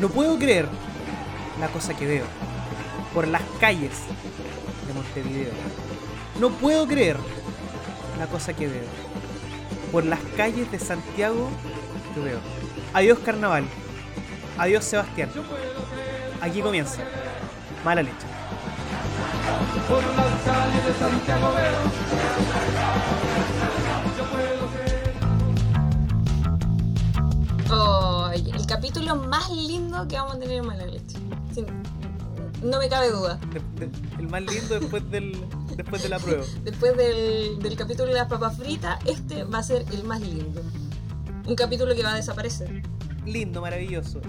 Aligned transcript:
No 0.00 0.08
puedo 0.08 0.38
creer 0.38 0.68
la 1.60 1.68
cosa 1.68 1.94
que 1.94 2.06
veo 2.06 2.24
por 3.12 3.26
las 3.26 3.42
calles 3.60 3.92
de 4.86 4.94
Montevideo. 4.94 5.50
No 6.40 6.50
puedo 6.50 6.86
creer 6.86 7.16
la 8.18 8.26
cosa 8.26 8.52
que 8.52 8.68
veo 8.68 8.84
por 9.90 10.04
las 10.04 10.20
calles 10.36 10.70
de 10.70 10.78
Santiago 10.78 11.48
que 12.14 12.20
veo. 12.20 12.38
Adiós 12.94 13.18
carnaval. 13.18 13.64
Adiós 14.56 14.84
Sebastián. 14.84 15.30
Aquí 16.40 16.60
comienza. 16.60 17.02
Mala 17.84 18.02
leche. 18.02 18.16
Por 19.88 20.04
las 20.04 20.42
calles 20.44 20.84
de 20.84 20.94
Santiago 20.94 21.52
veo. 21.54 22.08
Oh, 27.70 27.97
capítulo 28.68 29.16
más 29.16 29.50
lindo 29.50 30.06
que 30.08 30.16
vamos 30.16 30.36
a 30.36 30.38
tener 30.38 30.58
en 30.58 30.66
Mala 30.66 30.86
Leche. 30.86 31.16
Sin- 31.54 31.66
no 32.62 32.78
me 32.78 32.88
cabe 32.88 33.10
duda. 33.10 33.36
De- 33.52 33.86
de- 33.86 33.92
el 34.18 34.28
más 34.28 34.42
lindo 34.42 34.78
después 34.80 35.10
del 35.10 35.44
después 35.76 36.02
de 36.02 36.08
la 36.08 36.18
prueba. 36.18 36.44
Después 36.64 36.96
del, 36.96 37.58
del 37.60 37.76
capítulo 37.76 38.08
de 38.08 38.14
las 38.14 38.26
papas 38.28 38.56
fritas, 38.56 38.98
este 39.06 39.44
va 39.44 39.58
a 39.58 39.62
ser 39.62 39.84
el 39.92 40.02
más 40.04 40.20
lindo. 40.20 40.60
Un 41.46 41.54
capítulo 41.54 41.94
que 41.94 42.02
va 42.02 42.12
a 42.12 42.16
desaparecer. 42.16 42.82
Lindo, 43.24 43.60
maravilloso. 43.60 44.20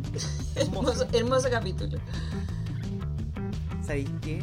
Hermoso, 0.54 1.06
hermoso 1.12 1.48
capítulo. 1.50 1.98
¿Sabéis 3.86 4.10
qué? 4.22 4.42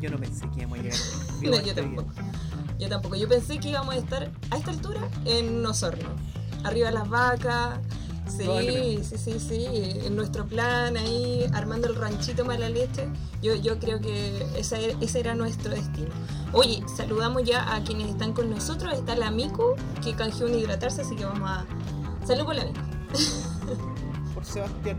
Yo 0.00 0.10
no 0.10 0.18
pensé 0.18 0.48
que 0.50 0.60
íbamos 0.60 0.78
a 0.78 0.82
llegar. 0.82 0.98
vivo 1.40 1.52
No, 1.54 1.58
a 1.58 1.62
yo 1.62 1.68
este 1.70 1.82
tampoco. 1.82 2.12
día. 2.12 2.32
Yo 2.78 2.88
tampoco. 2.88 3.14
Yo 3.16 3.28
pensé 3.28 3.58
que 3.58 3.68
íbamos 3.70 3.94
a 3.94 3.98
estar 3.98 4.30
a 4.50 4.56
esta 4.56 4.70
altura 4.70 5.00
en 5.24 5.64
Osorno. 5.66 6.08
Arriba 6.64 6.88
de 6.88 6.94
las 6.94 7.08
vacas. 7.08 7.78
Sí, 8.36 9.00
sí, 9.04 9.18
sí, 9.18 9.38
sí. 9.40 9.66
En 10.04 10.16
nuestro 10.16 10.44
plan 10.46 10.96
ahí, 10.96 11.44
armando 11.52 11.86
el 11.88 11.94
ranchito 11.94 12.44
mala 12.44 12.68
leche. 12.68 13.08
Yo, 13.42 13.54
yo 13.54 13.78
creo 13.78 14.00
que 14.00 14.44
esa 14.58 14.78
era- 14.78 14.98
ese 15.00 15.20
era 15.20 15.34
nuestro 15.34 15.70
destino. 15.72 16.08
Oye, 16.52 16.82
saludamos 16.96 17.44
ya 17.44 17.74
a 17.74 17.82
quienes 17.84 18.08
están 18.10 18.32
con 18.32 18.50
nosotros. 18.50 18.92
Está 18.94 19.14
la 19.16 19.30
Miku, 19.30 19.74
que 20.02 20.14
canjeó 20.14 20.46
un 20.46 20.54
hidratarse, 20.58 21.02
así 21.02 21.14
que 21.16 21.24
vamos 21.24 21.48
a. 21.48 21.64
Salud 22.26 22.44
por 22.44 22.54
la 22.56 22.64
Miku. 22.64 22.80
Por 24.34 24.44
Sebastián. 24.44 24.98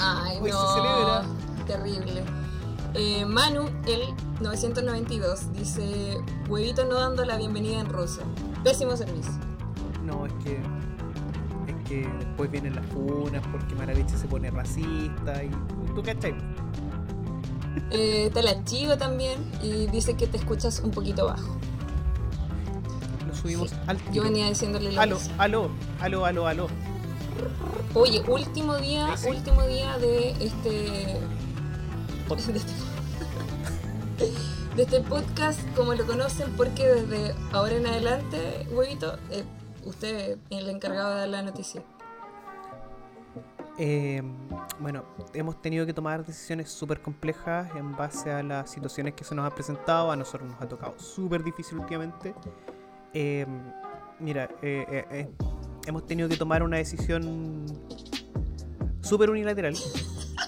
Ay, 0.00 0.38
Hoy 0.40 0.50
se 0.50 0.56
no. 0.56 0.74
celebra. 0.74 1.24
Terrible. 1.66 2.22
Eh, 2.94 3.24
Manu, 3.24 3.68
el 3.86 4.02
992, 4.40 5.52
dice: 5.52 6.18
Huevito 6.48 6.84
no 6.84 6.94
dando 6.94 7.24
la 7.24 7.36
bienvenida 7.36 7.80
en 7.80 7.88
rosa. 7.88 8.22
Pésimo 8.64 8.96
servicio. 8.96 9.32
No, 10.04 10.26
es 10.26 10.32
que. 10.44 10.60
Es 11.90 11.94
que 12.04 12.06
después 12.18 12.50
vienen 12.50 12.74
las 12.76 12.84
funas 12.86 13.42
porque 13.50 13.74
Maraviche 13.74 14.16
se 14.18 14.26
pone 14.26 14.50
racista 14.50 15.42
y. 15.42 15.50
¿Tú 15.94 16.02
cachai? 16.02 16.34
Eh, 17.90 18.26
está 18.26 18.42
la 18.42 18.62
Chivo 18.64 18.96
también 18.98 19.38
y 19.62 19.86
dice 19.86 20.14
que 20.14 20.26
te 20.26 20.36
escuchas 20.36 20.80
un 20.80 20.90
poquito 20.90 21.26
bajo. 21.26 21.56
Lo 23.26 23.34
subimos 23.34 23.70
Sí, 23.70 23.76
al 23.86 23.98
Yo 24.12 24.22
venía 24.22 24.48
diciéndole 24.48 24.92
lo 24.92 25.00
Aló, 25.00 25.16
mismo. 25.16 25.34
aló, 25.38 25.70
aló, 26.00 26.24
aló, 26.26 26.46
aló. 26.46 26.66
Oye, 27.94 28.22
último 28.28 28.76
día, 28.76 29.16
sí. 29.16 29.28
último 29.28 29.62
día 29.62 29.96
de 29.98 30.30
este. 30.40 31.16
Pod- 32.28 32.38
De 32.46 32.58
este, 32.58 32.72
de 34.76 34.82
este 34.82 35.00
podcast, 35.00 35.60
como 35.74 35.94
lo 35.94 36.06
conocen, 36.06 36.50
porque 36.56 36.86
desde 36.86 37.34
ahora 37.52 37.76
en 37.76 37.86
adelante, 37.86 38.66
huevito, 38.72 39.16
eh, 39.30 39.44
usted 39.84 40.38
es 40.50 40.58
el 40.60 40.68
encargado 40.68 41.10
de 41.10 41.16
dar 41.20 41.28
la 41.28 41.42
noticia. 41.42 41.82
Eh, 43.80 44.22
bueno, 44.80 45.04
hemos 45.34 45.62
tenido 45.62 45.86
que 45.86 45.92
tomar 45.94 46.24
decisiones 46.26 46.68
súper 46.70 47.00
complejas 47.00 47.68
en 47.76 47.92
base 47.96 48.30
a 48.32 48.42
las 48.42 48.70
situaciones 48.70 49.14
que 49.14 49.22
se 49.24 49.34
nos 49.36 49.44
han 49.46 49.52
presentado. 49.54 50.10
A 50.10 50.16
nosotros 50.16 50.50
nos 50.50 50.60
ha 50.60 50.66
tocado 50.68 50.98
súper 50.98 51.44
difícil 51.44 51.78
últimamente. 51.78 52.34
Eh, 53.14 53.46
mira, 54.18 54.48
eh, 54.62 54.84
eh, 54.90 55.04
eh, 55.12 55.28
hemos 55.86 56.06
tenido 56.06 56.28
que 56.28 56.36
tomar 56.36 56.62
una 56.64 56.78
decisión 56.78 57.66
súper 59.00 59.30
unilateral. 59.30 59.76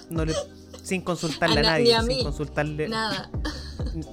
No 0.09 0.25
le- 0.25 0.35
sin 0.83 1.01
consultarle 1.01 1.57
a, 1.57 1.59
A 1.59 1.63
na- 1.63 1.69
nadie, 1.71 1.95
a 1.95 2.01
sin 2.01 2.23
consultarle. 2.23 2.89
Nada. 2.89 3.29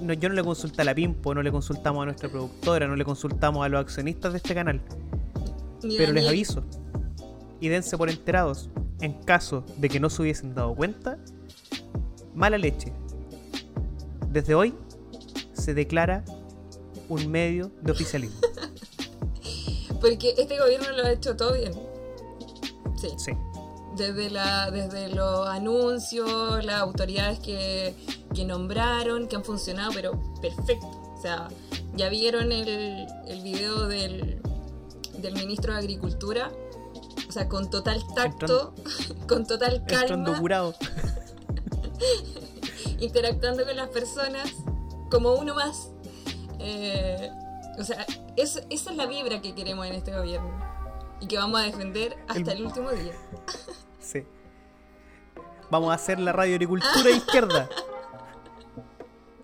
No, 0.01 0.13
yo 0.13 0.29
no 0.29 0.35
le 0.35 0.43
consulté 0.43 0.81
a 0.81 0.85
la 0.85 0.95
Pimpo, 0.95 1.35
no 1.35 1.41
le 1.43 1.51
consultamos 1.51 2.03
a 2.03 2.05
nuestra 2.05 2.29
productora, 2.29 2.87
no 2.87 2.95
le 2.95 3.03
consultamos 3.03 3.65
a 3.65 3.69
los 3.69 3.81
accionistas 3.81 4.31
de 4.31 4.37
este 4.37 4.53
canal. 4.55 4.81
Ni 5.83 5.97
Pero 5.97 6.13
les 6.13 6.27
aviso. 6.27 6.63
Y 7.59 7.69
dense 7.69 7.97
por 7.97 8.09
enterados. 8.09 8.69
En 9.01 9.13
caso 9.23 9.63
de 9.77 9.89
que 9.89 9.99
no 9.99 10.09
se 10.09 10.21
hubiesen 10.21 10.53
dado 10.53 10.75
cuenta, 10.75 11.17
mala 12.33 12.57
leche. 12.57 12.91
Desde 14.29 14.55
hoy 14.55 14.73
se 15.53 15.73
declara 15.73 16.23
un 17.07 17.29
medio 17.29 17.71
de 17.81 17.91
oficialismo. 17.91 18.39
Porque 20.01 20.33
este 20.37 20.57
gobierno 20.57 20.91
lo 20.91 21.05
ha 21.05 21.11
hecho 21.11 21.35
todo 21.35 21.53
bien. 21.53 21.73
Sí. 22.99 23.07
Sí. 23.17 23.31
Desde, 23.97 24.29
la, 24.29 24.71
desde 24.71 25.09
los 25.09 25.47
anuncios, 25.47 26.63
las 26.63 26.81
autoridades 26.81 27.39
que, 27.39 27.93
que 28.33 28.45
nombraron, 28.45 29.27
que 29.27 29.35
han 29.35 29.43
funcionado, 29.43 29.91
pero 29.93 30.19
perfecto. 30.41 30.87
O 31.17 31.21
sea, 31.21 31.49
ya 31.95 32.07
vieron 32.07 32.51
el, 32.51 33.07
el 33.27 33.41
video 33.43 33.87
del, 33.87 34.41
del 35.21 35.33
ministro 35.35 35.73
de 35.73 35.79
Agricultura. 35.79 36.51
O 37.27 37.31
sea, 37.31 37.47
con 37.47 37.69
total 37.69 38.03
tacto, 38.15 38.73
con 39.27 39.45
total 39.45 39.83
calma, 39.85 40.39
interactuando 42.99 43.65
con 43.65 43.75
las 43.75 43.89
personas 43.89 44.51
como 45.11 45.33
uno 45.35 45.53
más. 45.55 45.89
Eh, 46.59 47.29
o 47.77 47.83
sea, 47.83 48.05
es- 48.35 48.63
esa 48.69 48.91
es 48.91 48.97
la 48.97 49.05
vibra 49.05 49.41
que 49.41 49.53
queremos 49.55 49.85
en 49.85 49.93
este 49.93 50.11
gobierno 50.15 50.49
y 51.21 51.27
que 51.27 51.37
vamos 51.37 51.61
a 51.61 51.63
defender 51.63 52.17
hasta 52.27 52.51
El- 52.51 52.57
el 52.59 52.65
último 52.65 52.91
día. 52.91 53.13
Sí. 54.01 54.25
Vamos 55.69 55.91
a 55.91 55.95
hacer 55.95 56.19
la 56.19 56.31
radio 56.31 56.55
agricultura 56.55 57.11
izquierda. 57.11 57.69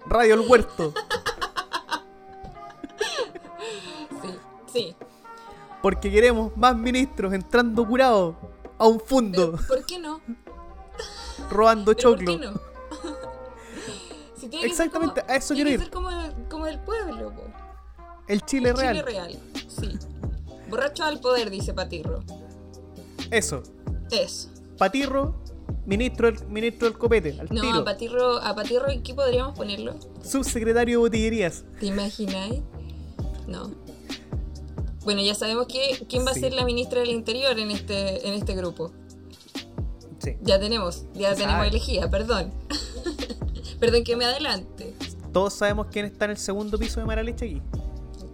Radio 0.08 0.34
El 0.34 0.40
Huerto. 0.50 0.92
Sí, 4.22 4.30
sí. 4.74 4.96
Porque 5.86 6.10
queremos 6.10 6.52
más 6.58 6.76
ministros 6.76 7.32
entrando 7.32 7.88
curados 7.88 8.36
a 8.80 8.88
un 8.88 9.00
fondo, 9.00 9.52
Pero, 9.52 9.68
¿Por 9.68 9.86
qué 9.86 10.00
no? 10.00 10.20
robando 11.52 11.94
¿Pero 11.96 12.10
¿Por 12.10 12.18
choclo. 12.26 12.40
qué 12.40 12.46
no? 12.48 12.54
Si 14.36 14.48
tiene 14.50 14.68
que 14.68 14.74
ser 14.74 14.88
Exactamente, 14.88 15.22
como- 15.22 15.32
a 15.32 15.36
eso 15.36 15.54
tiene 15.54 15.70
quiero 15.70 15.70
que 15.70 15.74
ir. 15.74 15.80
ser 15.82 15.92
como, 15.92 16.50
como 16.50 16.66
el 16.66 16.80
pueblo, 16.80 17.32
po. 17.36 17.44
El 18.28 18.42
Chile 18.42 18.74
real. 18.74 18.96
Chile 18.96 19.04
real, 19.04 19.40
sí. 19.68 20.00
Borracho 20.72 21.04
al 21.04 21.20
poder, 21.20 21.52
dice 21.52 21.76
Patirro. 21.76 22.24
Eso. 23.30 23.62
Eso. 24.10 24.50
Patirro, 24.80 25.36
ministro 25.86 26.32
del, 26.32 26.48
ministro 26.48 26.88
del 26.90 26.98
copete, 26.98 27.40
al 27.40 27.48
No, 27.52 27.62
tiro. 27.62 27.76
a 27.78 27.86
Patirro, 27.86 28.38
a 28.40 28.56
Patirro, 28.56 28.90
¿en 28.90 29.04
qué 29.04 29.14
podríamos 29.14 29.56
ponerlo? 29.56 30.00
Subsecretario 30.24 30.98
de 30.98 31.02
botillerías. 31.04 31.64
¿Te 31.80 31.86
imagináis? 31.86 32.64
No. 33.46 33.70
Bueno, 35.06 35.22
ya 35.22 35.36
sabemos 35.36 35.68
que, 35.68 36.06
quién 36.10 36.26
va 36.26 36.34
Sí. 36.34 36.40
a 36.40 36.42
ser 36.42 36.54
la 36.54 36.66
ministra 36.66 37.00
del 37.00 37.12
Interior 37.12 37.58
en 37.58 37.72
este, 37.72 38.28
en 38.28 38.34
este 38.34 38.56
grupo. 38.56 38.92
Sí. 40.20 40.32
Ya 40.42 40.60
tenemos, 40.60 41.06
ya 41.14 41.36
tenemos 41.36 41.66
elegida, 41.68 42.10
perdón. 42.10 42.52
perdón 43.80 44.04
que 44.04 44.16
me 44.16 44.26
adelante. 44.26 44.96
Todos 45.32 45.54
sabemos 45.54 45.88
quién 45.92 46.06
está 46.06 46.26
en 46.26 46.32
el 46.32 46.38
segundo 46.38 46.78
piso 46.80 47.00
de 47.00 47.06
Maraleche 47.06 47.46
aquí. 47.46 47.62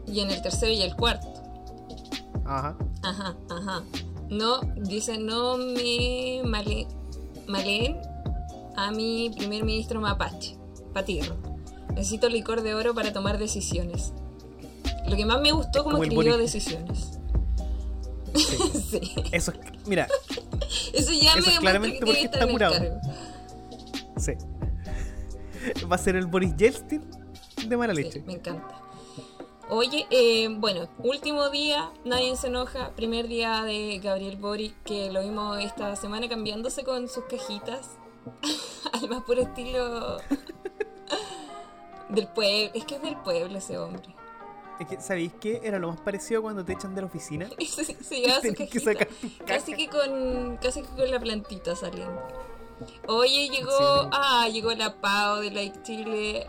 Y 0.08 0.22
en 0.22 0.32
el 0.32 0.42
tercero 0.42 0.72
y 0.72 0.82
el 0.82 0.96
cuarto. 0.96 1.28
Ajá. 2.46 2.78
Ajá, 3.04 3.36
ajá. 3.50 3.84
No, 4.30 4.62
dice, 4.78 5.18
no 5.18 5.58
me 5.58 6.42
male, 6.46 6.88
maleen 7.48 7.98
a 8.78 8.92
mi 8.92 9.30
primer 9.38 9.66
ministro 9.66 10.00
mapache, 10.00 10.56
Patirro. 10.94 11.36
Necesito 11.94 12.30
licor 12.30 12.62
de 12.62 12.74
oro 12.74 12.94
para 12.94 13.12
tomar 13.12 13.38
decisiones. 13.38 14.14
Lo 15.08 15.16
que 15.16 15.26
más 15.26 15.42
me 15.42 15.52
gustó 15.52 15.84
como 15.84 15.98
Como 15.98 16.04
escribió 16.04 16.34
Boris. 16.34 16.54
decisiones. 16.54 17.20
Sí. 18.36 18.58
sí. 18.90 19.16
Eso 19.32 19.52
es. 19.52 19.60
Mira, 19.88 20.08
Eso 20.94 21.12
ya 21.12 21.34
Eso 21.34 21.48
me 21.48 21.54
es 21.54 21.60
claramente 21.60 22.00
que 22.00 22.06
porque 22.06 22.22
está 22.24 22.48
curado. 22.48 22.76
sí. 24.18 24.34
Va 25.92 25.96
a 25.96 26.00
ser 26.00 26.16
el 26.16 26.26
Boris 26.28 26.56
Yeltsin 26.56 27.04
de 27.68 27.78
mala 27.78 27.94
Sí, 27.94 28.04
leche. 28.04 28.24
me 28.26 28.34
encanta. 28.34 28.78
Oye, 29.70 30.06
eh, 30.10 30.48
bueno, 30.50 30.90
último 31.00 31.50
día, 31.50 31.92
nadie 32.04 32.36
se 32.36 32.48
enoja. 32.48 32.92
Primer 32.96 33.28
día 33.28 33.64
de 33.64 34.00
Gabriel 34.04 34.36
Boric, 34.38 34.74
que 34.84 35.12
lo 35.12 35.22
vimos 35.22 35.60
esta 35.64 35.96
semana 35.96 36.28
cambiándose 36.28 36.84
con 36.84 37.08
sus 37.08 37.24
cajitas. 37.26 37.92
Al 38.94 39.08
más 39.10 39.24
puro 39.24 39.42
estilo 39.42 40.18
del 42.10 42.28
pueblo. 42.28 42.72
Es 42.74 42.86
que 42.86 42.96
es 42.96 43.02
del 43.02 43.16
pueblo 43.18 43.58
ese 43.58 43.78
hombre. 43.78 44.04
Es 44.82 44.88
que, 44.88 45.00
¿sabéis 45.02 45.32
qué? 45.40 45.62
Era 45.64 45.78
lo 45.80 45.90
más 45.90 46.02
parecido 46.02 46.42
cuando 46.42 46.66
te 46.66 46.74
echan 46.74 46.96
de 46.96 47.02
la 47.02 47.08
oficina. 47.08 47.48
Y 47.58 47.66
se, 47.68 47.84
se 47.86 48.16
llevaba 48.20 48.42
su 48.42 48.54
Tenés 48.54 48.70
que 48.70 48.80
sacar 48.80 49.08
Casi 49.46 49.74
que 49.76 49.88
con 49.90 50.58
casi 50.58 50.82
que 50.82 50.88
con 50.90 51.12
la 51.12 51.20
plantita 51.20 51.76
saliendo. 51.76 52.22
Oye, 53.08 53.50
llegó, 53.50 53.70
Sí. 54.04 54.10
ah, 54.12 54.48
llegó 54.52 54.74
la 54.74 54.96
Pau 55.00 55.40
de 55.42 55.52
Like 55.52 55.84
Chile. 55.84 56.48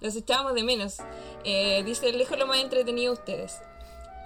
Los 0.00 0.14
echábamos 0.16 0.54
de 0.54 0.62
menos. 0.62 0.96
Eh, 1.44 1.82
dice, 1.84 2.12
lejos 2.12 2.38
lo 2.38 2.46
más 2.46 2.58
entretenido 2.58 3.12
ustedes. 3.12 3.60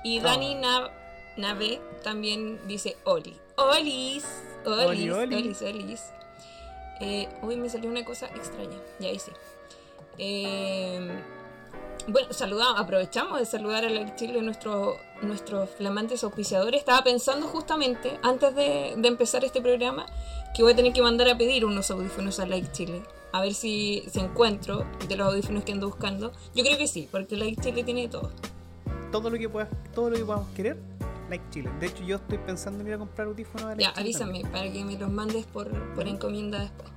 Y 0.04 0.18
Ah. 0.18 0.22
Dani 0.24 0.54
Nav- 0.56 0.90
Nave 1.38 1.80
también 2.04 2.60
dice 2.68 2.96
Oli. 3.04 3.34
Olis. 3.56 4.24
Olis. 4.66 4.86
Oli, 4.86 5.10
oli. 5.10 5.34
Olis, 5.36 5.62
olis. 5.62 6.02
Eh, 7.00 7.28
uy, 7.42 7.56
me 7.56 7.70
salió 7.70 7.88
una 7.88 8.04
cosa 8.04 8.26
extraña. 8.26 8.76
Ya 9.00 9.08
sí. 9.18 9.32
Eh, 10.18 11.08
bueno, 12.08 12.32
saludamos, 12.32 12.80
aprovechamos 12.80 13.38
de 13.38 13.46
saludar 13.46 13.84
a 13.84 13.90
Like 13.90 14.16
Chile, 14.16 14.42
nuestro, 14.42 14.98
nuestros 15.22 15.70
flamantes 15.70 16.24
auspiciadores. 16.24 16.80
Estaba 16.80 17.04
pensando 17.04 17.46
justamente, 17.46 18.18
antes 18.22 18.54
de, 18.54 18.94
de 18.96 19.08
empezar 19.08 19.44
este 19.44 19.60
programa, 19.60 20.06
que 20.54 20.62
voy 20.62 20.72
a 20.72 20.76
tener 20.76 20.92
que 20.92 21.02
mandar 21.02 21.28
a 21.28 21.38
pedir 21.38 21.64
unos 21.64 21.90
audífonos 21.90 22.40
a 22.40 22.46
Like 22.46 22.72
Chile. 22.72 23.02
A 23.32 23.40
ver 23.40 23.54
si, 23.54 24.04
si 24.10 24.20
encuentro 24.20 24.84
de 25.08 25.16
los 25.16 25.26
audífonos 25.28 25.64
que 25.64 25.72
ando 25.72 25.86
buscando. 25.88 26.32
Yo 26.54 26.64
creo 26.64 26.76
que 26.76 26.86
sí, 26.86 27.08
porque 27.10 27.36
Like 27.36 27.62
Chile 27.62 27.82
tiene 27.84 28.08
todo. 28.08 28.30
Todo 29.10 29.30
lo 29.30 29.38
que 29.38 29.48
puedas, 29.48 29.68
todo 29.94 30.10
lo 30.10 30.16
que 30.16 30.24
podamos 30.24 30.48
querer, 30.50 30.78
like 31.30 31.44
Chile. 31.50 31.70
De 31.80 31.86
hecho, 31.86 32.02
yo 32.02 32.16
estoy 32.16 32.38
pensando 32.38 32.80
en 32.80 32.88
ir 32.88 32.94
a 32.94 32.98
comprar 32.98 33.28
audífonos 33.28 33.62
a 33.64 33.68
like 33.70 33.82
Ya, 33.84 33.92
Chile 33.92 34.02
avísame 34.02 34.42
también. 34.42 34.50
para 34.52 34.72
que 34.72 34.84
me 34.84 34.98
los 34.98 35.10
mandes 35.10 35.46
por, 35.46 35.70
por 35.94 36.08
encomienda 36.08 36.58
después. 36.60 36.90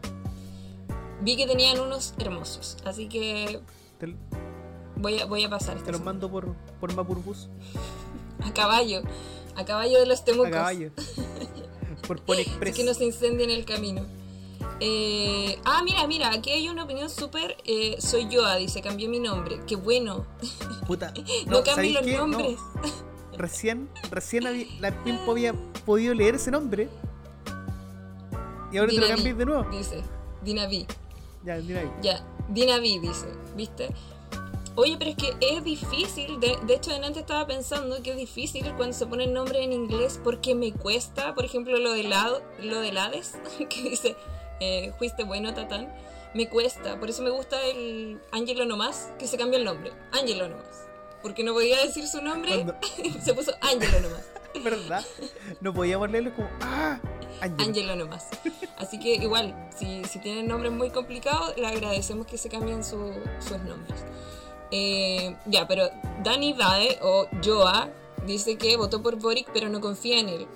Vi 1.22 1.38
que 1.38 1.48
tenían 1.48 1.80
unos 1.80 2.14
hermosos, 2.20 2.78
así 2.86 3.08
que 3.08 3.62
Te, 3.98 4.14
voy 4.98 5.20
a, 5.20 5.26
voy 5.26 5.44
a 5.44 5.50
pasar. 5.50 5.78
te 5.82 5.92
los 5.92 6.02
mando 6.04 6.30
por, 6.30 6.54
por 6.80 6.94
Mapurbus. 6.94 7.50
A 8.44 8.54
caballo, 8.54 9.02
a 9.56 9.66
caballo 9.66 10.00
de 10.00 10.06
los 10.06 10.24
temucos. 10.24 10.48
A 10.48 10.52
caballo. 10.52 10.92
por 12.08 12.22
Polexpress. 12.22 12.76
Que 12.76 12.84
no 12.84 12.94
se 12.94 13.06
incendie 13.06 13.46
en 13.46 13.52
el 13.52 13.66
camino. 13.66 14.04
Eh, 14.82 15.58
ah, 15.64 15.82
mira, 15.84 16.06
mira, 16.06 16.30
aquí 16.34 16.52
hay 16.52 16.68
una 16.70 16.84
opinión 16.84 17.10
súper. 17.10 17.56
eh, 17.66 17.96
soy 18.00 18.28
Joa, 18.34 18.56
dice, 18.58 18.82
cambié 18.82 19.08
mi 19.08 19.20
nombre. 19.20 19.62
Qué 19.68 19.76
bueno. 19.76 20.26
Puta. 20.86 21.14
No, 21.48 21.64
cambien 21.64 21.76
¿sabéis 21.76 21.94
los 21.94 22.04
qué? 22.04 22.18
No, 22.18 22.28
nombres. 22.28 22.60
recién, 23.38 23.90
recién 24.12 24.48
había- 24.48 24.68
la 24.80 25.04
Pimpo 25.04 25.32
había 25.32 25.54
podido 25.86 26.14
leer 26.14 26.36
ese 26.36 26.52
nombre. 26.52 26.90
Y 28.72 28.78
ahora 28.78 28.90
te 28.90 28.96
lo 28.98 29.02
Dinaví, 29.04 29.10
cambies 29.16 29.38
de 29.38 29.46
nuevo. 29.46 29.64
Dice, 29.72 30.02
Dinaví. 30.44 30.86
Ya, 31.46 31.58
dime 31.58 31.80
ahí. 31.80 31.92
Ya, 32.02 32.26
Dinaví 32.50 33.00
dice, 33.00 33.28
¿viste? 33.56 33.90
Oye, 34.75 34.95
pero 34.98 35.12
es 35.12 35.18
que 35.18 35.33
es 35.39 35.63
difícil. 35.63 36.39
De, 36.39 36.57
de 36.66 36.74
hecho, 36.75 36.92
delante 36.92 37.19
estaba 37.22 37.48
pensando 37.48 38.01
que 38.04 38.12
es 38.12 38.18
difícil 38.18 38.66
cuando 38.75 38.94
se 38.95 39.06
ponen 39.06 39.31
nombres 39.33 39.63
en 39.63 39.72
inglés 39.74 40.19
porque 40.24 40.54
me 40.56 40.74
cuesta, 40.74 41.33
por 41.33 41.45
ejemplo, 41.45 41.77
lo 41.77 41.92
del, 41.94 42.12
Hado- 42.12 42.42
lo 42.60 42.80
del 42.81 42.98
Hades, 42.98 43.36
que 43.69 43.81
dice, 43.89 44.16
eh, 44.60 44.92
fuiste 44.98 45.24
bueno, 45.24 45.54
Tatán. 45.54 45.94
Me 46.33 46.50
cuesta, 46.50 47.00
por 47.00 47.10
eso 47.10 47.24
me 47.24 47.30
gusta 47.30 47.63
el 47.66 48.19
Angelo 48.33 48.66
nomás, 48.66 49.12
que 49.18 49.25
se 49.27 49.38
cambia 49.38 49.57
el 49.57 49.63
nombre. 49.63 49.94
Angelo 50.12 50.50
nomás. 50.50 50.86
Porque 51.22 51.44
no 51.45 51.54
podía 51.54 51.80
decir 51.81 52.06
su 52.07 52.22
nombre, 52.22 52.66
se 53.24 53.33
puso 53.33 53.54
Angelo 53.62 54.01
nomás. 54.01 54.25
¿Verdad? 54.63 55.06
No 55.62 55.74
podíamos 55.74 56.12
leerlo 56.12 56.36
como. 56.36 56.50
¡Ah! 56.62 57.00
Ángel. 57.42 57.68
Angelo 57.69 57.95
nomás. 57.95 58.27
Así 58.77 59.00
que 59.00 59.16
igual, 59.16 59.69
si, 59.77 60.04
si 60.06 60.19
tienen 60.19 60.48
nombres 60.48 60.72
muy 60.74 60.89
complicados, 60.89 61.56
le 61.57 61.66
agradecemos 61.68 62.27
que 62.27 62.38
se 62.38 62.50
cambien 62.50 62.83
su- 62.83 63.13
sus 63.39 63.57
nombres. 63.60 64.04
Eh, 64.72 65.36
ya, 65.46 65.68
pero 65.68 65.90
Dani 66.24 66.54
Dade 66.54 66.98
o 67.02 67.28
Joa 67.44 67.90
dice 68.26 68.58
que 68.58 68.76
votó 68.78 69.02
por 69.02 69.18
Boric 69.18 69.50
pero 69.54 69.70
no 69.70 69.80
confía 69.80 70.20
en 70.20 70.30
él. 70.30 70.48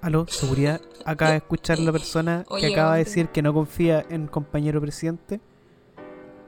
Aló, 0.00 0.26
seguridad. 0.28 0.80
Acaba 1.04 1.32
de 1.32 1.38
escuchar 1.38 1.80
la 1.80 1.90
persona 1.90 2.44
Oye, 2.48 2.68
que 2.68 2.74
acaba 2.74 2.94
de 2.94 3.04
decir 3.04 3.28
que 3.28 3.42
no 3.42 3.52
confía 3.52 4.06
en 4.08 4.28
compañero 4.28 4.80
presidente. 4.80 5.40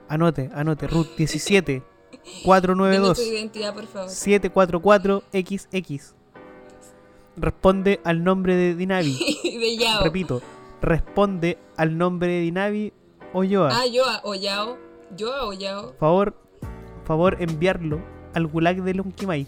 Anote, 0.08 0.50
anote, 0.55 0.87
Ruth 0.87 1.08
17 1.17 1.73
Dime 1.73 1.84
tu 2.23 2.44
492 2.44 3.26
identidad, 3.26 3.75
por 3.75 3.87
favor. 3.87 4.08
744XX. 4.08 6.14
Responde 7.37 8.00
al 8.05 8.25
nombre 8.25 8.56
de 8.56 8.75
Dinavi. 8.75 9.19
de 9.43 9.76
Yao. 9.76 10.05
Repito, 10.05 10.41
responde 10.81 11.58
al 11.76 11.99
nombre 11.99 12.32
de 12.32 12.41
Dinavi 12.41 12.93
Oyoa. 13.34 13.69
Ah, 13.72 13.84
Joa 13.92 14.20
o 14.25 14.34
Yao. 14.34 14.76
Joa 15.19 15.46
o 15.46 15.52
Yao. 15.52 15.94
Favor, 15.98 16.34
favor 17.04 17.36
enviarlo 17.40 18.00
al 18.34 18.46
gulag 18.46 18.82
de 18.82 18.94
Lonquimay. 18.94 19.46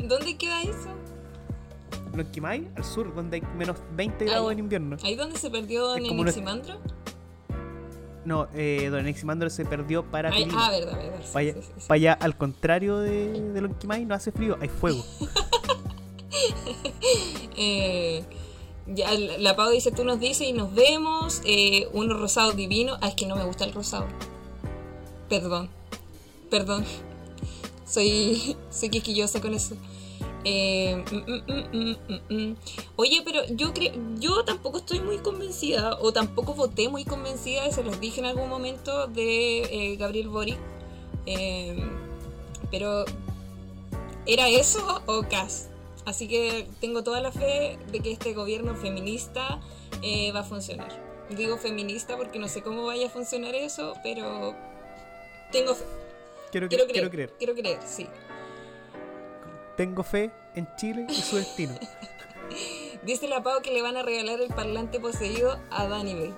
¿Dónde 0.00 0.36
queda 0.36 0.62
eso? 0.62 0.88
Lonquimay, 2.14 2.68
al 2.76 2.84
sur, 2.84 3.14
donde 3.14 3.36
hay 3.36 3.42
menos 3.56 3.76
20 3.96 4.24
grados 4.24 4.52
en 4.52 4.58
invierno. 4.60 4.96
¿Ahí 5.04 5.14
donde 5.14 5.38
se 5.38 5.50
perdió 5.50 5.92
una- 5.92 6.00
Neniximandro? 6.00 6.80
No, 8.24 8.46
eh, 8.54 8.88
Don 8.90 9.06
Eximandro 9.06 9.48
se 9.48 9.64
perdió 9.64 10.04
para 10.04 10.30
Ay, 10.30 10.46
ah, 10.54 10.70
verdad, 10.70 10.98
verdad. 10.98 11.20
sí, 11.24 11.32
Para 11.32 11.52
sí, 11.52 11.62
allá, 11.88 12.12
al 12.20 12.36
contrario 12.36 12.98
de, 12.98 13.52
de 13.52 13.60
Lonquimay, 13.62 14.04
no 14.04 14.14
hace 14.14 14.32
frío, 14.32 14.56
hay 14.60 14.68
fuego. 14.68 15.02
Eh, 17.60 18.22
ya, 18.94 19.12
la 19.12 19.56
Pau 19.56 19.70
dice, 19.70 19.92
tú 19.92 20.04
nos 20.04 20.18
dices 20.20 20.48
y 20.48 20.52
nos 20.52 20.74
vemos. 20.74 21.40
Eh, 21.44 21.88
uno 21.92 22.14
rosado 22.14 22.52
divino. 22.52 22.96
Ah, 23.00 23.08
es 23.08 23.14
que 23.14 23.26
no 23.26 23.36
me 23.36 23.44
gusta 23.44 23.64
el 23.64 23.72
rosado. 23.72 24.06
Perdón. 25.28 25.68
Perdón. 26.50 26.84
Soy, 27.86 28.54
soy 28.70 28.90
quisquillosa 28.90 29.40
con 29.40 29.54
eso. 29.54 29.74
Eh, 30.44 31.04
mm, 31.10 32.34
mm, 32.34 32.34
mm. 32.34 32.56
Oye, 32.96 33.22
pero 33.24 33.40
yo 33.50 33.72
creo, 33.72 33.92
yo 34.18 34.44
tampoco 34.44 34.78
estoy 34.78 35.00
muy 35.00 35.18
convencida, 35.18 35.98
o 36.00 36.12
tampoco 36.12 36.54
voté 36.54 36.88
muy 36.88 37.04
convencida, 37.04 37.70
se 37.72 37.82
los 37.82 37.98
dije 37.98 38.20
en 38.20 38.26
algún 38.26 38.48
momento, 38.48 39.06
de 39.06 39.60
eh, 39.60 39.96
Gabriel 39.96 40.28
Boric. 40.28 40.58
Eh, 41.26 41.76
pero, 42.70 43.04
¿era 44.26 44.48
eso 44.48 45.02
o 45.06 45.22
Cas? 45.22 45.67
Así 46.08 46.26
que 46.26 46.66
tengo 46.80 47.02
toda 47.04 47.20
la 47.20 47.30
fe 47.30 47.78
de 47.92 48.00
que 48.00 48.10
este 48.12 48.32
gobierno 48.32 48.74
feminista 48.74 49.60
eh, 50.02 50.32
va 50.32 50.40
a 50.40 50.44
funcionar. 50.44 50.88
Digo 51.30 51.58
feminista 51.58 52.16
porque 52.16 52.38
no 52.38 52.48
sé 52.48 52.62
cómo 52.62 52.86
vaya 52.86 53.08
a 53.08 53.10
funcionar 53.10 53.54
eso, 53.54 53.92
pero 54.02 54.54
tengo 55.52 55.74
fe. 55.74 55.84
Quiero, 56.50 56.68
Quiero 56.68 56.84
cre- 56.84 56.88
creer, 56.88 56.92
quiero 56.92 57.10
creer. 57.10 57.34
quiero 57.38 57.54
creer, 57.54 57.78
sí. 57.86 58.06
Tengo 59.76 60.02
fe 60.02 60.30
en 60.54 60.66
Chile 60.76 61.06
y 61.10 61.14
su 61.14 61.36
destino. 61.36 61.74
Dice 63.04 63.28
la 63.28 63.42
Pau 63.42 63.60
que 63.60 63.70
le 63.72 63.82
van 63.82 63.96
a 63.98 64.02
regalar 64.02 64.40
el 64.40 64.48
parlante 64.48 64.98
poseído 65.00 65.60
a 65.70 65.86
Danny 65.86 66.14
Bay. 66.14 66.34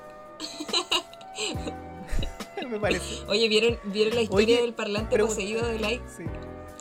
Me 2.68 2.78
parece. 2.78 3.25
Oye, 3.28 3.49
¿vieron, 3.49 3.78
¿vieron 3.85 4.14
la 4.14 4.23
historia 4.23 4.56
Oye, 4.56 4.62
del 4.62 4.75
parlante 4.75 5.16
poseído 5.18 5.66
de 5.66 5.78
like? 5.78 6.04
Sí. 6.09 6.25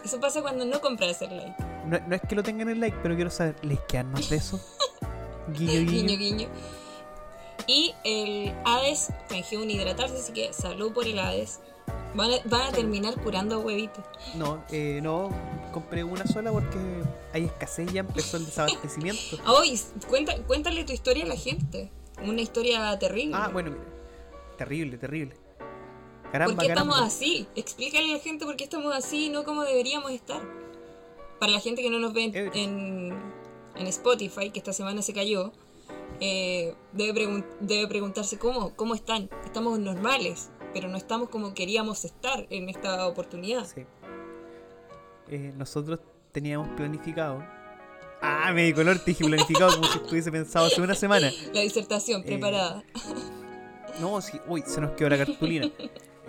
Eso 0.04 0.20
pasa 0.20 0.42
cuando 0.42 0.66
no 0.66 0.82
compras 0.82 1.22
el 1.22 1.36
like. 1.38 1.64
No, 1.86 2.00
no 2.08 2.16
es 2.16 2.22
que 2.22 2.36
lo 2.36 2.44
tengan 2.44 2.70
en 2.70 2.80
like, 2.80 2.98
pero 3.02 3.16
quiero 3.16 3.30
saber, 3.30 3.56
¿les 3.64 3.80
quedan 3.82 4.12
más 4.12 4.30
de 4.30 4.38
eso? 4.38 4.60
Guiño, 5.54 5.72
guiño. 5.74 5.92
Guiño, 5.92 6.18
guiño. 6.18 6.48
Y 7.68 7.94
el 8.04 8.54
Hades 8.66 9.10
fingió 9.28 9.62
un 9.62 9.70
hidratarse, 9.70 10.16
así 10.16 10.34
que 10.34 10.54
salud 10.54 10.92
por 10.92 11.06
el 11.06 11.20
Hades. 11.20 11.60
Van 12.16 12.32
a, 12.32 12.38
van 12.46 12.62
a 12.62 12.72
terminar 12.72 13.14
curando 13.22 13.60
huevitos. 13.60 14.04
No, 14.36 14.64
eh, 14.72 15.00
no, 15.02 15.30
compré 15.72 16.04
una 16.04 16.26
sola 16.26 16.52
porque 16.52 16.78
hay 17.34 17.46
escasez, 17.46 17.92
ya 17.92 18.02
empezó 18.02 18.38
el 18.38 18.46
desabastecimiento. 18.46 19.38
Oye, 19.48 19.80
cuenta, 20.08 20.36
cuéntale 20.44 20.84
tu 20.84 20.94
historia 20.94 21.26
a 21.26 21.28
la 21.28 21.36
gente. 21.36 21.92
Una 22.24 22.42
historia 22.42 22.98
terrible. 22.98 23.36
Ah, 23.38 23.50
bueno, 23.52 23.72
mira. 23.72 23.84
Terrible, 24.58 24.98
terrible. 24.98 25.36
Caramba, 26.32 26.56
¿Por 26.56 26.64
qué 26.64 26.68
caramba. 26.70 26.94
estamos 26.96 27.14
así? 27.14 27.48
Explícale 27.56 28.12
a 28.12 28.18
la 28.18 28.20
gente 28.20 28.46
por 28.46 28.56
qué 28.56 28.64
estamos 28.66 28.94
así 28.96 29.26
y 29.28 29.30
no 29.30 29.44
como 29.44 29.64
deberíamos 29.64 30.12
estar. 30.12 30.42
Para 31.40 31.52
la 31.54 31.60
gente 31.60 31.82
que 31.82 31.90
no 31.90 32.00
nos 32.00 32.14
ve 32.14 32.26
en, 32.26 32.36
Eh. 32.36 32.52
en, 32.54 33.14
en 33.76 33.88
Spotify, 33.88 34.52
que 34.52 34.60
esta 34.60 34.74
semana 34.74 35.02
se 35.02 35.14
cayó, 35.14 35.52
eh, 36.20 36.76
debe, 36.94 37.14
pregun- 37.22 37.46
debe 37.62 37.88
preguntarse 37.88 38.38
cómo, 38.38 38.76
cómo 38.76 38.94
están. 38.94 39.30
Estamos 39.46 39.80
normales, 39.80 40.50
pero 40.74 40.88
no 40.90 40.98
estamos 40.98 41.30
como 41.30 41.54
queríamos 41.54 42.06
estar 42.06 42.46
en 42.50 42.70
esta 42.70 43.08
oportunidad. 43.08 43.66
Sí. 43.66 43.86
Eh, 45.30 45.54
nosotros 45.58 46.00
teníamos 46.32 46.68
planificado. 46.76 47.44
Ah, 48.22 48.52
me 48.54 48.64
di 48.66 48.74
color, 48.74 49.00
te 49.00 49.12
dije 49.12 49.24
planificado 49.24 49.72
como 49.76 49.88
si 49.88 49.98
estuviese 49.98 50.32
pensado 50.32 50.66
hace 50.66 50.82
una 50.82 50.94
semana. 50.96 51.32
La 51.54 51.62
disertación 51.62 52.22
Eh. 52.22 52.26
preparada. 52.26 52.84
No, 54.02 54.22
sí, 54.22 54.40
uy, 54.48 54.64
se 54.68 54.82
nos 54.82 54.92
quedó 54.92 55.10
la 55.10 55.18
cartulina. 55.18 55.72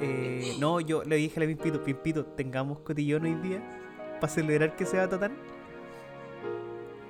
Eh, 0.00 0.56
no, 0.58 0.80
yo 0.80 1.04
le 1.04 1.16
dije 1.16 1.38
a 1.38 1.40
la 1.40 1.46
Pimpito, 1.46 1.82
Pimpito, 1.82 2.24
tengamos 2.24 2.80
cotillón 2.80 3.24
hoy 3.24 3.34
día 3.34 3.62
para 4.20 4.32
celebrar 4.32 4.76
que 4.76 4.86
se 4.86 4.96
va 4.96 5.04
a 5.04 5.08
Tatán. 5.08 5.32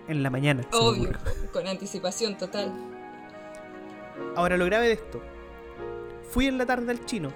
En 0.08 0.22
la 0.22 0.30
mañana. 0.30 0.66
Obvio, 0.72 1.10
con 1.52 1.66
anticipación 1.66 2.36
total. 2.36 2.72
Ahora 4.34 4.56
lo 4.56 4.64
grave 4.66 4.88
de 4.88 4.94
esto. 4.94 5.20
Fui 6.30 6.46
en 6.46 6.58
la 6.58 6.66
tarde 6.66 6.90
al 6.90 7.04
chino 7.04 7.32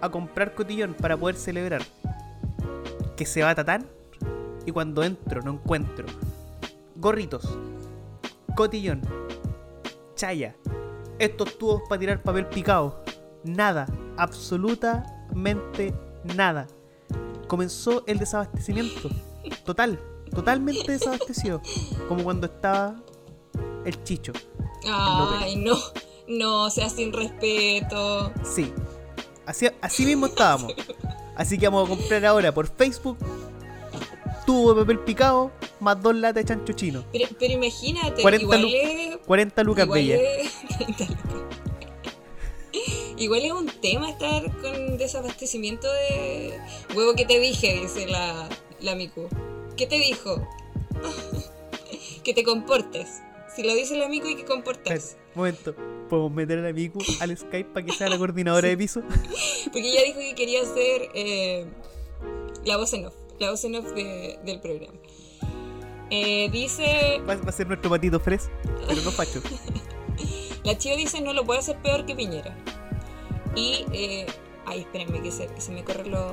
a 0.00 0.10
comprar 0.10 0.54
cotillón 0.54 0.94
para 0.94 1.16
poder 1.16 1.36
celebrar. 1.36 1.82
Que 3.16 3.24
se 3.24 3.42
va 3.42 3.50
a 3.50 3.54
Tatán 3.54 3.86
y 4.66 4.72
cuando 4.72 5.02
entro 5.02 5.42
no 5.42 5.52
encuentro 5.52 6.06
gorritos, 7.02 7.58
cotillón, 8.54 9.02
chaya, 10.14 10.54
estos 11.18 11.58
tubos 11.58 11.82
para 11.88 11.98
tirar 11.98 12.22
papel 12.22 12.46
picado. 12.46 13.01
Nada, 13.44 13.86
absolutamente 14.16 15.94
nada. 16.36 16.66
Comenzó 17.48 18.04
el 18.06 18.18
desabastecimiento. 18.18 19.10
Total, 19.64 19.98
totalmente 20.34 20.92
desabastecido. 20.92 21.60
Como 22.08 22.22
cuando 22.24 22.46
estaba 22.46 22.96
el 23.84 24.02
chicho. 24.04 24.32
Ay, 24.86 25.56
no, 25.56 25.76
no, 26.28 26.70
sea 26.70 26.88
sin 26.88 27.12
respeto. 27.12 28.32
Sí, 28.44 28.72
así, 29.46 29.68
así 29.80 30.04
mismo 30.06 30.26
estábamos. 30.26 30.72
Así 31.36 31.58
que 31.58 31.66
vamos 31.68 31.86
a 31.86 31.96
comprar 31.96 32.24
ahora 32.26 32.52
por 32.52 32.66
Facebook 32.68 33.18
tubo 34.46 34.74
de 34.74 34.80
papel 34.82 34.98
picado 35.00 35.52
más 35.80 36.00
dos 36.02 36.14
latas 36.16 36.44
de 36.44 36.48
chancho 36.48 36.72
chino. 36.72 37.04
Pero, 37.12 37.26
pero 37.38 37.52
imagínate, 37.54 38.22
40 38.22 38.42
igual 38.44 38.62
lu- 38.62 38.68
es. 38.72 39.16
40 39.26 39.62
lucas 39.62 39.84
igual 39.84 40.00
bellas. 40.00 40.20
es- 40.20 40.78
30 40.96 41.04
lucas. 41.04 41.61
Igual 43.22 43.44
es 43.44 43.52
un 43.52 43.66
tema 43.80 44.10
estar 44.10 44.50
con 44.60 44.98
desabastecimiento 44.98 45.86
de 45.92 46.58
huevo 46.96 47.14
que 47.14 47.24
te 47.24 47.38
dije, 47.38 47.78
dice 47.80 48.06
la, 48.08 48.48
la 48.80 48.96
Miku. 48.96 49.28
¿Qué 49.76 49.86
te 49.86 49.96
dijo? 49.98 50.44
que 52.24 52.34
te 52.34 52.42
comportes. 52.42 53.20
Si 53.54 53.62
lo 53.62 53.74
dice 53.74 53.96
la 53.96 54.08
Miku 54.08 54.26
hay 54.26 54.34
que 54.34 54.40
Espera, 54.40 54.54
comportarse. 54.56 55.16
momento, 55.36 55.74
podemos 56.08 56.32
meter 56.32 56.58
a 56.58 56.62
la 56.62 56.72
Miku 56.72 56.98
al 57.20 57.36
Skype 57.36 57.70
para 57.72 57.86
que 57.86 57.92
sea 57.92 58.08
la 58.08 58.18
coordinadora 58.18 58.66
de 58.66 58.76
piso. 58.76 59.02
Porque 59.66 59.88
ella 59.88 60.02
dijo 60.04 60.18
que 60.18 60.34
quería 60.34 60.64
ser 60.64 61.08
eh, 61.14 61.66
la 62.64 62.76
voz 62.76 62.92
en 62.92 63.06
off, 63.06 63.14
la 63.38 63.50
voz 63.52 63.62
en 63.64 63.76
off 63.76 63.86
de- 63.92 64.38
del 64.44 64.60
programa. 64.60 64.98
Eh, 66.10 66.48
dice, 66.50 67.20
Va, 67.20 67.36
va 67.36 67.48
a 67.50 67.52
ser 67.52 67.68
nuestro 67.68 67.88
patito 67.88 68.18
fres, 68.18 68.50
pero 68.88 69.00
no 69.02 69.12
facho. 69.12 69.40
la 70.64 70.76
Chio 70.76 70.96
dice 70.96 71.20
no 71.20 71.32
lo 71.32 71.44
puede 71.44 71.60
hacer 71.60 71.80
peor 71.82 72.04
que 72.04 72.16
Piñera. 72.16 72.56
Y, 73.54 73.84
eh, 73.92 74.26
ay, 74.66 74.80
espérenme 74.80 75.22
que 75.22 75.30
se, 75.30 75.48
me 75.70 75.84
corren 75.84 76.10
los, 76.10 76.32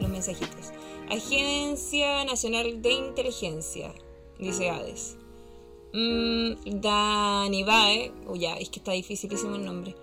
los 0.00 0.10
mensajitos. 0.10 0.72
Agencia 1.10 2.24
Nacional 2.24 2.82
de 2.82 2.92
Inteligencia, 2.92 3.92
dice 4.38 4.70
Hades. 4.70 5.16
Mm, 5.92 6.80
Danibae, 6.80 8.12
oh 8.26 8.34
ya, 8.34 8.56
es 8.56 8.68
que 8.68 8.80
está 8.80 8.92
dificilísimo 8.92 9.56
el 9.56 9.64
nombre. 9.64 9.94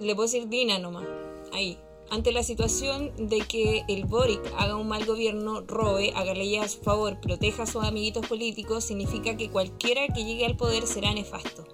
Le 0.00 0.14
puedo 0.14 0.26
decir 0.26 0.48
Dina 0.48 0.78
nomás, 0.78 1.06
ahí. 1.52 1.78
Ante 2.10 2.30
la 2.30 2.42
situación 2.42 3.10
de 3.16 3.38
que 3.38 3.84
el 3.88 4.04
Boric 4.04 4.40
haga 4.58 4.76
un 4.76 4.86
mal 4.86 5.06
gobierno, 5.06 5.62
robe, 5.62 6.12
haga 6.14 6.34
leyes 6.34 6.62
a 6.62 6.68
su 6.68 6.80
favor, 6.80 7.18
proteja 7.20 7.62
a 7.62 7.66
sus 7.66 7.84
amiguitos 7.84 8.26
políticos, 8.26 8.84
significa 8.84 9.36
que 9.36 9.48
cualquiera 9.48 10.06
que 10.08 10.24
llegue 10.24 10.44
al 10.44 10.56
poder 10.56 10.86
será 10.86 11.14
nefasto. 11.14 11.64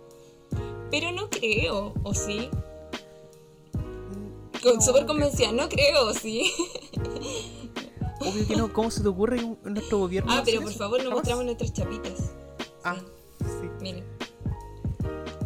Pero 0.90 1.10
no 1.10 1.28
creo, 1.28 1.92
¿o 2.04 2.14
sí? 2.14 2.50
No, 4.64 4.80
Súper 4.80 5.06
convencida, 5.06 5.52
no 5.52 5.68
creo, 5.68 6.06
¿o 6.08 6.14
sí? 6.14 6.52
Obvio 8.20 8.46
que 8.46 8.56
no, 8.56 8.72
¿cómo 8.72 8.90
se 8.90 9.02
te 9.02 9.08
ocurre 9.08 9.38
en 9.38 9.56
nuestro 9.74 9.98
gobierno? 9.98 10.32
Ah, 10.32 10.42
pero 10.44 10.60
por 10.60 10.70
eso? 10.70 10.78
favor 10.78 11.02
no 11.04 11.10
mostramos 11.10 11.44
nuestras 11.44 11.72
chapitas. 11.72 12.32
Ah, 12.84 12.96
sí. 13.40 13.68
Miren. 13.80 14.04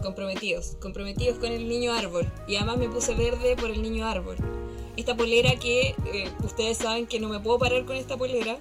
Comprometidos, 0.02 0.76
comprometidos 0.80 1.38
con 1.38 1.52
el 1.52 1.68
niño 1.68 1.92
árbol. 1.92 2.30
Y 2.48 2.56
además 2.56 2.78
me 2.78 2.88
puse 2.88 3.14
verde 3.14 3.56
por 3.56 3.70
el 3.70 3.82
niño 3.82 4.06
árbol. 4.06 4.36
Esta 4.96 5.16
polera 5.16 5.54
que 5.56 5.94
eh, 6.06 6.30
ustedes 6.42 6.78
saben 6.78 7.06
que 7.06 7.20
no 7.20 7.28
me 7.28 7.38
puedo 7.40 7.58
parar 7.58 7.84
con 7.84 7.96
esta 7.96 8.16
polera. 8.16 8.58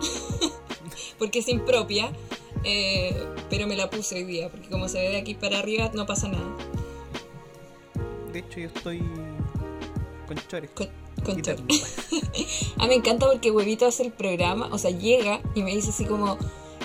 porque 1.18 1.40
es 1.40 1.48
impropia. 1.48 2.12
eh, 2.64 3.26
pero 3.48 3.66
me 3.66 3.76
la 3.76 3.88
puse 3.90 4.16
hoy 4.16 4.24
día. 4.24 4.48
Porque 4.50 4.68
como 4.68 4.88
se 4.88 4.98
ve 5.00 5.08
de 5.08 5.16
aquí 5.16 5.34
para 5.34 5.58
arriba 5.58 5.90
no 5.94 6.06
pasa 6.06 6.28
nada. 6.28 6.56
De 8.32 8.38
hecho, 8.40 8.60
yo 8.60 8.68
estoy 8.68 9.02
con 10.34 10.46
chores. 10.48 10.70
Con, 10.74 10.88
con 11.24 11.38
Y 11.38 11.42
chor. 11.42 11.56
terno. 11.56 11.66
A 12.78 12.82
mí 12.84 12.88
me 12.88 12.94
encanta 12.94 13.26
porque 13.26 13.50
Huevito 13.50 13.86
hace 13.86 14.04
el 14.04 14.12
programa, 14.12 14.68
o 14.72 14.78
sea, 14.78 14.90
llega 14.92 15.40
y 15.54 15.62
me 15.62 15.74
dice 15.74 15.90
así 15.90 16.04
como, 16.04 16.38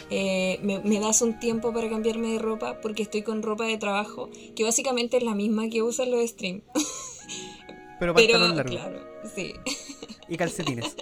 eh, 0.09 0.59
me, 0.63 0.79
me 0.79 0.99
das 0.99 1.21
un 1.21 1.39
tiempo 1.39 1.71
para 1.71 1.89
cambiarme 1.89 2.29
de 2.33 2.39
ropa 2.39 2.79
porque 2.81 3.03
estoy 3.03 3.21
con 3.21 3.43
ropa 3.43 3.65
de 3.65 3.77
trabajo, 3.77 4.29
que 4.55 4.63
básicamente 4.63 5.17
es 5.17 5.23
la 5.23 5.35
misma 5.35 5.69
que 5.69 5.83
usan 5.83 6.09
los 6.11 6.27
stream. 6.29 6.61
Pero 7.99 8.13
Pero, 8.13 8.33
pantalón 8.33 8.57
largo. 8.57 8.71
claro, 8.71 8.99
sí. 9.35 9.53
Y 10.27 10.37
calcetines. 10.37 10.95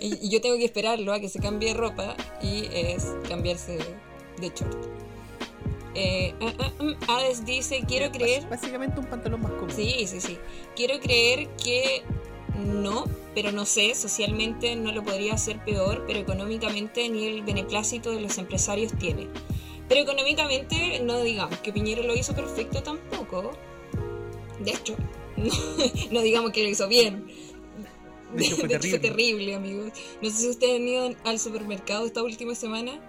Y, 0.00 0.26
y 0.26 0.30
yo 0.30 0.40
tengo 0.40 0.56
que 0.56 0.64
esperarlo 0.64 1.12
a 1.12 1.18
que 1.18 1.28
se 1.28 1.40
cambie 1.40 1.70
de 1.70 1.74
ropa 1.74 2.16
y 2.40 2.66
es 2.72 3.08
cambiarse 3.28 3.78
de 4.40 4.48
short. 4.50 5.07
Eh, 6.00 6.34
ah, 6.40 6.52
ah, 6.60 6.72
mm, 6.82 6.92
Hades 7.10 7.44
dice, 7.44 7.82
quiero 7.88 8.12
creer... 8.12 8.42
Bás- 8.44 8.50
Básicamente 8.50 9.00
un 9.00 9.06
pantalón 9.06 9.42
más 9.42 9.52
cómodo. 9.52 9.74
Sí, 9.74 10.06
sí, 10.06 10.20
sí. 10.20 10.38
Quiero 10.76 11.00
creer 11.00 11.48
que 11.62 12.02
no, 12.64 13.04
pero 13.34 13.50
no 13.52 13.64
sé, 13.66 13.94
socialmente 13.94 14.76
no 14.76 14.92
lo 14.92 15.02
podría 15.02 15.34
hacer 15.34 15.62
peor, 15.64 16.04
pero 16.06 16.20
económicamente 16.20 17.08
ni 17.08 17.26
el 17.26 17.42
beneplácito 17.42 18.10
de 18.12 18.20
los 18.20 18.38
empresarios 18.38 18.92
tiene. 18.98 19.26
Pero 19.88 20.02
económicamente 20.02 21.00
no 21.00 21.20
digamos 21.20 21.58
que 21.58 21.72
Piñera 21.72 22.02
lo 22.02 22.14
hizo 22.14 22.34
perfecto 22.34 22.82
tampoco. 22.82 23.50
De 24.60 24.70
hecho, 24.72 24.94
no, 25.36 25.50
no 26.12 26.20
digamos 26.22 26.52
que 26.52 26.62
lo 26.62 26.68
hizo 26.68 26.86
bien. 26.88 27.26
De 28.34 28.44
hecho, 28.44 28.56
fue 28.56 28.68
terrible. 28.68 28.98
terrible, 28.98 29.54
amigos. 29.54 29.92
No 30.20 30.28
sé 30.30 30.36
si 30.36 30.48
ustedes 30.50 30.76
han 30.76 30.86
ido 30.86 31.14
al 31.24 31.38
supermercado 31.38 32.06
esta 32.06 32.22
última 32.22 32.54
semana. 32.54 33.00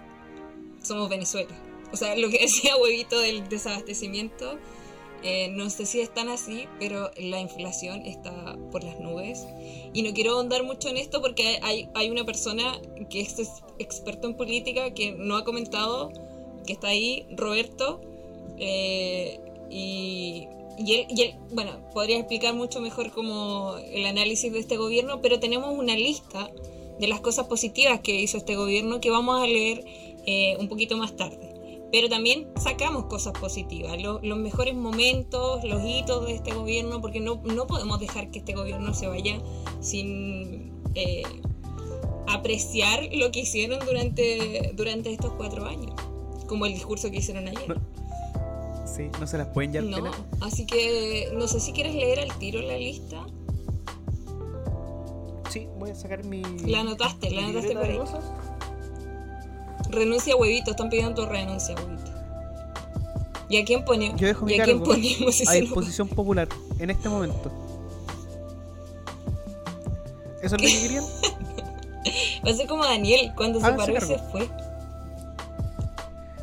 Somos 0.82 1.08
Venezuela. 1.10 1.54
O 1.92 1.96
sea, 1.96 2.16
lo 2.16 2.28
que 2.30 2.38
decía 2.38 2.76
Huevito 2.76 3.18
del 3.18 3.48
desabastecimiento, 3.48 4.58
eh, 5.22 5.48
no 5.50 5.68
sé 5.68 5.84
si 5.84 6.00
es 6.00 6.12
tan 6.14 6.28
así, 6.28 6.66
pero 6.78 7.10
la 7.16 7.40
inflación 7.40 8.06
está 8.06 8.56
por 8.70 8.84
las 8.84 8.98
nubes. 9.00 9.46
Y 9.92 10.02
no 10.02 10.12
quiero 10.14 10.32
ahondar 10.32 10.62
mucho 10.64 10.88
en 10.88 10.96
esto 10.96 11.20
porque 11.20 11.58
hay, 11.62 11.88
hay 11.94 12.10
una 12.10 12.24
persona 12.24 12.80
que 13.10 13.20
es 13.20 13.38
ex- 13.38 13.62
experto 13.78 14.28
en 14.28 14.34
política 14.36 14.94
que 14.94 15.12
no 15.12 15.36
ha 15.36 15.44
comentado, 15.44 16.10
que 16.66 16.72
está 16.72 16.88
ahí, 16.88 17.26
Roberto. 17.30 18.00
eh, 18.58 19.40
y, 19.68 20.48
y 20.78 20.94
él, 20.94 21.06
y 21.10 21.22
él, 21.22 21.34
bueno, 21.52 21.78
podría 21.92 22.16
explicar 22.18 22.54
mucho 22.54 22.80
mejor 22.80 23.10
como 23.12 23.76
el 23.92 24.06
análisis 24.06 24.52
de 24.52 24.58
este 24.58 24.76
gobierno, 24.78 25.20
pero 25.20 25.38
tenemos 25.38 25.76
una 25.78 25.94
lista 25.96 26.50
de 26.98 27.06
las 27.08 27.20
cosas 27.20 27.46
positivas 27.46 28.00
que 28.00 28.20
hizo 28.20 28.36
este 28.38 28.56
gobierno 28.56 29.00
que 29.00 29.10
vamos 29.10 29.40
a 29.42 29.46
leer 29.46 29.84
eh, 30.26 30.56
un 30.58 30.68
poquito 30.68 30.96
más 30.96 31.14
tarde. 31.16 31.49
Pero 31.92 32.08
también 32.08 32.46
sacamos 32.56 33.06
cosas 33.06 33.32
positivas, 33.32 34.00
lo- 34.00 34.20
los 34.22 34.38
mejores 34.38 34.74
momentos, 34.74 35.64
los 35.64 35.82
hitos 35.84 36.26
de 36.26 36.34
este 36.34 36.52
gobierno, 36.54 37.00
porque 37.00 37.18
no, 37.20 37.40
no 37.44 37.66
podemos 37.66 37.98
dejar 37.98 38.30
que 38.30 38.38
este 38.38 38.54
gobierno 38.54 38.94
se 38.94 39.08
vaya 39.08 39.40
sin 39.80 40.72
eh, 40.94 41.22
apreciar 42.28 43.08
lo 43.12 43.32
que 43.32 43.40
hicieron 43.40 43.80
durante, 43.84 44.72
durante 44.74 45.12
estos 45.12 45.32
cuatro 45.32 45.66
años, 45.66 45.92
como 46.46 46.66
el 46.66 46.74
discurso 46.74 47.10
que 47.10 47.16
hicieron 47.18 47.48
ayer. 47.48 47.80
Sí, 48.86 49.08
no 49.20 49.26
se 49.26 49.38
las 49.38 49.48
pueden 49.48 49.72
ya 49.72 49.80
No, 49.82 50.10
así 50.40 50.66
que 50.66 51.30
no 51.34 51.46
sé 51.48 51.58
si 51.60 51.72
quieres 51.72 51.94
leer 51.94 52.20
al 52.20 52.32
tiro 52.38 52.60
la 52.60 52.76
lista. 52.76 53.24
Sí, 55.48 55.66
voy 55.78 55.90
a 55.90 55.94
sacar 55.96 56.24
mi. 56.24 56.42
La 56.66 56.80
anotaste, 56.80 57.30
la 57.30 57.42
anotaste 57.42 57.74
por 57.74 57.84
ahí. 57.84 57.98
cosas. 57.98 58.22
Renuncia 59.90 60.36
huevito, 60.36 60.70
están 60.70 60.88
pidiendo 60.88 61.22
tu 61.22 61.28
renuncia 61.28 61.74
huevito. 61.74 62.10
¿Y 63.48 63.56
a 63.56 63.64
quién 63.64 63.84
ponemos? 63.84 64.20
Yo 64.20 64.28
dejo 64.28 64.46
mi 64.46 64.54
¿Y 64.54 64.60
a 64.60 64.64
quién 64.64 64.82
ponemos 64.82 65.48
a 65.48 65.52
disposición 65.52 66.08
popular 66.08 66.48
en 66.78 66.90
este 66.90 67.08
momento. 67.08 67.50
¿Eso 70.42 70.56
es 70.56 70.62
lo 70.62 70.68
que 70.68 70.80
querían? 70.82 71.04
Va 72.46 72.50
a 72.50 72.54
ser 72.54 72.66
como 72.66 72.84
Daniel 72.84 73.32
cuando 73.36 73.60
se 73.60 73.66
Háganse 73.66 73.92
paró 73.92 74.04
y 74.04 74.08
se 74.08 74.18
fue. 74.30 74.48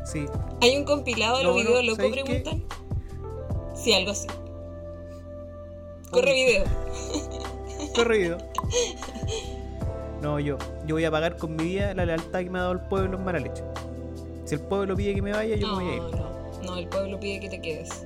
Sí. 0.05 0.25
¿Hay 0.61 0.77
un 0.77 0.83
compilado 0.83 1.37
de 1.37 1.43
los 1.43 1.55
No, 1.55 1.63
no, 1.63 1.69
videos 1.69 1.85
locos? 1.85 1.97
¿sabéis 1.97 2.15
qué? 2.23 2.39
Preguntan. 2.41 2.63
Sí, 3.75 3.93
algo 3.93 4.11
así. 4.11 4.27
Corre 6.11 6.33
video. 6.33 6.63
Corrido. 7.95 8.37
No, 10.21 10.39
yo, 10.39 10.57
yo 10.85 10.95
voy 10.95 11.05
a 11.05 11.11
pagar 11.11 11.37
con 11.37 11.55
mi 11.55 11.63
vida 11.63 11.93
la 11.93 12.05
lealtad 12.05 12.39
que 12.39 12.49
me 12.49 12.59
ha 12.59 12.63
dado 12.63 12.73
el 12.73 12.81
pueblo 12.81 13.17
en 13.17 13.23
mala 13.23 13.39
leche. 13.39 13.63
Si 14.45 14.55
el 14.55 14.61
pueblo 14.61 14.95
pide 14.95 15.13
que 15.13 15.21
me 15.21 15.31
vaya, 15.31 15.55
yo 15.55 15.67
No, 15.67 15.77
me 15.77 15.83
voy 15.83 15.93
a 15.93 15.95
ir. 15.97 16.01
no, 16.01 16.61
no, 16.63 16.77
el 16.77 16.87
pueblo 16.87 17.19
pide 17.19 17.39
que 17.39 17.49
te 17.49 17.61
quedes. 17.61 18.05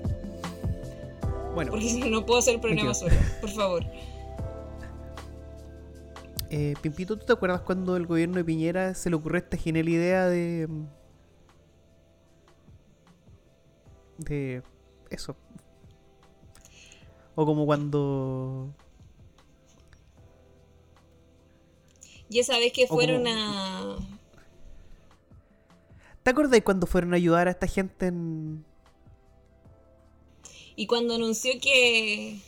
Bueno, 1.53 1.72
Porque 1.72 1.89
si 1.89 2.00
no, 2.00 2.08
no 2.08 2.25
puedo 2.25 2.39
hacer 2.39 2.56
el 2.56 2.62
programa 2.62 2.94
solo. 2.94 3.15
Por 3.39 3.50
favor. 3.50 3.84
eh, 6.50 6.74
Pimpito, 6.82 7.18
¿tú 7.18 7.25
te 7.25 7.34
acuerdas 7.34 7.62
cuando 7.62 7.96
el 7.96 8.08
gobierno 8.08 8.36
de 8.38 8.44
Piñera 8.44 8.94
se 8.94 9.10
le 9.10 9.15
ocurrió 9.15 9.39
esta 9.39 9.58
genial 9.58 9.88
idea 9.89 10.27
de. 10.27 10.68
de. 14.18 14.63
eso? 15.10 15.36
O 17.36 17.46
como 17.46 17.65
cuando. 17.65 18.70
Y 22.31 22.39
esa 22.39 22.57
vez 22.57 22.71
que 22.71 22.88
fueron 22.88 23.25
como- 23.25 23.35
a. 23.35 23.97
¿Te 26.23 26.29
acordás 26.31 26.61
cuando 26.61 26.88
fueron 26.88 27.11
a 27.13 27.17
ayudar 27.17 27.50
a 27.50 27.51
esta 27.51 27.67
gente 27.67 28.07
en. 28.07 28.63
Y 30.77 30.88
cuando 30.88 31.15
anunció 31.15 31.51
que. 31.61 32.39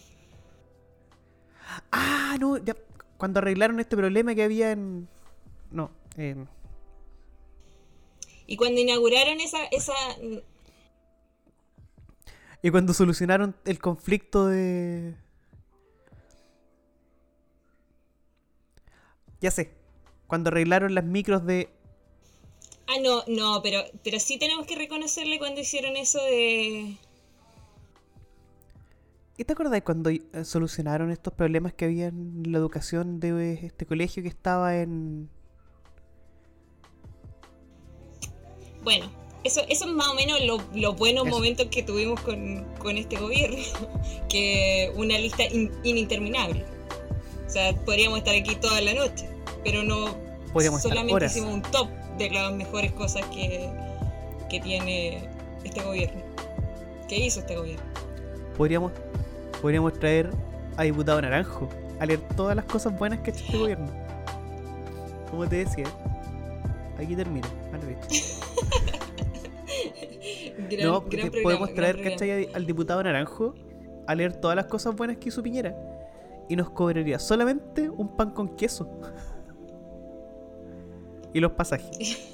Ah, 1.92 2.38
no, 2.40 2.58
ya. 2.58 2.78
Cuando 3.18 3.40
arreglaron 3.40 3.82
este 3.82 3.98
problema 3.98 4.34
que 4.34 4.44
había 4.44 4.72
en. 4.72 5.10
No, 5.70 5.92
en. 6.16 6.48
Y 8.48 8.56
cuando 8.56 8.80
inauguraron 8.80 9.42
esa. 9.42 9.66
esa 9.66 9.94
Y 12.62 12.72
cuando 12.72 12.94
solucionaron 12.94 13.54
el 13.66 13.80
conflicto 13.80 14.48
de. 14.48 15.16
Ya 19.44 19.52
sé. 19.52 19.72
Cuando 20.26 20.48
arreglaron 20.48 20.96
las 20.96 21.04
micros 21.04 21.46
de. 21.46 21.70
ah, 22.88 22.96
no, 23.04 23.24
no, 23.28 23.62
pero, 23.62 23.82
pero 24.04 24.18
sí 24.20 24.40
tenemos 24.40 24.66
que 24.66 24.76
reconocerle 24.76 25.38
cuando 25.38 25.60
hicieron 25.60 25.98
eso 25.98 26.18
de. 26.24 26.96
¿Y 29.36 29.44
te 29.44 29.52
acordás 29.54 29.82
cuando 29.82 30.10
eh, 30.12 30.22
solucionaron 30.46 31.12
estos 31.12 31.34
problemas 31.34 31.74
que 31.74 31.86
había 31.86 32.08
en 32.08 32.44
la 32.52 32.58
educación 32.58 33.20
de 33.20 33.54
este 33.66 33.86
colegio 33.86 34.24
que 34.24 34.30
estaba 34.30 34.78
en. 34.78 35.30
Bueno, 38.84 39.12
eso, 39.44 39.62
eso 39.70 39.86
es 39.86 39.92
más 39.92 40.08
o 40.10 40.14
menos 40.16 40.40
lo- 40.46 40.64
los 40.74 40.96
buenos 40.98 41.26
Eso. 41.28 41.36
momentos 41.36 41.68
que 41.68 41.84
tuvimos 41.84 42.20
con, 42.22 42.64
con 42.80 42.98
este 42.98 43.18
gobierno. 43.18 43.58
Que 44.30 44.92
una 44.96 45.18
lista 45.20 45.44
in- 45.44 45.72
ininterminable. 45.84 46.66
O 47.46 47.50
sea, 47.50 47.76
podríamos 47.86 48.20
estar 48.20 48.34
aquí 48.36 48.56
toda 48.56 48.82
la 48.82 48.94
noche. 48.94 49.28
Pero 49.64 49.84
no. 49.84 50.16
Podríamos 50.52 50.82
solamente 50.82 51.26
hicimos 51.26 51.54
un 51.54 51.62
top 51.62 51.90
de 52.18 52.30
las 52.30 52.54
mejores 52.54 52.92
cosas 52.92 53.26
que, 53.28 53.70
que 54.50 54.60
tiene 54.60 55.28
este 55.64 55.82
gobierno. 55.82 56.22
Que 57.08 57.18
hizo 57.18 57.40
este 57.40 57.56
gobierno. 57.56 57.84
Podríamos, 58.58 58.92
podríamos 59.62 59.94
traer 60.00 60.30
a 60.78 60.84
diputado 60.84 61.22
Naranjo 61.22 61.70
a 62.00 62.06
leer 62.06 62.20
todas 62.36 62.56
las 62.56 62.66
cosas 62.66 62.98
buenas 62.98 63.20
que 63.20 63.32
ha 63.32 63.34
hecho 63.34 63.46
este 63.46 63.58
gobierno. 63.58 63.88
Como 65.30 65.48
te 65.48 65.58
decía, 65.58 65.86
aquí 67.00 67.16
termina. 67.16 67.48
Gran, 70.70 70.88
no, 70.88 71.02
gran 71.02 71.32
podemos 71.42 71.74
traer. 71.74 72.02
¿cachai? 72.02 72.50
Al 72.54 72.66
diputado 72.66 73.02
Naranjo 73.04 73.56
a 74.08 74.16
leer 74.16 74.34
todas 74.34 74.56
las 74.56 74.66
cosas 74.66 74.96
buenas 74.96 75.18
que 75.18 75.30
hizo 75.30 75.42
Piñera. 75.42 75.76
Y 76.50 76.56
nos 76.56 76.70
cobraría 76.70 77.20
solamente 77.20 77.90
un 77.90 78.16
pan 78.16 78.32
con 78.32 78.56
queso. 78.56 78.88
Y 81.34 81.40
los 81.40 81.52
pasajes. 81.54 82.18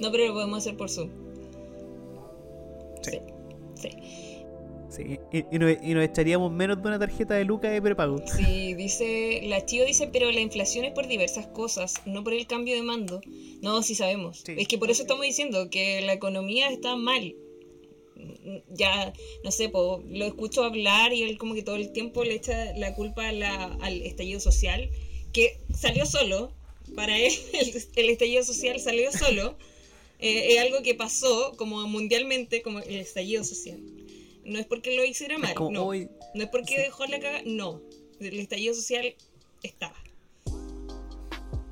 No, 0.00 0.10
pero 0.10 0.28
lo 0.28 0.32
podemos 0.32 0.58
hacer 0.60 0.78
por 0.78 0.88
Zoom. 0.88 1.10
Sí. 3.02 3.18
Sí. 3.74 3.88
sí. 3.92 3.96
Sí, 4.88 5.18
y, 5.30 5.44
y 5.54 5.58
nos, 5.58 5.70
y 5.82 5.94
nos 5.94 6.04
echaríamos 6.04 6.50
menos 6.50 6.82
de 6.82 6.88
una 6.88 6.98
tarjeta 6.98 7.34
de 7.34 7.44
Luca 7.44 7.70
de 7.70 7.80
prepago. 7.82 8.16
Sí, 8.26 8.72
dice, 8.74 9.42
la 9.44 9.60
tío 9.66 9.84
dice, 9.84 10.08
pero 10.12 10.32
la 10.32 10.40
inflación 10.40 10.84
es 10.86 10.92
por 10.92 11.06
diversas 11.06 11.46
cosas, 11.48 11.94
no 12.06 12.24
por 12.24 12.32
el 12.32 12.46
cambio 12.46 12.74
de 12.74 12.82
mando. 12.82 13.20
No, 13.62 13.82
sí 13.82 13.94
sabemos. 13.94 14.42
Sí. 14.44 14.54
Es 14.58 14.66
que 14.68 14.78
por 14.78 14.90
eso 14.90 15.02
estamos 15.02 15.22
diciendo 15.24 15.68
que 15.70 16.00
la 16.00 16.14
economía 16.14 16.70
está 16.70 16.96
mal. 16.96 17.36
Ya, 18.74 19.12
no 19.44 19.50
sé, 19.52 19.68
po, 19.68 20.02
lo 20.08 20.24
escucho 20.24 20.64
hablar 20.64 21.12
y 21.12 21.22
él 21.22 21.38
como 21.38 21.54
que 21.54 21.62
todo 21.62 21.76
el 21.76 21.92
tiempo 21.92 22.24
le 22.24 22.34
echa 22.34 22.72
la 22.76 22.94
culpa 22.94 23.28
a 23.28 23.32
la- 23.32 23.76
al 23.82 24.00
estallido 24.02 24.40
social, 24.40 24.90
que 25.32 25.60
salió 25.72 26.04
solo, 26.06 26.52
para 26.94 27.16
él 27.18 27.32
el, 27.52 27.82
el 27.96 28.10
estallido 28.10 28.44
social 28.44 28.78
salió 28.80 29.10
solo, 29.12 29.56
Eh, 30.22 30.52
es 30.54 30.60
algo 30.60 30.82
que 30.82 30.94
pasó 30.94 31.54
como 31.56 31.86
mundialmente, 31.86 32.60
como 32.60 32.80
el 32.80 32.96
estallido 33.00 33.42
social. 33.42 33.80
No 34.44 34.58
es 34.58 34.66
porque 34.66 34.94
lo 34.94 35.02
hiciera 35.04 35.38
mal, 35.38 35.54
como 35.54 35.70
no. 35.70 35.84
hoy- 35.86 36.08
No 36.34 36.42
es 36.44 36.50
porque 36.50 36.74
Sí. 36.76 36.82
dejó 36.82 37.06
la 37.06 37.18
caga, 37.20 37.40
no. 37.46 37.80
El 38.20 38.38
estallido 38.38 38.74
social 38.74 39.14
estaba. 39.62 39.96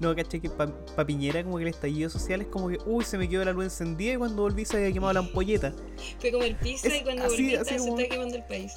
No, 0.01 0.15
caché 0.15 0.41
que 0.41 0.49
para 0.49 0.73
Piñera 1.07 1.43
como 1.43 1.57
que 1.59 1.65
el 1.65 1.69
estallido 1.71 2.09
social 2.09 2.41
es 2.41 2.47
como 2.47 2.69
que, 2.69 2.79
uy, 2.87 3.05
se 3.05 3.19
me 3.19 3.29
quedó 3.29 3.45
la 3.45 3.53
luz 3.53 3.65
encendida 3.65 4.13
y 4.15 4.17
cuando 4.17 4.43
volví 4.43 4.65
se 4.65 4.77
había 4.77 4.93
quemado 4.93 5.13
la 5.13 5.21
ampolleta. 5.21 5.75
Fue 6.21 6.31
comer 6.31 6.57
pizza 6.59 6.87
Es 6.89 7.01
y 7.01 7.05
cuando 7.05 7.25
así- 7.25 7.35
volví 7.43 7.55
así 7.57 7.71
se 7.75 7.79
como- 7.79 7.99
está 7.99 8.15
quemando 8.15 8.37
el 8.37 8.45
país. 8.45 8.73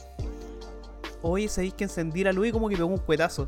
Oye, 1.21 1.47
sabéis 1.47 1.75
que 1.75 1.83
encendí 1.83 2.23
la 2.23 2.33
luz 2.33 2.47
y 2.47 2.51
como 2.51 2.67
que 2.67 2.75
pegó 2.75 2.87
un 2.89 2.97
cuetazo. 2.97 3.47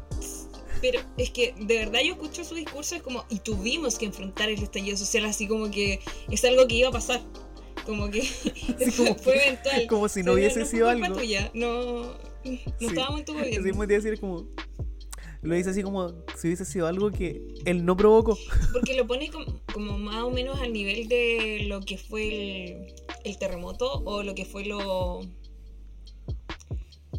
Pero 0.83 0.99
es 1.17 1.29
que 1.29 1.53
de 1.57 1.77
verdad 1.77 2.01
yo 2.05 2.11
escucho 2.15 2.43
su 2.43 2.55
discurso, 2.55 2.95
es 2.95 3.01
como, 3.01 3.23
y 3.29 3.39
tuvimos 3.39 3.97
que 3.97 4.03
enfrentar 4.05 4.49
el 4.49 4.61
estallido 4.61 4.97
social 4.97 5.23
así 5.23 5.47
como 5.47 5.71
que 5.71 6.01
es 6.29 6.43
algo 6.43 6.67
que 6.67 6.75
iba 6.75 6.89
a 6.89 6.91
pasar. 6.91 7.21
Como 7.85 8.11
que 8.11 8.21
como- 8.97 9.15
fue 9.15 9.47
eventual. 9.47 9.87
como 9.89 10.09
si 10.09 10.23
no 10.23 10.33
O 10.33 10.35
sea, 10.35 10.41
hubiese 10.43 10.59
fue 10.59 10.69
sido 10.69 10.89
algo. 10.89 11.13
tuya, 11.15 11.49
No, 11.53 12.03
no 12.03 12.17
Sí. 12.43 12.59
estábamos 12.81 13.21
en 13.21 13.25
tu 13.25 13.33
gobierno. 13.33 13.81
a 13.81 13.85
decir 13.87 14.19
como. 14.19 14.45
Lo 15.41 15.55
dice 15.55 15.69
así 15.69 15.83
como 15.83 16.09
si 16.37 16.47
hubiese 16.47 16.65
sido 16.65 16.87
algo 16.87 17.11
que 17.11 17.41
él 17.65 17.85
no 17.85 17.95
provocó. 17.95 18.37
Porque 18.73 18.93
lo 18.95 19.07
pone 19.07 19.29
como, 19.29 19.61
como 19.73 19.97
más 19.97 20.23
o 20.23 20.31
menos 20.31 20.59
al 20.59 20.73
nivel 20.73 21.07
de 21.07 21.63
lo 21.67 21.79
que 21.81 21.97
fue 21.97 22.65
el, 22.65 22.93
el 23.23 23.37
terremoto 23.37 24.03
o 24.05 24.21
lo 24.23 24.35
que 24.35 24.43
fue 24.45 24.65
lo, 24.65 25.21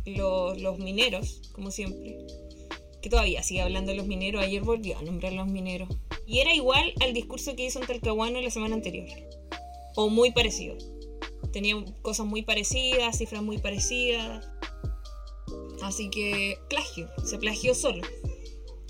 lo- 0.07 0.55
los 0.55 0.79
mineros, 0.79 1.51
como 1.53 1.71
siempre. 1.71 2.17
Que 3.05 3.11
todavía 3.11 3.43
sigue 3.43 3.61
hablando 3.61 3.91
de 3.91 3.99
los 3.99 4.07
mineros. 4.07 4.43
Ayer 4.43 4.63
volvió 4.63 4.97
a 4.97 5.03
nombrar 5.03 5.35
a 5.35 5.37
los 5.37 5.47
mineros. 5.47 5.91
Y 6.27 6.39
era 6.39 6.55
igual 6.55 6.91
al 7.03 7.13
discurso 7.13 7.55
que 7.55 7.67
hizo 7.67 7.79
en 7.79 7.87
Talcahuano 7.87 8.41
la 8.41 8.51
semana 8.51 8.77
anterior. 8.77 9.07
O 9.95 10.09
muy 10.09 10.33
parecido. 10.33 10.79
Tenía 11.53 11.77
cosas 12.01 12.25
muy 12.25 12.41
parecidas, 12.41 13.19
cifras 13.19 13.43
muy 13.43 13.59
parecidas. 13.59 14.49
Así 15.83 16.09
que 16.09 16.57
plagio, 16.71 17.11
se 17.27 17.37
plagió 17.37 17.75
solo. 17.75 18.01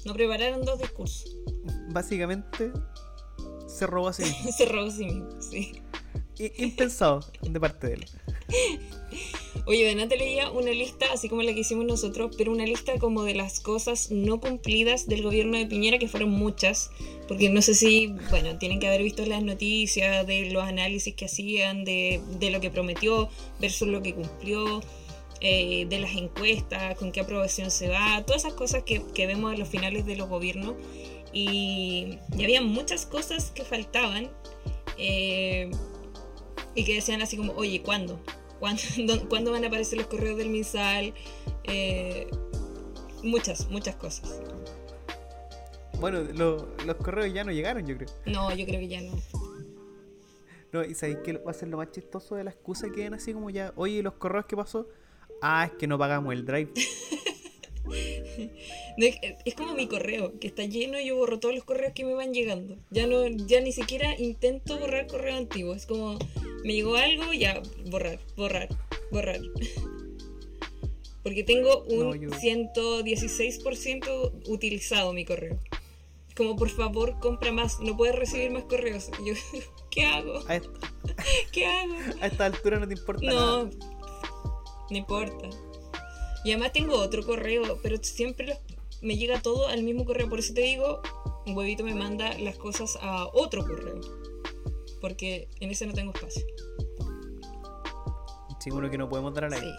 No 0.04 0.14
prepararon 0.14 0.64
dos 0.64 0.78
discursos. 0.78 1.36
Básicamente 1.90 2.70
se 3.66 3.84
robó 3.88 4.10
así 4.10 4.22
mismo. 4.26 4.52
Se 4.52 4.64
robó 4.66 4.86
a 4.86 4.90
sí 4.92 5.06
mismo, 5.06 5.42
sí. 5.42 5.82
Impensado 6.58 7.18
de 7.42 7.58
parte 7.58 7.88
de 7.88 7.94
él. 7.94 8.06
Oye, 9.66 9.84
delante 9.86 10.18
leía 10.18 10.50
una 10.50 10.72
lista, 10.72 11.06
así 11.12 11.28
como 11.30 11.42
la 11.42 11.54
que 11.54 11.60
hicimos 11.60 11.86
nosotros, 11.86 12.34
pero 12.36 12.52
una 12.52 12.66
lista 12.66 12.98
como 12.98 13.22
de 13.24 13.34
las 13.34 13.60
cosas 13.60 14.10
no 14.10 14.38
cumplidas 14.38 15.06
del 15.06 15.22
gobierno 15.22 15.56
de 15.56 15.64
Piñera, 15.64 15.98
que 15.98 16.08
fueron 16.08 16.30
muchas, 16.30 16.90
porque 17.28 17.48
no 17.48 17.62
sé 17.62 17.74
si, 17.74 18.08
bueno, 18.28 18.58
tienen 18.58 18.78
que 18.78 18.88
haber 18.88 19.02
visto 19.02 19.24
las 19.24 19.42
noticias 19.42 20.26
de 20.26 20.50
los 20.50 20.64
análisis 20.64 21.14
que 21.14 21.24
hacían, 21.24 21.84
de, 21.84 22.20
de 22.38 22.50
lo 22.50 22.60
que 22.60 22.70
prometió 22.70 23.30
versus 23.58 23.88
lo 23.88 24.02
que 24.02 24.14
cumplió, 24.14 24.82
eh, 25.40 25.86
de 25.88 25.98
las 25.98 26.14
encuestas, 26.14 26.96
con 26.98 27.10
qué 27.10 27.20
aprobación 27.20 27.70
se 27.70 27.88
va, 27.88 28.22
todas 28.26 28.44
esas 28.44 28.54
cosas 28.54 28.82
que, 28.82 29.02
que 29.14 29.26
vemos 29.26 29.52
a 29.52 29.56
los 29.56 29.68
finales 29.68 30.04
de 30.04 30.16
los 30.16 30.28
gobiernos. 30.28 30.74
Y, 31.32 32.18
y 32.36 32.44
había 32.44 32.60
muchas 32.60 33.06
cosas 33.06 33.50
que 33.50 33.64
faltaban. 33.64 34.30
eh, 34.98 35.70
y 36.74 36.84
que 36.84 36.94
decían 36.94 37.22
así 37.22 37.36
como, 37.36 37.52
oye, 37.54 37.82
¿cuándo? 37.82 38.20
¿Cuándo, 38.60 38.82
¿cuándo 39.28 39.50
van 39.52 39.64
a 39.64 39.68
aparecer 39.68 39.98
los 39.98 40.06
correos 40.06 40.36
del 40.38 40.48
MinSal? 40.50 41.14
Eh, 41.64 42.28
muchas, 43.22 43.68
muchas 43.70 43.96
cosas. 43.96 44.40
Bueno, 46.00 46.22
lo- 46.34 46.68
los 46.84 46.96
correos 46.96 47.32
ya 47.32 47.44
no 47.44 47.52
llegaron, 47.52 47.86
yo 47.86 47.96
creo. 47.96 48.08
No, 48.26 48.54
yo 48.54 48.66
creo 48.66 48.80
que 48.80 48.88
ya 48.88 49.00
no. 49.00 49.12
No, 50.72 50.84
y 50.84 50.94
sabéis 50.94 51.18
que 51.24 51.34
va 51.34 51.52
a 51.52 51.54
ser 51.54 51.68
lo 51.68 51.76
más 51.76 51.92
chistoso 51.92 52.34
de 52.34 52.42
la 52.44 52.50
excusa 52.50 52.90
que 52.90 53.02
den 53.02 53.14
así 53.14 53.32
como 53.32 53.48
ya, 53.48 53.72
oye, 53.76 53.98
¿y 53.98 54.02
los 54.02 54.14
correos 54.14 54.46
qué 54.46 54.56
pasó? 54.56 54.88
Ah, 55.40 55.68
es 55.70 55.78
que 55.78 55.86
no 55.86 55.96
pagamos 55.98 56.32
el 56.34 56.44
drive. 56.44 56.72
No, 58.96 59.06
Es 59.06 59.16
es 59.44 59.54
como 59.54 59.74
mi 59.74 59.86
correo, 59.88 60.38
que 60.40 60.46
está 60.46 60.64
lleno 60.64 60.98
y 60.98 61.06
yo 61.06 61.16
borro 61.16 61.38
todos 61.38 61.54
los 61.54 61.64
correos 61.64 61.92
que 61.94 62.04
me 62.04 62.14
van 62.14 62.32
llegando. 62.32 62.76
Ya 62.90 63.06
no, 63.06 63.26
ya 63.26 63.60
ni 63.60 63.72
siquiera 63.72 64.18
intento 64.18 64.78
borrar 64.78 65.06
correo 65.06 65.36
antiguo. 65.36 65.74
Es 65.74 65.84
como, 65.86 66.18
me 66.64 66.72
llegó 66.72 66.96
algo, 66.96 67.32
ya, 67.32 67.62
borrar, 67.90 68.18
borrar, 68.36 68.68
borrar. 69.12 69.40
Porque 71.22 71.42
tengo 71.44 71.84
un 71.84 71.98
No, 72.00 72.14
yo- 72.14 72.30
116% 72.30 74.32
utilizado 74.48 75.12
mi 75.12 75.24
correo. 75.24 75.58
Como, 76.36 76.56
por 76.56 76.68
favor, 76.68 77.18
compra 77.20 77.52
más, 77.52 77.80
no 77.80 77.96
puedes 77.96 78.16
recibir 78.16 78.50
más 78.50 78.64
correos. 78.64 79.08
Y 79.22 79.28
yo, 79.28 79.34
¿qué 79.90 80.04
hago? 80.04 80.40
A, 80.48 80.56
est- 80.56 80.66
¿Qué 81.52 81.66
hago? 81.66 81.94
a 82.20 82.26
esta 82.26 82.46
altura 82.46 82.78
no 82.80 82.88
te 82.88 82.94
importa 82.94 83.24
No, 83.24 83.64
nada. 83.64 83.70
no 84.90 84.96
importa. 84.96 85.48
Y 86.44 86.50
además 86.50 86.72
tengo 86.72 86.96
otro 86.96 87.24
correo, 87.24 87.78
pero 87.82 87.96
siempre 88.02 88.46
los- 88.48 88.58
me 89.00 89.16
llega 89.16 89.40
todo 89.40 89.68
al 89.68 89.82
mismo 89.82 90.04
correo. 90.04 90.28
Por 90.28 90.40
eso 90.40 90.52
te 90.54 90.62
digo, 90.62 91.00
un 91.46 91.56
huevito 91.56 91.84
me 91.84 91.94
manda 91.94 92.36
las 92.38 92.56
cosas 92.56 92.98
a 93.00 93.26
otro 93.32 93.64
correo. 93.66 94.00
Porque 95.04 95.48
en 95.60 95.70
ese 95.70 95.86
no 95.86 95.92
tengo 95.92 96.12
espacio. 96.14 96.42
Seguro 98.58 98.90
que 98.90 98.96
no 98.96 99.06
podemos 99.06 99.34
dar 99.34 99.44
al 99.44 99.52
Sí. 99.52 99.58
aire. 99.66 99.76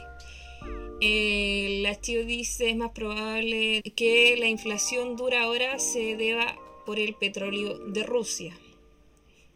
Eh, 1.02 1.80
la 1.82 2.00
Chio 2.00 2.24
dice 2.28 2.70
es 2.70 2.78
más 2.78 2.92
probable 2.92 3.82
que 3.96 4.36
la 4.38 4.46
inflación 4.48 5.16
dura 5.16 5.42
ahora 5.42 5.80
se 5.80 6.16
deba 6.16 6.56
por 6.86 7.00
el 7.00 7.16
petróleo 7.16 7.80
de 7.88 8.04
Rusia 8.04 8.56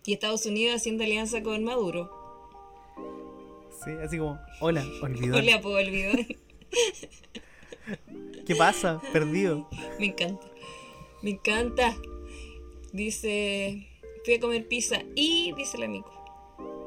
y 0.05 0.13
Estados 0.13 0.47
Unidos 0.47 0.77
haciendo 0.77 1.03
alianza 1.03 1.43
con 1.43 1.63
Maduro. 1.63 2.10
Sí, 3.86 3.91
así 4.03 4.17
como, 4.17 4.39
hola, 4.62 4.84
olvidó. 5.03 5.38
Hola, 5.38 5.62
pues 5.62 5.88
olvidó. 5.88 6.13
¿Qué 8.47 8.55
pasa? 8.55 8.99
Perdido. 9.13 9.69
Me 9.99 10.08
encanta. 10.08 10.47
Me 11.21 11.29
encanta. 11.29 11.95
Dice, 12.91 13.86
fui 14.23 14.36
a 14.36 14.39
comer 14.39 14.67
pizza 14.67 15.01
y 15.15 15.53
dice 15.53 15.77
el 15.77 15.84
amigo. 15.84 16.12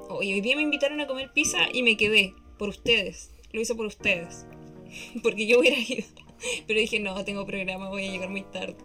Hoy 0.09 0.41
día 0.41 0.57
me 0.57 0.63
invitaron 0.63 1.01
a 1.01 1.07
comer 1.07 1.33
pizza 1.33 1.69
y 1.73 1.83
me 1.83 1.97
quedé 1.97 2.35
por 2.59 2.69
ustedes. 2.69 3.31
Lo 3.53 3.61
hice 3.61 3.75
por 3.75 3.87
ustedes. 3.87 4.47
Porque 5.23 5.47
yo 5.47 5.61
hubiera 5.61 5.79
ido. 5.79 6.07
Pero 6.67 6.81
dije, 6.81 7.01
no, 7.01 7.25
tengo 7.25 7.47
programa, 7.47 7.89
voy 7.89 8.07
a 8.07 8.11
llegar 8.11 8.29
muy 8.29 8.43
tarde. 8.43 8.77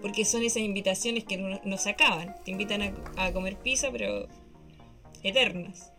Porque 0.00 0.24
son 0.24 0.42
esas 0.42 0.62
invitaciones 0.62 1.24
que 1.24 1.36
no, 1.36 1.76
se 1.76 1.90
acaban. 1.90 2.34
Te 2.44 2.50
invitan 2.52 2.94
a, 3.16 3.32
comer 3.32 3.56
pizza, 3.56 3.90
pero 3.90 4.28
eternas. 5.24 5.92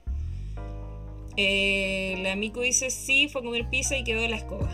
Eh, 1.35 2.15
la 2.21 2.35
dice 2.35 2.91
sí, 2.91 3.27
fue 3.27 3.41
a 3.41 3.43
comer 3.43 3.69
pizza 3.69 3.97
y 3.97 4.05
quedó 4.05 4.25
la 4.25 4.37
escoba. 4.37 4.69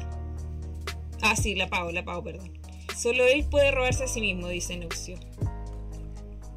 Ah, 1.23 1.35
sí, 1.35 1.55
la 1.55 1.67
pago, 1.69 1.91
la 1.91 2.05
pago, 2.05 2.23
perdón. 2.23 2.53
Solo 2.95 3.25
él 3.25 3.45
puede 3.49 3.71
robarse 3.71 4.03
a 4.03 4.07
sí 4.07 4.21
mismo, 4.21 4.47
dice 4.47 4.77
Nuxio. 4.77 5.17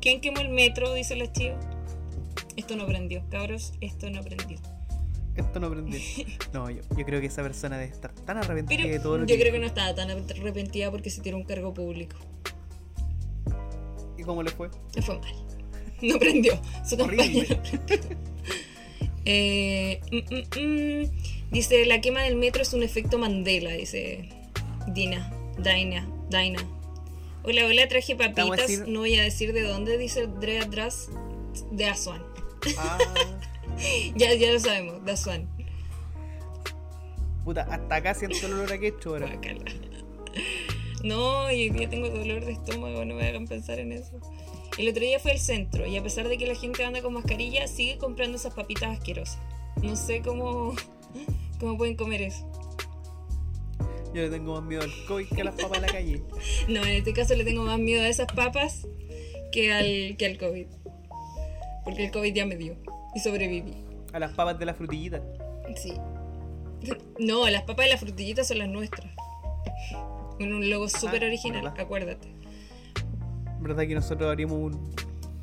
¿Quién 0.01 0.21
quemó 0.21 0.41
el 0.41 0.49
metro? 0.51 0.93
Dice 0.95 1.17
la 1.17 1.31
chiva. 1.33 1.59
Esto 2.57 2.77
no 2.77 2.87
prendió, 2.87 3.23
cabros, 3.31 3.73
esto 3.81 4.11
no 4.11 4.23
prendió. 4.23 4.59
Esto 5.37 5.61
no 5.61 5.69
aprendió. 5.69 6.01
No, 6.53 6.69
yo, 6.71 6.83
yo 6.97 7.05
creo 7.05 7.21
que 7.21 7.27
esa 7.27 7.43
persona 7.43 7.79
debe 7.79 7.93
estar 7.93 8.13
tan 8.13 8.39
arrepentida 8.39 8.83
Pero 8.83 8.93
de 8.93 9.01
todo 9.01 9.19
lo 9.19 9.27
yo 9.27 9.35
que. 9.35 9.41
creo 9.41 9.53
que 9.53 9.59
no 9.61 9.67
estaba 9.67 9.95
tan 9.95 10.11
arrepentida 10.11 10.91
porque 10.91 11.11
se 11.11 11.21
tiró 11.21 11.37
un 11.37 11.45
cargo 11.45 11.73
público. 11.73 12.17
¿Y 14.17 14.23
cómo 14.25 14.43
le 14.43 14.51
fue? 14.51 14.69
Le 14.95 15.03
fue 15.03 15.19
mal. 15.21 15.33
No 16.03 16.19
prendió. 16.19 16.61
Su 16.85 16.97
campaña 16.97 17.25
no 17.33 17.57
prendió. 17.57 18.17
Eh, 19.31 20.01
mm, 20.11 20.35
mm, 20.35 21.03
mm. 21.05 21.11
Dice, 21.51 21.85
la 21.85 22.01
quema 22.01 22.23
del 22.23 22.37
metro 22.37 22.63
es 22.63 22.73
un 22.73 22.83
efecto 22.83 23.19
Mandela, 23.19 23.73
dice 23.73 24.27
Dina, 24.87 25.31
Daina, 25.59 26.09
Daina. 26.31 26.67
Hola, 27.49 27.65
hola, 27.65 27.89
traje 27.89 28.15
papitas, 28.15 28.47
decir- 28.69 28.85
no 28.87 29.01
voy 29.01 29.15
a 29.15 29.23
decir 29.23 29.55
de 29.55 29.63
dónde, 29.63 29.97
dice 29.97 30.27
Dre 30.27 30.61
atrás, 30.61 31.09
de 31.71 31.87
Aswan. 31.87 32.23
Ah, 32.77 32.99
Ya, 34.17 34.35
ya 34.35 34.53
lo 34.53 34.61
sabemos, 34.61 35.03
de 35.03 35.13
Aswan. 35.13 35.49
puta, 37.47 37.63
hasta 37.63 37.95
acá 37.95 38.13
siento 38.13 38.47
el 38.47 38.53
olor 38.53 38.71
a 38.75 38.79
quecho 38.79 39.11
ahora. 39.15 39.41
No, 41.03 41.51
y 41.51 41.63
hoy 41.63 41.71
día 41.71 41.89
tengo 41.89 42.11
dolor 42.11 42.45
de 42.45 42.53
estómago, 42.53 43.07
no 43.07 43.15
me 43.15 43.27
hagan 43.27 43.47
pensar 43.47 43.79
en 43.79 43.93
eso. 43.93 44.21
El 44.77 44.87
otro 44.91 45.01
día 45.03 45.19
fue 45.19 45.31
al 45.33 45.39
centro 45.39 45.87
y 45.87 45.97
a 45.97 46.03
pesar 46.03 46.29
de 46.29 46.37
que 46.37 46.47
la 46.47 46.55
gente 46.55 46.85
anda 46.85 47.01
con 47.01 47.15
mascarilla, 47.15 47.67
sigue 47.67 47.97
comprando 47.97 48.37
esas 48.37 48.53
papitas 48.53 48.91
asquerosas. 48.99 49.39
No 49.81 49.97
sé 49.97 50.21
cómo, 50.21 50.75
cómo 51.61 51.79
pueden 51.79 51.97
comer 51.97 52.21
eso. 52.21 52.47
Yo 54.19 54.25
le 54.25 54.31
tengo 54.31 54.55
más 54.55 54.65
miedo 54.65 54.83
al 54.83 54.91
COVID 55.07 55.29
que 55.29 55.43
a 55.43 55.45
las 55.45 55.55
papas 55.55 55.81
de 55.81 55.87
la 55.87 55.93
calle. 55.93 56.23
No, 56.69 56.83
en 56.83 56.89
este 56.89 57.13
caso 57.13 57.37
le 57.37 57.45
tengo 57.45 57.63
más 57.65 57.79
miedo 57.79 58.03
a 58.03 58.09
esas 58.09 58.27
papas 58.27 58.85
que 59.53 59.73
al, 59.73 60.17
que 60.17 60.27
al 60.27 60.39
COVID. 60.39 60.67
Porque 61.85 62.07
el 62.07 62.11
COVID 62.11 62.35
ya 62.35 62.45
me 62.45 62.57
dio 62.57 62.75
y 63.15 63.21
sobreviví. 63.21 63.75
A 64.13 64.19
las 64.19 64.33
papas 64.33 64.59
de 64.59 64.67
la 64.67 64.75
frutillita. 64.75 65.23
Sí. 65.77 65.93
No, 67.21 67.49
las 67.49 67.63
papas 67.63 67.87
de 67.87 67.93
la 67.93 67.97
frutillita 67.99 68.43
son 68.43 68.59
las 68.59 68.69
nuestras. 68.69 69.07
Con 70.37 70.53
un 70.53 70.69
logo 70.69 70.89
súper 70.89 71.23
Ah, 71.23 71.27
original, 71.29 71.63
¿verdad? 71.63 71.81
acuérdate. 71.81 72.29
¿Verdad 73.61 73.87
que 73.87 73.95
nosotros 73.95 74.29
abrimos 74.29 74.59
un. 74.59 74.91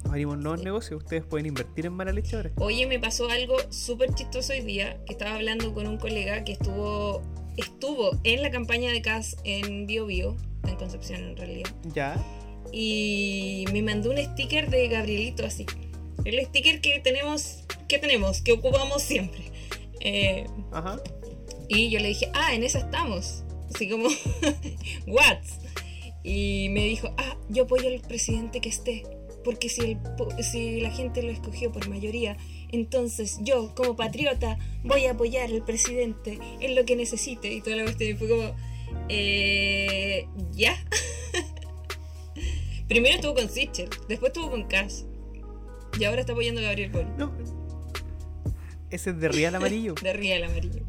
Abrimos 0.10 0.38
nuevos 0.38 0.62
negocios? 0.62 1.02
Ustedes 1.02 1.24
pueden 1.24 1.46
invertir 1.46 1.86
en 1.86 1.94
mala 1.94 2.12
leche 2.12 2.36
ahora. 2.36 2.52
Oye, 2.58 2.86
me 2.88 3.00
pasó 3.00 3.30
algo 3.30 3.56
súper 3.70 4.14
chistoso 4.14 4.52
hoy 4.52 4.62
día, 4.62 4.98
que 5.06 5.14
estaba 5.14 5.36
hablando 5.36 5.74
con 5.74 5.88
un 5.88 5.98
colega 5.98 6.44
que 6.44 6.52
estuvo 6.52 7.22
estuvo 7.58 8.18
en 8.24 8.42
la 8.42 8.52
campaña 8.52 8.92
de 8.92 9.02
CAS 9.02 9.38
en 9.44 9.88
Bio 9.88 10.06
Bio, 10.06 10.36
en 10.68 10.76
Concepción 10.76 11.24
en 11.24 11.38
realidad, 11.38 11.70
Ya. 11.94 12.24
y 12.72 13.66
me 13.72 13.82
mandó 13.82 14.12
un 14.12 14.18
sticker 14.18 14.70
de 14.70 14.88
Gabrielito 14.88 15.46
así. 15.46 15.66
El 16.24 16.44
sticker 16.46 16.82
que 16.82 17.00
tenemos, 17.00 17.64
que 17.88 18.00
tenemos, 18.00 18.42
que 18.42 18.54
ocupamos 18.54 19.02
siempre. 19.02 19.44
Eh, 20.02 20.46
Ajá. 20.72 21.00
y 21.68 21.90
yo 21.90 22.00
le 22.00 22.10
dije, 22.10 22.30
ah, 22.34 22.54
en 22.54 22.64
esa 22.64 22.80
estamos. 22.80 23.44
Así 23.74 23.90
como, 23.90 24.08
what? 25.08 25.40
Y 26.24 26.70
me 26.70 26.86
dijo, 26.86 27.14
ah, 27.18 27.38
yo 27.50 27.64
apoyo 27.64 27.88
al 27.88 28.00
presidente 28.02 28.62
que 28.62 28.70
esté. 28.70 29.04
Porque 29.44 29.70
si, 29.70 29.82
el, 29.82 29.98
si 30.44 30.82
la 30.82 30.90
gente 30.92 31.22
lo 31.22 31.30
escogió 31.32 31.72
por 31.72 31.88
mayoría, 31.88 32.36
entonces 32.72 33.38
yo, 33.42 33.74
como 33.76 33.96
patriota, 33.96 34.58
voy 34.84 35.06
a 35.06 35.12
apoyar 35.12 35.50
al 35.50 35.64
presidente 35.64 36.40
en 36.60 36.76
lo 36.76 36.86
que 36.86 36.96
necesite. 36.96 37.52
Y 37.54 37.62
toda 37.62 37.76
la 37.78 37.84
cuestión 37.84 38.18
fue 38.18 38.30
como, 38.30 38.56
eh, 39.10 40.28
¿ya? 40.52 40.76
Primero 42.88 43.16
estuvo 43.16 43.34
con 43.36 43.50
Sichel, 43.50 43.90
después 44.08 44.30
estuvo 44.32 44.52
con 44.52 44.64
Cash. 44.68 45.02
Y 46.00 46.04
ahora 46.04 46.22
está 46.22 46.34
apoyando 46.34 46.62
a 46.62 46.66
Gabriel 46.66 46.92
Boric. 46.92 47.10
No. 47.18 47.32
Ese 48.92 49.10
es 49.12 49.20
de 49.20 49.30
Real 49.30 49.56
Amarillo. 49.56 49.96
De 50.02 50.14
Riel 50.14 50.44
amarillo. 50.44 50.82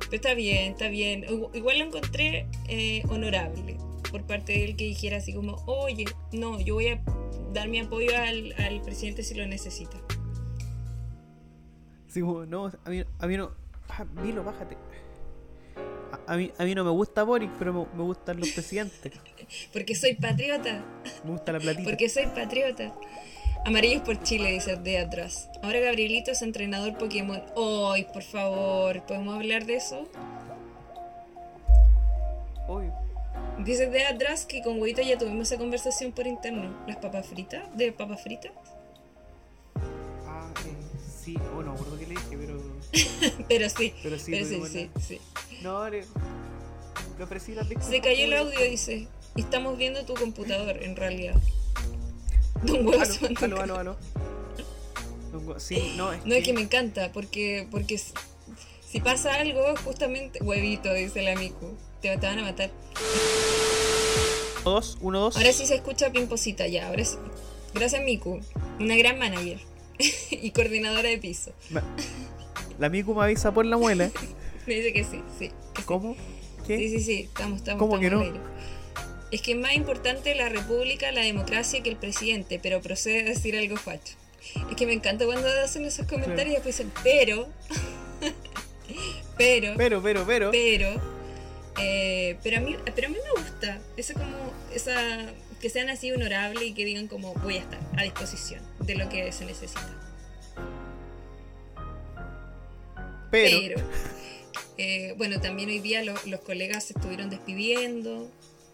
Pero 0.00 0.14
está 0.16 0.34
bien, 0.34 0.72
está 0.72 0.88
bien. 0.88 1.24
Igu- 1.24 1.50
Igual 1.54 1.78
lo 1.80 1.84
encontré 1.86 2.46
eh, 2.68 3.02
honorable 3.08 3.76
por 4.10 4.22
parte 4.24 4.52
de 4.52 4.64
él 4.64 4.76
que 4.76 4.84
dijera 4.84 5.18
así 5.18 5.34
como, 5.34 5.56
oye, 5.66 6.06
no, 6.32 6.58
yo 6.60 6.74
voy 6.74 6.88
a 6.88 7.02
dar 7.52 7.68
mi 7.68 7.78
apoyo 7.80 8.16
al, 8.16 8.54
al 8.56 8.80
presidente 8.80 9.22
si 9.22 9.34
lo 9.34 9.46
necesita. 9.46 9.98
Así 12.08 12.20
como, 12.20 12.46
no, 12.46 12.66
a 12.84 12.90
mí, 12.90 13.04
a 13.18 13.26
mí 13.26 13.36
no. 13.36 13.50
Milo, 14.22 14.44
bájate. 14.44 14.76
A, 16.26 16.32
a 16.32 16.36
mí, 16.36 16.50
a 16.58 16.64
mí 16.64 16.74
no 16.74 16.84
me 16.84 16.90
gusta 16.90 17.22
Boric, 17.22 17.50
pero 17.58 17.72
me, 17.72 17.86
me 17.96 18.02
gustan 18.02 18.38
los 18.40 18.48
presidentes. 18.50 19.12
Porque 19.72 19.94
soy 19.94 20.14
patriota, 20.14 20.82
Me 21.24 21.30
gusta 21.30 21.52
la 21.52 21.60
platita. 21.60 21.88
porque 21.88 22.08
soy 22.08 22.26
patriota. 22.26 22.92
Amarillos 23.64 24.02
por 24.02 24.22
Chile, 24.22 24.52
dice 24.52 24.76
de 24.76 24.98
atrás. 24.98 25.48
Ahora 25.62 25.80
Gabrielito 25.80 26.30
es 26.30 26.42
entrenador 26.42 26.96
Pokémon. 26.98 27.42
¡Ay, 27.92 28.06
por 28.12 28.22
favor! 28.22 29.02
¿Podemos 29.06 29.34
hablar 29.36 29.64
de 29.66 29.76
eso? 29.76 30.06
Obvio. 32.66 32.92
Dice 33.64 33.88
de 33.88 34.04
atrás 34.06 34.46
que 34.46 34.62
con 34.62 34.80
Huevito 34.80 35.02
ya 35.02 35.18
tuvimos 35.18 35.50
esa 35.50 35.58
conversación 35.58 36.12
por 36.12 36.26
interno. 36.26 36.74
¿Las 36.86 36.96
papas 36.98 37.26
fritas? 37.26 37.64
¿De 37.76 37.90
papas 37.92 38.22
fritas? 38.22 38.52
Ah, 40.26 40.50
eh, 40.66 40.74
sí, 41.24 41.36
bueno, 41.54 41.74
me 41.90 41.97
pero. 43.48 43.68
Sí, 43.68 43.94
Pero 44.02 44.18
sí, 44.18 44.30
pero 44.30 44.66
sí, 44.66 44.90
sí. 45.06 45.20
No, 45.62 45.88
le, 45.88 46.04
le 47.18 47.24
ofrecí 47.24 47.54
las. 47.54 47.68
Se 47.68 48.00
cayó 48.00 48.24
el 48.24 48.34
audio, 48.34 48.60
dice. 48.62 49.08
Estamos 49.36 49.78
viendo 49.78 50.04
tu 50.04 50.14
computador, 50.14 50.82
en 50.82 50.96
realidad. 50.96 51.34
Don 52.62 52.86
Huevo 52.86 53.02
Aló, 53.02 53.38
aló, 53.40 53.60
aló, 53.60 53.78
aló. 53.78 53.96
No, 55.32 55.60
Sí, 55.60 55.94
no, 55.96 56.12
es 56.12 56.24
No, 56.24 56.34
es 56.34 56.42
que 56.42 56.52
me 56.52 56.62
encanta, 56.62 57.12
porque, 57.12 57.68
porque 57.70 58.00
si 58.90 59.00
pasa 59.00 59.34
algo, 59.34 59.62
justamente. 59.84 60.42
Huevito, 60.42 60.92
dice 60.92 61.22
la 61.22 61.34
Miku. 61.36 61.76
Te, 62.00 62.16
te 62.16 62.26
van 62.26 62.38
a 62.38 62.42
matar. 62.42 62.70
Dos, 64.64 64.98
uno, 65.00 65.20
dos. 65.20 65.36
Ahora 65.36 65.52
sí 65.52 65.66
se 65.66 65.74
escucha 65.74 66.10
pimposita, 66.10 66.66
ya, 66.66 66.88
ahora 66.88 67.04
sí. 67.04 67.16
Gracias, 67.74 68.02
Miku. 68.02 68.40
Una 68.80 68.96
gran 68.96 69.18
manager. 69.18 69.60
y 70.30 70.50
coordinadora 70.50 71.08
de 71.08 71.18
piso. 71.18 71.52
La 72.78 72.88
Miku 72.88 73.14
me 73.14 73.24
avisa 73.24 73.52
por 73.52 73.66
la 73.66 73.76
muela. 73.76 74.10
Me 74.66 74.74
dice 74.74 74.92
que 74.92 75.04
sí, 75.04 75.22
sí. 75.38 75.50
que 75.74 75.80
sí. 75.80 75.86
¿Cómo? 75.86 76.14
¿Qué? 76.66 76.76
Sí, 76.76 76.90
sí, 76.90 77.00
sí, 77.00 77.20
estamos, 77.22 77.58
estamos. 77.60 77.80
¿Cómo 77.80 77.98
que 77.98 78.06
estamos 78.06 78.26
no? 78.26 78.30
al 78.30 78.36
aire. 78.36 78.58
Es 79.30 79.42
que 79.42 79.52
es 79.52 79.58
más 79.58 79.74
importante 79.74 80.34
la 80.34 80.48
república, 80.48 81.10
la 81.12 81.22
democracia 81.22 81.82
que 81.82 81.90
el 81.90 81.96
presidente, 81.96 82.60
pero 82.62 82.80
procede 82.80 83.20
a 83.20 83.24
decir 83.24 83.56
algo 83.56 83.76
facho. 83.76 84.14
Es 84.70 84.76
que 84.76 84.86
me 84.86 84.92
encanta 84.92 85.24
cuando 85.26 85.48
hacen 85.64 85.84
esos 85.84 86.06
comentarios 86.06 86.48
y 86.48 86.52
después 86.52 86.76
dicen, 86.76 86.92
pero, 87.02 87.48
pero, 89.36 89.74
Pero, 89.76 90.02
pero, 90.02 90.24
pero. 90.26 90.50
pero, 90.50 91.00
eh, 91.80 92.36
pero, 92.42 92.58
a 92.58 92.60
mí, 92.60 92.76
pero 92.94 93.08
a 93.08 93.10
mí 93.10 93.16
me 93.16 93.42
gusta. 93.42 93.78
Eso 93.96 94.14
como, 94.14 94.36
esa, 94.74 95.26
que 95.60 95.70
sean 95.70 95.88
así 95.90 96.10
honorables 96.12 96.64
y 96.64 96.72
que 96.72 96.84
digan 96.84 97.08
como 97.08 97.34
voy 97.34 97.56
a 97.56 97.60
estar 97.60 97.80
a 97.96 98.02
disposición 98.02 98.62
de 98.80 98.94
lo 98.94 99.08
que 99.08 99.30
se 99.32 99.44
necesita. 99.44 100.07
Pero. 103.30 103.58
Pero, 103.60 103.80
eh, 104.78 105.14
bueno, 105.16 105.40
también 105.40 105.68
hoy 105.68 105.80
día 105.80 106.02
lo- 106.02 106.14
los 106.26 106.40
colegas 106.40 106.84
se 106.84 106.92
estuvieron 106.94 107.30
despidiendo, 107.30 108.30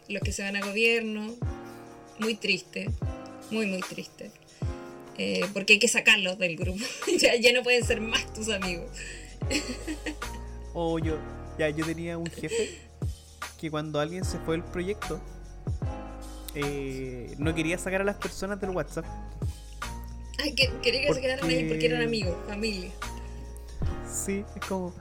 los 0.08 0.22
que 0.22 0.32
se 0.32 0.42
van 0.42 0.56
a 0.56 0.60
gobierno, 0.66 1.34
muy 2.18 2.34
triste, 2.34 2.88
muy, 3.50 3.66
muy 3.66 3.80
triste. 3.80 4.30
Eh, 5.16 5.46
porque 5.52 5.74
hay 5.74 5.78
que 5.78 5.88
sacarlos 5.88 6.38
del 6.38 6.56
grupo, 6.56 6.84
ya, 7.18 7.36
ya 7.36 7.52
no 7.52 7.62
pueden 7.62 7.84
ser 7.84 8.00
más 8.00 8.32
tus 8.34 8.48
amigos. 8.48 8.90
O 10.76 10.98
yo. 10.98 11.16
Ya, 11.56 11.68
yo 11.68 11.86
tenía 11.86 12.18
un 12.18 12.26
jefe 12.26 12.80
que 13.60 13.70
cuando 13.70 14.00
alguien 14.00 14.24
se 14.24 14.38
fue 14.40 14.56
del 14.56 14.64
proyecto, 14.64 15.20
eh, 16.56 17.32
no 17.38 17.54
quería 17.54 17.78
sacar 17.78 18.00
a 18.00 18.04
las 18.04 18.16
personas 18.16 18.60
del 18.60 18.70
WhatsApp. 18.70 19.04
Ay, 20.42 20.52
que, 20.56 20.68
quería 20.82 21.06
que 21.06 21.14
se 21.14 21.20
quedaran 21.20 21.48
ahí 21.48 21.68
porque 21.68 21.86
eran 21.86 22.02
amigos, 22.02 22.36
familia. 22.48 22.90
Sí, 24.14 24.44
es 24.54 24.66
como. 24.66 24.94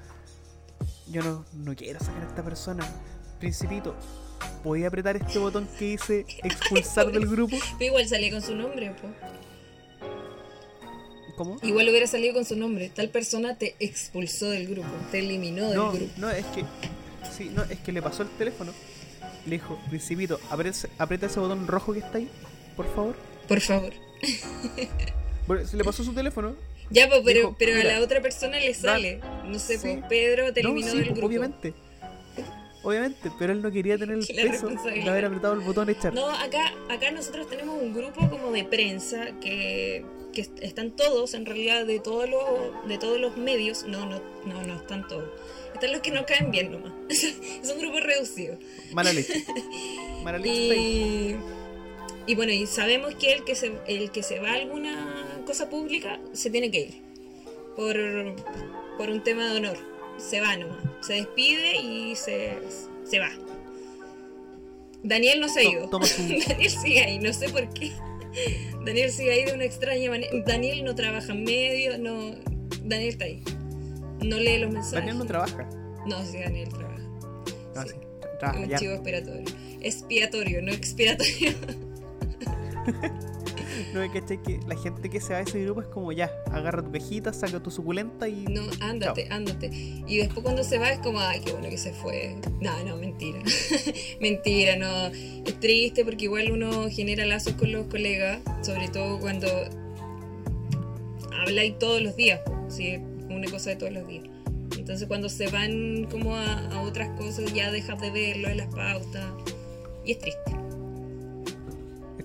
Yo 1.12 1.22
no, 1.22 1.46
no 1.54 1.76
quiero 1.76 2.00
sacar 2.00 2.24
a 2.24 2.28
esta 2.28 2.44
persona. 2.44 2.84
Principito, 3.40 3.94
¿podía 4.64 4.88
apretar 4.88 5.18
este 5.18 5.38
botón 5.38 5.68
que 5.78 5.86
dice 5.86 6.26
expulsar 6.44 7.12
del 7.12 7.28
grupo? 7.28 7.56
Pero 7.78 7.92
igual 7.92 8.08
salía 8.08 8.32
con 8.32 8.42
su 8.42 8.56
nombre, 8.56 8.96
po. 9.02 9.10
¿Cómo? 11.36 11.58
Igual 11.64 11.90
hubiera 11.90 12.08
salido 12.08 12.34
con 12.34 12.46
su 12.46 12.56
nombre. 12.56 12.90
Tal 12.90 13.10
persona 13.10 13.58
te 13.58 13.76
expulsó 13.80 14.50
del 14.50 14.68
grupo, 14.68 14.88
te 15.12 15.20
eliminó 15.20 15.68
del 15.68 15.76
No, 15.78 15.92
grupo. 15.92 16.12
no, 16.18 16.30
es 16.30 16.46
que. 16.48 16.64
Sí, 17.36 17.52
no, 17.54 17.64
es 17.64 17.80
que 17.80 17.92
le 17.92 18.02
pasó 18.02 18.24
el 18.24 18.30
teléfono. 18.30 18.72
Le 19.46 19.52
dijo, 19.56 19.78
Principito, 19.90 20.40
aprieta, 20.50 20.88
aprieta 21.00 21.26
ese 21.26 21.40
botón 21.40 21.68
rojo 21.68 21.92
que 21.94 22.00
está 22.00 22.18
ahí, 22.18 22.30
por 22.76 22.88
favor. 22.94 23.16
Por 23.48 23.60
favor. 23.62 23.92
Bueno, 25.46 25.68
se 25.68 25.76
le 25.76 25.84
pasó 25.84 26.06
su 26.06 26.14
teléfono. 26.14 26.56
Ya, 26.90 27.10
po, 27.10 27.16
pero, 27.24 27.40
Dijo, 27.40 27.56
pero 27.58 27.80
a 27.80 27.84
la 27.84 28.00
otra 28.02 28.22
persona 28.22 28.60
le 28.60 28.74
sale. 28.74 29.20
No 29.46 29.58
sé, 29.60 29.78
Sí. 29.78 29.98
po, 30.02 30.08
Pedro 30.08 30.54
te 30.54 30.62
No, 30.64 30.70
eliminó 30.70 30.92
sí, 30.92 30.98
del 30.98 31.06
pues, 31.08 31.18
grupo. 31.18 31.28
obviamente. 31.28 31.74
Obviamente, 32.86 33.32
pero 33.40 33.54
él 33.54 33.62
no 33.62 33.72
quería 33.72 33.98
tener 33.98 34.18
el 34.18 34.26
La 34.36 34.52
peso 34.52 34.68
de 34.68 35.10
haber 35.10 35.26
apretado 35.26 35.54
el 35.54 35.62
botón 35.62 35.90
echar. 35.90 36.14
No, 36.14 36.30
acá, 36.30 36.74
acá 36.90 37.12
nosotros 37.12 37.50
tenemos 37.50 37.82
un 37.82 37.94
grupo 37.94 38.30
como 38.30 38.52
de 38.52 38.66
prensa 38.66 39.28
que, 39.40 40.04
que 40.34 40.42
est- 40.42 40.62
están 40.62 40.92
todos, 40.92 41.34
en 41.34 41.46
realidad, 41.46 41.86
de 41.86 42.00
todos 42.00 42.30
los, 42.30 42.88
de 42.90 42.98
todos 42.98 43.20
los 43.22 43.38
medios. 43.38 43.86
No, 43.88 44.06
no, 44.06 44.22
no, 44.46 44.64
no 44.64 44.76
están 44.76 45.08
todos. 45.08 45.30
Están 45.74 45.94
los 45.94 46.02
que 46.02 46.12
no 46.12 46.26
caen 46.26 46.52
bien 46.52 46.72
nomás. 46.74 46.92
es 47.10 47.70
un 47.74 47.80
grupo 47.80 48.00
reducido. 48.02 48.58
Mala 48.92 49.14
leche. 49.14 49.46
Mala 50.24 50.38
leche. 50.38 50.76
Y, 50.76 51.36
y 52.28 52.36
bueno, 52.36 52.52
y 52.52 52.68
sabemos 52.68 53.16
que 53.16 53.32
el 53.32 53.46
que 53.46 53.56
se, 53.56 53.72
el 53.88 54.12
que 54.12 54.24
se 54.24 54.40
va 54.40 54.52
a 54.52 54.56
alguna 54.56 55.33
cosa 55.46 55.70
pública 55.70 56.20
se 56.34 56.50
tiene 56.50 56.72
que 56.72 56.80
ir. 56.82 57.02
Por, 57.76 57.96
por 58.98 59.10
un 59.10 59.24
tema 59.24 59.50
de 59.52 59.58
honor. 59.58 59.78
Se 60.18 60.40
va 60.42 60.56
nomás. 60.58 60.78
Se 61.02 61.14
despide 61.14 61.78
y 61.78 62.16
se, 62.16 62.54
se 63.04 63.20
va. 63.20 63.30
Daniel 65.02 65.40
no 65.42 65.50
se 65.50 65.60
ha 65.62 65.64
ido. 65.64 65.88
Daniel 66.48 66.70
sigue 66.72 67.02
ahí, 67.02 67.20
no 67.20 67.34
sé 67.34 67.50
por 67.50 67.68
qué. 67.74 67.92
Daniel 68.86 69.12
sigue 69.12 69.32
ahí 69.32 69.46
de 69.46 69.54
una 69.54 69.66
extraña 69.66 70.10
manera. 70.10 70.32
Daniel 70.46 70.84
no 70.86 70.96
trabaja 70.96 71.34
en 71.34 71.44
medio, 71.44 71.98
no. 71.98 72.36
Daniel 72.84 73.10
está 73.10 73.26
ahí. 73.26 73.44
No 74.24 74.38
lee 74.38 74.58
los 74.60 74.72
mensajes. 74.72 75.00
Daniel 75.00 75.18
no 75.18 75.26
trabaja. 75.26 75.70
No, 76.06 76.24
sí, 76.26 76.38
Daniel 76.40 76.70
trabaja. 76.70 77.02
Ah, 77.76 77.84
Sí. 77.86 77.94
sí, 77.94 77.98
trabaja 78.40 78.60
Un 78.62 78.70
ya. 78.70 78.78
chivo 78.78 78.94
expiatorio. 78.94 79.44
Expiatorio, 79.82 80.62
no 80.62 80.72
expiratorio. 80.72 81.52
No 83.94 84.00
me 84.00 84.12
caché 84.12 84.42
que 84.42 84.60
la 84.68 84.76
gente 84.76 85.10
que 85.10 85.20
se 85.22 85.34
va 85.34 85.40
a 85.40 85.42
ese 85.42 85.64
grupo 85.64 85.82
es 85.82 85.88
como 85.88 86.12
ya, 86.12 86.32
agarra 86.52 86.84
tu 86.84 86.92
cajita, 86.92 87.34
saca 87.34 87.62
tu 87.62 87.72
suculenta 87.72 88.28
y. 88.28 88.46
No, 88.46 88.64
ándate, 88.80 89.28
ándate. 89.30 89.70
Y 90.08 90.18
después 90.18 90.44
cuando 90.44 90.64
se 90.64 90.78
va 90.78 90.92
es 90.92 91.00
como, 91.00 91.20
ay, 91.20 91.42
qué 91.44 91.52
bueno 91.52 91.70
que 91.70 91.78
se 91.78 91.94
fue. 91.94 92.36
No, 92.62 92.84
no, 92.84 92.98
mentira. 92.98 93.40
mentira, 94.22 94.76
no. 94.76 95.08
Es 95.08 95.60
triste 95.60 96.04
porque 96.04 96.26
igual 96.26 96.52
uno 96.52 96.90
genera 96.90 97.26
lazos 97.26 97.54
con 97.54 97.72
los 97.72 97.88
colegas, 97.88 98.40
sobre 98.62 98.90
todo 98.90 99.20
cuando 99.20 99.48
habláis 101.46 101.78
todos 101.80 102.02
los 102.02 102.16
días, 102.16 102.40
sí, 102.70 102.90
es 102.90 103.02
una 103.30 103.50
cosa 103.50 103.72
de 103.72 103.76
todos 103.76 103.92
los 103.92 104.08
días. 104.08 104.26
Entonces 104.78 105.08
cuando 105.08 105.30
se 105.30 105.48
van 105.48 106.08
como 106.10 106.36
a, 106.36 106.68
a 106.70 106.82
otras 106.82 107.10
cosas 107.18 107.54
ya 107.54 107.72
dejas 107.72 108.02
de 108.02 108.12
verlo 108.12 108.50
en 108.50 108.58
las 108.58 108.74
pautas 108.74 109.26
y 110.06 110.12
es 110.12 110.20
triste. 110.20 110.63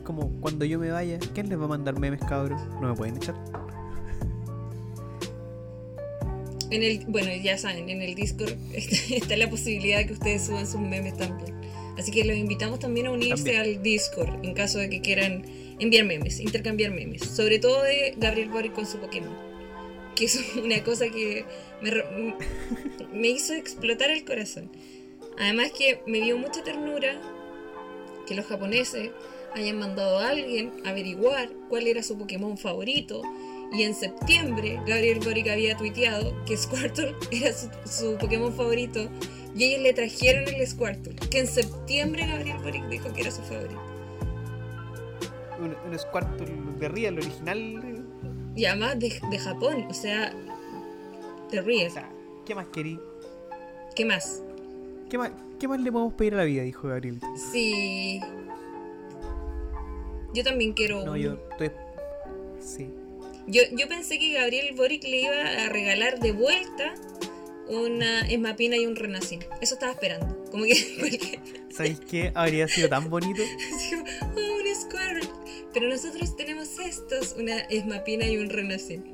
Como 0.09 0.41
cuando 0.41 0.65
yo 0.65 0.79
me 0.79 0.91
vaya, 0.91 1.19
¿quién 1.35 1.51
les 1.51 1.61
va 1.61 1.67
a 1.67 1.69
mandar 1.69 2.01
memes, 2.01 2.21
cabros? 2.21 2.59
No 2.81 2.89
me 2.89 2.95
pueden 2.95 3.19
echar. 3.19 3.35
En 6.71 6.83
el, 6.83 7.05
bueno, 7.09 7.29
ya 7.45 7.59
saben, 7.59 7.91
en 7.91 8.01
el 8.01 8.15
Discord 8.15 8.55
está, 8.73 9.37
la 9.37 9.51
posibilidad 9.51 9.99
de 9.99 10.07
que 10.07 10.15
ustedes 10.15 10.47
suban 10.47 10.67
sus 10.67 10.81
memes 10.81 11.15
también. 11.19 11.55
Así 11.99 12.11
que 12.11 12.25
los 12.25 12.39
invitamos 12.39 12.79
también 12.79 13.09
a 13.09 13.11
unirse 13.11 13.53
También. 13.53 13.61
al 13.61 13.83
Discord 13.83 14.43
en 14.43 14.55
caso 14.55 14.79
de 14.79 14.89
que 14.89 15.03
quieran 15.03 15.45
enviar 15.79 16.07
memes, 16.07 16.41
intercambiar 16.41 16.91
memes. 16.91 17.21
Sobre 17.25 17.59
todo 17.59 17.83
de 17.83 18.15
Gabriel 18.17 18.49
Boric 18.49 18.73
con 18.73 18.87
su 18.87 18.97
Pokémon. 19.01 19.37
Que 20.15 20.25
es 20.25 20.43
una 20.65 20.83
cosa 20.85 21.11
que 21.11 21.45
me, 21.83 21.93
me 23.13 23.29
hizo 23.29 23.53
explotar 23.53 24.11
el 24.11 24.25
corazón. 24.25 24.71
Además 25.39 25.71
que 25.77 26.01
me 26.07 26.23
dio 26.23 26.39
mucha 26.39 26.65
ternura 26.65 27.21
que 28.27 28.35
los 28.35 28.47
japoneses 28.47 29.11
hayan 29.59 29.79
mandado 29.79 30.19
a 30.19 30.29
alguien 30.29 30.73
a 30.85 30.91
averiguar 30.91 31.51
cuál 31.69 31.87
era 31.87 32.03
su 32.03 32.17
Pokémon 32.17 32.57
favorito. 32.59 33.23
Y 33.73 33.83
en 33.83 33.95
septiembre 33.95 34.81
Gabriel 34.87 35.21
Boric 35.21 35.49
había 35.49 35.77
tuiteado 35.77 36.33
que 36.47 36.57
Squirtle 36.57 37.15
era 37.31 37.53
su, 37.53 37.69
su 37.87 38.17
Pokémon 38.19 38.53
favorito 38.55 39.09
y 39.55 39.65
ellos 39.65 39.83
le 39.83 39.93
trajeron 39.93 40.45
el 40.55 40.67
Squirtle. 40.67 41.17
Que 41.31 41.41
en 41.41 41.47
septiembre 41.47 42.27
Gabriel 42.27 42.59
Boric 42.63 42.85
dijo 42.89 43.13
que 43.13 43.21
era 43.23 43.31
su 43.31 43.43
favorito. 43.43 43.81
Un, 45.61 45.75
un 45.91 45.99
Squirtle 45.99 46.47
de 46.79 46.89
Real, 46.89 47.15
el 47.15 47.19
original. 47.19 48.05
Y 48.55 48.65
además 48.65 48.99
de, 48.99 49.21
de 49.31 49.39
Japón, 49.39 49.87
o 49.91 49.95
sea, 49.95 50.33
te 51.51 51.61
O 51.61 51.63
ríes. 51.63 51.93
sea, 51.93 52.09
¿qué 52.47 52.55
más 52.55 52.67
querí? 52.69 52.99
¿Qué 53.95 54.05
más? 54.05 54.43
¿Qué 55.11 55.19
más, 55.19 55.31
¿Qué 55.59 55.67
más 55.69 55.81
le 55.81 55.91
podemos 55.91 56.15
pedir 56.15 56.35
a 56.35 56.39
la 56.39 56.45
vida? 56.45 56.63
Dijo 56.63 56.89
Gabriel. 56.89 57.21
Sí. 57.53 58.21
Yo 60.35 60.45
también 60.45 60.73
quiero 60.75 60.97
No, 61.05 61.13
uno. 61.13 61.17
yo 61.17 61.39
estoy. 61.53 61.71
Sí. 62.61 62.91
Yo, 63.47 63.63
yo 63.73 63.89
pensé 63.89 64.19
que 64.19 64.33
Gabriel 64.35 64.75
Boric 64.75 65.03
le 65.05 65.21
iba 65.23 65.65
a 65.65 65.69
regalar 65.71 66.21
de 66.21 66.33
vuelta 66.33 66.95
una 67.69 68.21
esmapina 68.29 68.77
y 68.77 68.87
un 68.87 68.97
renacín. 68.97 69.41
Eso 69.61 69.75
estaba 69.75 69.93
esperando. 69.93 70.45
Como 70.51 70.65
que 70.65 70.97
cualquier- 70.99 71.41
¿Sabéis 71.71 72.01
qué? 72.01 72.33
Habría 72.35 72.67
sido 72.69 72.89
tan 72.89 73.09
bonito. 73.09 73.43
oh, 74.23 74.27
un 74.37 74.75
Squirtle. 74.75 75.31
Pero 75.73 75.89
nosotros 75.89 76.37
tenemos 76.37 76.79
estos, 76.79 77.35
una 77.39 77.59
esmapina 77.61 78.27
y 78.27 78.37
un 78.39 78.49
renacín. 78.51 79.05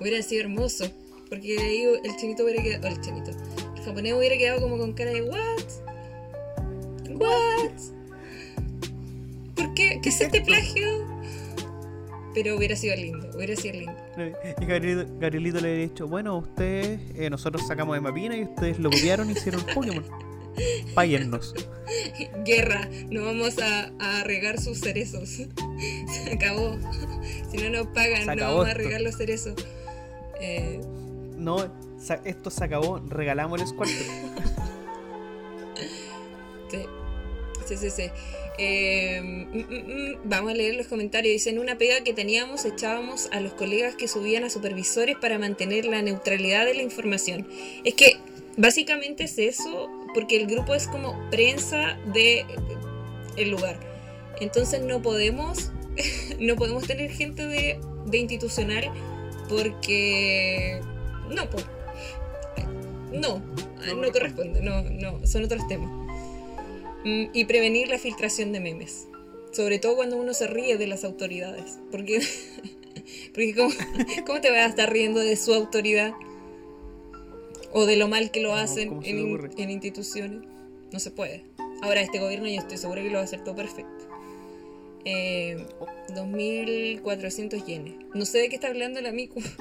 Hubiera 0.00 0.22
sido 0.22 0.42
hermoso. 0.42 0.90
Porque 1.28 1.58
ahí 1.58 1.82
el 2.04 2.16
chinito 2.16 2.44
hubiera 2.44 2.62
quedado. 2.62 2.86
oh, 2.88 2.90
el 2.90 3.00
chinito. 3.00 3.30
El 3.76 3.82
japonés 3.82 4.12
hubiera 4.14 4.36
quedado 4.36 4.60
como 4.60 4.76
con 4.78 4.92
cara 4.92 5.10
de 5.12 5.22
what? 5.22 5.64
What? 7.10 7.70
¿Por 9.54 9.74
qué? 9.74 10.00
¿Qué 10.02 10.08
es 10.08 10.20
este 10.20 10.40
plagio? 10.40 11.06
Pero 12.34 12.56
hubiera 12.56 12.74
sido 12.74 12.96
lindo, 12.96 13.28
hubiera 13.34 13.54
sido 13.54 13.74
lindo. 13.74 13.94
Y 14.60 14.64
Gabrielito, 14.66 15.06
Gabrielito 15.20 15.60
le 15.60 15.68
habría 15.68 15.86
dicho: 15.88 16.08
Bueno, 16.08 16.36
ustedes, 16.38 17.00
eh, 17.14 17.30
nosotros 17.30 17.64
sacamos 17.66 17.94
de 17.94 18.00
Mapina 18.00 18.36
y 18.36 18.42
ustedes 18.42 18.78
lo 18.80 18.90
copiaron 18.90 19.28
y 19.30 19.34
hicieron 19.34 19.64
Pokémon. 19.74 20.04
Páguennos. 20.94 21.54
Guerra, 22.44 22.88
no 23.10 23.24
vamos 23.24 23.58
a, 23.58 23.90
a 24.00 24.24
regar 24.24 24.60
sus 24.60 24.80
cerezos. 24.80 25.28
Se 26.08 26.32
acabó. 26.32 26.76
Si 27.50 27.58
no 27.58 27.70
nos 27.70 27.86
pagan, 27.88 28.26
no 28.36 28.44
vamos 28.44 28.68
a 28.68 28.74
regar 28.74 29.00
los 29.00 29.16
cerezos. 29.16 29.54
Eh, 30.40 30.80
No, 31.38 31.56
esto 32.24 32.50
se 32.50 32.64
acabó, 32.64 32.98
regalamos 33.08 33.60
el 33.60 33.66
Squirtle. 33.68 34.04
sí, 36.70 36.78
sí, 37.66 37.76
sí. 37.76 37.90
sí. 37.90 38.10
Eh, 38.56 39.20
mm, 39.22 39.58
mm, 39.58 40.12
mm, 40.12 40.16
vamos 40.24 40.52
a 40.52 40.54
leer 40.54 40.74
los 40.76 40.86
comentarios. 40.86 41.32
Dicen 41.32 41.58
una 41.58 41.76
pega 41.76 42.02
que 42.04 42.12
teníamos, 42.12 42.64
echábamos 42.64 43.28
a 43.32 43.40
los 43.40 43.54
colegas 43.54 43.96
que 43.96 44.08
subían 44.08 44.44
a 44.44 44.50
supervisores 44.50 45.16
para 45.16 45.38
mantener 45.38 45.84
la 45.86 46.02
neutralidad 46.02 46.64
de 46.64 46.74
la 46.74 46.82
información. 46.82 47.46
Es 47.84 47.94
que 47.94 48.16
básicamente 48.56 49.24
es 49.24 49.38
eso, 49.38 49.90
porque 50.14 50.36
el 50.36 50.46
grupo 50.46 50.74
es 50.74 50.86
como 50.86 51.18
prensa 51.30 51.98
de 52.12 52.44
el 53.36 53.50
lugar. 53.50 53.78
Entonces 54.40 54.82
no 54.82 55.02
podemos, 55.02 55.72
no 56.38 56.56
podemos 56.56 56.86
tener 56.86 57.10
gente 57.10 57.46
de, 57.46 57.80
de 58.06 58.18
institucional 58.18 58.92
porque 59.48 60.80
no, 61.30 61.50
po. 61.50 61.58
no, 63.12 63.42
no, 63.86 63.94
No 63.94 64.12
corresponde, 64.12 64.62
no, 64.62 64.82
no, 64.82 65.26
son 65.26 65.44
otros 65.44 65.66
temas. 65.68 66.03
Mm, 67.04 67.24
Y 67.32 67.44
prevenir 67.44 67.88
la 67.88 67.98
filtración 67.98 68.52
de 68.52 68.60
memes. 68.60 69.08
Sobre 69.52 69.78
todo 69.78 69.96
cuando 69.96 70.16
uno 70.16 70.34
se 70.34 70.46
ríe 70.46 70.76
de 70.78 70.86
las 70.86 71.04
autoridades. 71.04 71.78
Porque, 71.90 72.20
porque 73.34 73.54
¿cómo, 73.54 73.70
cómo 74.26 74.40
te 74.40 74.50
vas 74.50 74.60
a 74.60 74.66
estar 74.68 74.92
riendo 74.92 75.20
de 75.20 75.36
su 75.36 75.54
autoridad? 75.54 76.12
O 77.72 77.86
de 77.86 77.96
lo 77.96 78.08
mal 78.08 78.30
que 78.30 78.40
lo 78.40 78.50
No, 78.50 78.56
hacen 78.56 78.88
¿cómo 78.88 79.02
se 79.02 79.10
en, 79.10 79.50
en 79.58 79.70
instituciones. 79.70 80.48
No 80.92 80.98
se 80.98 81.10
puede. 81.10 81.44
Ahora, 81.82 82.00
este 82.00 82.20
gobierno 82.20 82.46
yo 82.48 82.60
estoy 82.60 82.78
segura 82.78 83.02
que 83.02 83.08
lo 83.08 83.14
va 83.16 83.20
a 83.20 83.24
hacer 83.24 83.42
todo 83.42 83.56
perfecto. 83.56 84.08
Eh, 85.04 85.66
2.400 86.14 87.64
yenes. 87.66 87.94
No 88.14 88.24
sé 88.24 88.38
de 88.38 88.48
qué 88.48 88.54
está 88.54 88.68
hablando 88.68 89.00
la 89.00 89.12
Miku. 89.12 89.40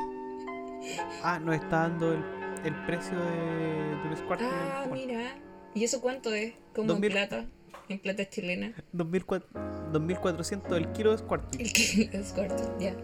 Ah, 1.23 1.39
nos 1.39 1.56
está 1.56 1.88
dando 1.88 2.12
el, 2.12 2.19
el 2.65 2.86
precio 2.86 3.17
de, 3.17 3.32
de 3.32 4.08
un 4.10 4.17
Ah, 4.41 4.86
mira. 4.91 5.34
¿Y 5.73 5.86
eso 5.86 6.01
cuánto 6.01 6.34
es? 6.34 6.53
Como 6.74 6.88
Dos 6.88 6.96
en 6.98 7.02
mil- 7.02 7.12
plata. 7.12 7.46
En 7.90 8.00
plata 8.00 8.30
chilena. 8.30 8.74
2400 8.94 9.92
2400 9.92 10.78
el 10.78 10.92
kilo 10.94 11.12
de 11.12 11.18
Squirtle. 11.18 11.62
El 11.64 11.74
que 11.74 12.10
es 12.18 12.32
corto, 12.34 12.78
ya. 12.80 12.96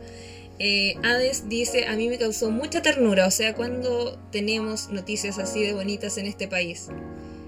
Eh, 0.58 0.96
Hades 1.04 1.48
dice, 1.48 1.86
a 1.88 1.96
mí 1.96 2.10
me 2.10 2.18
causó 2.18 2.50
mucha 2.52 2.82
ternura, 2.82 3.28
o 3.28 3.32
sea, 3.32 3.56
cuando 3.56 4.18
tenemos 4.32 4.90
noticias 4.90 5.38
así 5.40 5.62
de 5.64 5.74
bonitas 5.74 6.18
en 6.18 6.26
este 6.26 6.48
país. 6.48 6.90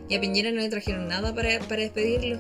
Y 0.10 0.16
a 0.16 0.22
Piñera 0.22 0.52
no 0.52 0.58
le 0.62 0.70
trajeron 0.70 1.08
nada 1.08 1.34
para, 1.34 1.60
para 1.60 1.82
despedirlo. 1.82 2.40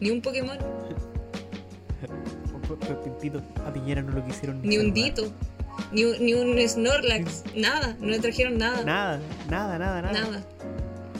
Ni 0.00 0.10
un 0.10 0.20
Pokémon, 0.22 0.58
a 3.66 3.72
Piñera 3.72 4.02
no 4.02 4.12
lo 4.12 4.24
quisieron 4.26 4.60
ni 4.62 4.76
un 4.78 4.86
salvar. 4.86 4.94
Dito, 4.94 5.32
ni 5.92 6.04
un, 6.04 6.24
ni 6.24 6.34
un 6.34 6.68
Snorlax, 6.68 7.44
nada, 7.54 7.96
no 8.00 8.08
le 8.08 8.18
trajeron 8.18 8.58
nada. 8.58 8.82
Nada, 8.84 9.20
nada, 9.48 9.78
nada, 9.78 10.02
nada. 10.02 10.20
Nada. 10.20 10.44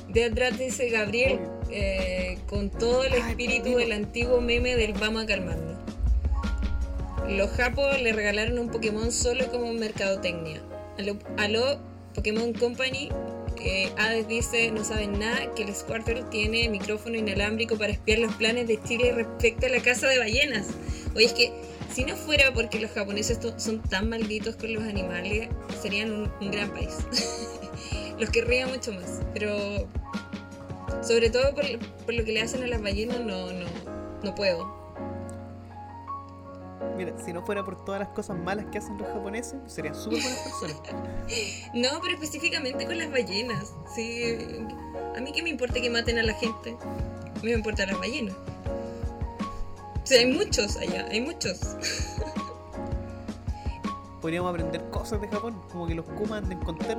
De 0.09 0.25
atrás 0.25 0.59
dice 0.59 0.88
Gabriel, 0.91 1.38
eh, 1.70 2.38
con 2.48 2.70
todo 2.70 3.04
el 3.04 3.14
espíritu 3.14 3.76
del 3.76 3.92
antiguo 3.92 4.40
meme 4.40 4.76
del 4.76 4.92
vamos 4.94 5.24
a 5.24 5.26
calmarnos. 5.26 5.76
Los 7.28 7.50
japos 7.50 8.00
le 8.00 8.12
regalaron 8.12 8.59
un 8.59 8.70
Pokémon 8.70 9.12
solo 9.12 9.50
como 9.50 9.72
mercadotecnia. 9.74 10.62
A 10.98 11.02
lo, 11.02 11.18
a 11.37 11.48
lo 11.48 11.78
Pokémon 12.14 12.52
Company, 12.54 13.11
eh, 13.61 13.92
Hades 13.98 14.28
dice, 14.28 14.70
no 14.70 14.83
saben 14.83 15.18
nada, 15.18 15.54
que 15.54 15.64
el 15.64 15.74
Squirtle 15.74 16.24
tiene 16.31 16.68
micrófono 16.68 17.16
inalámbrico 17.16 17.76
para 17.76 17.92
espiar 17.92 18.20
los 18.20 18.33
planes 18.35 18.66
de 18.66 18.83
Chile 18.83 19.12
respecto 19.12 19.66
a 19.66 19.68
la 19.68 19.81
caza 19.81 20.09
de 20.09 20.18
ballenas. 20.18 20.68
Oye, 21.14 21.26
es 21.26 21.33
que 21.33 21.52
si 21.92 22.04
no 22.04 22.16
fuera 22.16 22.52
porque 22.54 22.81
los 22.81 22.90
japoneses 22.92 23.38
son 23.57 23.83
tan 23.83 24.09
malditos 24.09 24.57
con 24.57 24.72
los 24.72 24.85
animales, 24.85 25.48
serían 25.83 26.12
un, 26.12 26.33
un 26.40 26.50
gran 26.50 26.70
país. 26.70 26.96
los 28.18 28.31
querría 28.31 28.66
mucho 28.66 28.92
más, 28.92 29.20
pero 29.35 29.87
sobre 31.02 31.30
todo 31.30 31.54
por, 31.54 31.64
por 32.04 32.14
lo 32.14 32.24
que 32.24 32.32
le 32.32 32.42
hacen 32.42 32.62
a 32.62 32.66
las 32.66 32.82
ballenas, 32.82 33.20
no, 33.20 33.52
no, 33.52 33.66
no 34.22 34.34
puedo. 34.34 34.78
Mira, 36.96 37.12
si 37.24 37.32
no 37.32 37.44
fuera 37.44 37.64
por 37.64 37.84
todas 37.84 38.00
las 38.00 38.08
cosas 38.08 38.37
malas 38.37 38.66
que 38.72 38.78
hacen 38.78 38.98
los 38.98 39.06
japoneses, 39.08 39.56
serían 39.66 39.94
súper 39.94 40.20
buenas 40.20 40.40
personas. 40.40 40.76
No, 41.74 42.00
pero 42.00 42.14
específicamente 42.14 42.87
con 42.87 42.96
las 42.98 43.11
ballenas. 43.11 43.74
Sí, 43.94 44.37
a 45.16 45.20
mí 45.20 45.30
que 45.32 45.42
me 45.42 45.50
importa 45.50 45.74
que 45.74 45.90
maten 45.90 46.18
a 46.18 46.22
la 46.22 46.34
gente, 46.34 46.76
a 46.80 47.40
mí 47.42 47.50
me 47.50 47.52
importan 47.52 47.88
las 47.88 47.98
ballenas. 47.98 48.34
O 50.02 50.06
sea, 50.06 50.20
hay 50.20 50.32
muchos 50.32 50.76
allá, 50.78 51.06
hay 51.11 51.20
muchos. 51.20 51.76
Podríamos 54.22 54.50
aprender 54.50 54.82
cosas 54.90 55.20
de 55.20 55.28
Japón, 55.28 55.61
como 55.70 55.87
que 55.87 55.94
los 55.94 56.06
Kuma 56.06 56.38
anden 56.38 56.58
con 56.61 56.76
acá. 56.76 56.96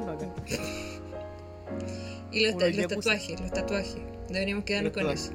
Y 2.32 2.42
los, 2.46 2.54
los 2.54 2.88
tatuajes, 2.88 3.40
los 3.40 3.52
tatuajes. 3.52 3.98
Deberíamos 4.30 4.64
quedarnos 4.66 4.94
con 4.94 5.10
eso. 5.10 5.32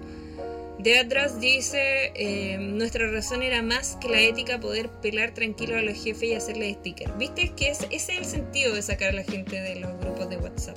De 0.78 0.98
atrás 0.98 1.40
dice, 1.40 2.12
eh, 2.14 2.58
nuestra 2.58 3.08
razón 3.10 3.42
era 3.42 3.62
más 3.62 3.96
que 4.00 4.08
la 4.08 4.20
ética 4.20 4.60
poder 4.60 4.90
pelar 5.00 5.32
tranquilo 5.32 5.76
a 5.76 5.82
los 5.82 5.94
jefes 6.02 6.24
y 6.24 6.34
hacerles 6.34 6.76
sticker. 6.76 7.12
¿Viste? 7.16 7.52
Que 7.56 7.68
es, 7.70 7.80
ese 7.90 8.12
es 8.14 8.18
el 8.18 8.24
sentido 8.24 8.74
de 8.74 8.82
sacar 8.82 9.10
a 9.10 9.12
la 9.12 9.22
gente 9.24 9.60
de 9.60 9.76
los 9.76 9.98
grupos 10.00 10.28
de 10.28 10.36
WhatsApp. 10.36 10.76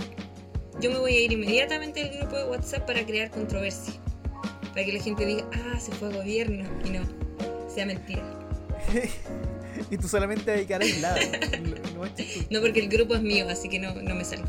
Yo 0.80 0.92
me 0.92 1.00
voy 1.00 1.16
a 1.16 1.20
ir 1.22 1.32
inmediatamente 1.34 2.02
al 2.04 2.16
grupo 2.18 2.38
de 2.38 2.46
WhatsApp 2.46 2.86
para 2.86 3.06
crear 3.06 3.32
controversia. 3.32 3.94
Para 4.70 4.86
que 4.86 4.94
la 4.94 5.02
gente 5.04 5.26
diga, 5.26 5.50
ah, 5.54 5.80
se 5.80 5.92
fue 5.92 6.10
a 6.10 6.12
gobierno. 6.12 6.70
Y 6.86 6.90
no, 6.92 7.02
sea 7.74 7.86
mentira. 7.88 8.24
y 9.92 9.98
tú 9.98 10.08
solamente 10.08 10.52
vas 10.52 10.62
a 10.62 10.66
quedar 10.68 10.82
aislado. 10.84 11.18
Lo- 11.64 11.92
lo 11.94 12.00
más 12.00 12.16
chistoso. 12.16 12.46
No, 12.52 12.62
porque 12.62 12.80
el 12.80 12.88
grupo 12.90 13.16
es 13.16 13.22
mío, 13.24 13.48
así 13.50 13.68
que 13.68 13.80
no, 13.80 13.94
no 13.96 14.16
me 14.16 14.24
sale. 14.24 14.44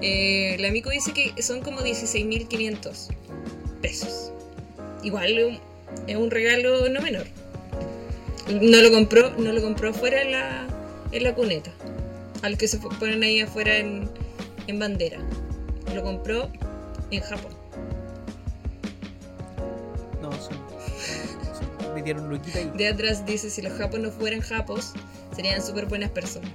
Eh, 0.00 0.56
la 0.58 0.68
amigo 0.68 0.90
dice 0.90 1.12
que 1.12 1.40
son 1.42 1.60
como 1.62 1.80
16.500 1.80 3.08
pesos. 3.80 4.32
Igual 5.02 5.60
es 6.06 6.16
un- 6.16 6.30
regalo 6.30 6.88
no 6.88 7.00
menor. 7.00 7.26
No 8.60 8.78
lo 8.82 8.90
compró, 8.90 9.30
no 9.38 9.52
lo 9.52 9.62
compró 9.62 9.90
afuera 9.90 10.22
en 10.22 10.32
la, 10.32 10.66
en 11.12 11.22
la 11.22 11.34
cuneta. 11.34 11.70
Al 12.42 12.58
que 12.58 12.68
se 12.68 12.78
ponen 12.78 13.22
ahí 13.22 13.40
afuera 13.40 13.76
en, 13.78 14.08
en 14.66 14.78
bandera. 14.78 15.18
Lo 15.94 16.02
compró 16.02 16.50
en 17.10 17.20
Japón. 17.22 17.52
No, 20.20 20.32
son, 20.32 20.56
son- 21.78 21.94
metieron 21.94 22.28
loquita 22.28 22.58
ahí. 22.58 22.70
De 22.76 22.88
atrás 22.88 23.24
dice, 23.24 23.48
si 23.50 23.62
los 23.62 23.72
japos 23.74 24.00
no 24.00 24.10
fueran 24.10 24.40
japos, 24.40 24.92
serían 25.34 25.62
súper 25.64 25.86
buenas 25.86 26.10
personas. 26.10 26.50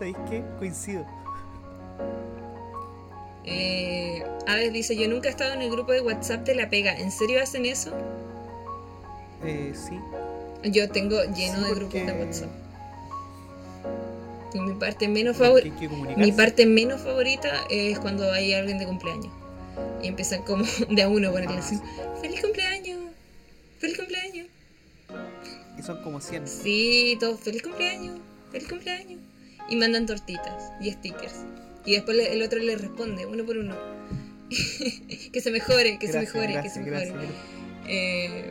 ¿Sabéis 0.00 0.16
qué? 0.30 0.42
Coincido. 0.58 1.04
Eh, 3.44 4.24
Aves 4.46 4.72
dice, 4.72 4.96
yo 4.96 5.06
nunca 5.08 5.28
he 5.28 5.30
estado 5.30 5.52
en 5.52 5.60
el 5.60 5.70
grupo 5.70 5.92
de 5.92 6.00
WhatsApp 6.00 6.40
de 6.46 6.54
la 6.54 6.70
pega. 6.70 6.96
¿En 6.96 7.10
serio 7.10 7.42
hacen 7.42 7.66
eso? 7.66 7.92
Eh, 9.44 9.74
sí. 9.74 10.00
Yo 10.70 10.88
tengo 10.88 11.22
lleno 11.34 11.58
Sí, 11.58 11.64
de 11.64 11.74
grupos 11.74 11.92
de 12.06 12.12
WhatsApp. 12.12 12.48
Y 14.54 14.60
mi 14.60 14.72
parte 14.72 15.06
menos 15.06 15.36
favorita, 15.36 15.76
mi 16.16 16.32
parte 16.32 16.64
menos 16.64 17.02
favorita 17.02 17.50
es 17.68 17.98
cuando 17.98 18.32
hay 18.32 18.54
alguien 18.54 18.78
de 18.78 18.86
cumpleaños. 18.86 19.30
Y 20.02 20.08
empiezan 20.08 20.44
como 20.44 20.64
de 20.88 21.02
a 21.02 21.08
uno 21.08 21.30
ponerle 21.30 21.56
Ah, 21.56 21.60
así, 21.60 21.76
sí. 21.76 21.82
¡Feliz 22.22 22.40
cumpleaños! 22.40 23.00
¡Feliz 23.78 23.98
cumpleaños! 23.98 24.46
Y 25.78 25.82
son 25.82 26.02
como 26.02 26.22
100. 26.22 26.48
Sí, 26.48 27.18
todos, 27.20 27.38
¡Feliz 27.40 27.62
cumpleaños! 27.62 28.18
¡Feliz 28.50 28.66
cumpleaños! 28.66 29.20
Y 29.70 29.76
mandan 29.76 30.04
tortitas 30.06 30.72
y 30.80 30.90
stickers. 30.92 31.44
Y 31.86 31.92
después 31.92 32.18
el 32.18 32.42
otro 32.42 32.58
le 32.58 32.76
responde, 32.76 33.24
uno 33.24 33.44
por 33.44 33.56
uno. 33.56 33.74
que 35.32 35.40
se 35.40 35.50
mejore, 35.50 35.98
que 35.98 36.08
Gracias, 36.08 36.32
se 36.32 36.38
mejore, 36.38 36.52
gracias, 36.52 36.74
que 36.74 36.84
se 36.84 36.90
mejore. 36.90 37.10
gracias. 37.10 37.34
Eh, 37.86 38.50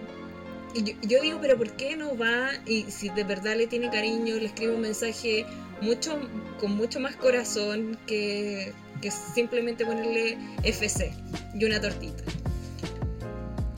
y 0.74 0.84
yo, 0.84 0.94
yo 1.02 1.22
digo, 1.22 1.40
pero 1.42 1.58
¿por 1.58 1.72
qué 1.74 1.96
no 1.98 2.18
va? 2.18 2.50
Y 2.66 2.84
si 2.90 3.10
de 3.10 3.24
verdad 3.24 3.56
le 3.58 3.68
tiene 3.68 3.90
cariño, 3.90 4.36
le 4.36 4.46
escribe 4.46 4.76
un 4.76 4.82
mensaje 4.82 5.46
mucho 5.82 6.20
con 6.60 6.76
mucho 6.76 7.00
más 7.00 7.16
corazón 7.16 7.98
que, 8.06 8.74
que 9.02 9.12
simplemente 9.12 9.86
ponerle 9.86 10.38
FC 10.64 11.14
y 11.56 11.66
una 11.66 11.80
tortita. 11.82 12.24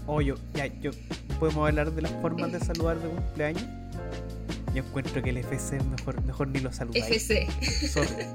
Oh, 0.07 0.21
yo, 0.21 0.35
ya, 0.53 0.67
yo. 0.81 0.91
¿Podemos 1.39 1.67
hablar 1.67 1.91
de 1.91 2.01
las 2.01 2.11
formas 2.21 2.51
de 2.51 2.59
saludar 2.59 2.99
de 2.99 3.09
cumpleaños? 3.09 3.63
Yo 4.73 4.83
encuentro 4.83 5.21
que 5.21 5.31
el 5.31 5.37
FC 5.37 5.77
es 5.77 5.85
mejor, 5.85 6.21
mejor 6.23 6.47
ni 6.47 6.59
lo 6.59 6.71
saludáis. 6.71 7.05
FC. 7.05 7.47
Sorry. 7.87 8.25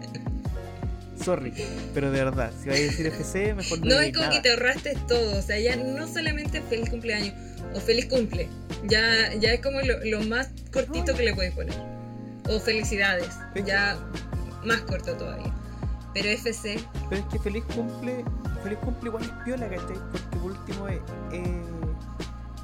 Sorry. 1.22 1.52
Pero 1.94 2.10
de 2.10 2.24
verdad, 2.24 2.52
si 2.62 2.68
vais 2.68 2.80
a 2.80 2.84
decir 2.84 3.06
FC, 3.06 3.54
mejor 3.54 3.78
no, 3.80 3.86
No 3.86 4.00
es 4.00 4.12
como 4.12 4.26
nada. 4.26 4.36
que 4.36 4.42
te 4.42 4.50
ahorraste 4.50 4.96
todo, 5.08 5.38
o 5.38 5.42
sea, 5.42 5.58
ya 5.58 5.74
no 5.76 6.06
solamente 6.06 6.60
feliz 6.62 6.90
cumpleaños 6.90 7.34
o 7.74 7.80
feliz 7.80 8.06
cumple, 8.06 8.48
ya, 8.84 9.34
ya 9.34 9.52
es 9.52 9.60
como 9.62 9.80
lo, 9.80 10.04
lo 10.04 10.22
más 10.24 10.50
cortito 10.72 11.14
que 11.14 11.24
le 11.24 11.34
puedes 11.34 11.52
poner. 11.54 11.74
O 12.48 12.60
felicidades, 12.60 13.30
ya 13.64 13.98
más 14.64 14.82
corto 14.82 15.16
todavía. 15.16 15.52
Pero 16.14 16.28
FC, 16.28 16.78
Pero 17.10 17.22
es 17.22 17.26
que 17.32 17.38
feliz 17.40 17.64
cumple, 17.74 18.24
feliz 18.62 18.78
cumple 18.84 19.08
igual 19.08 19.24
es 19.24 19.30
piola, 19.44 19.68
¿cachai? 19.68 19.96
Porque 20.12 20.36
por 20.36 20.52
último 20.52 20.88
es, 20.88 21.00
es, 21.32 21.48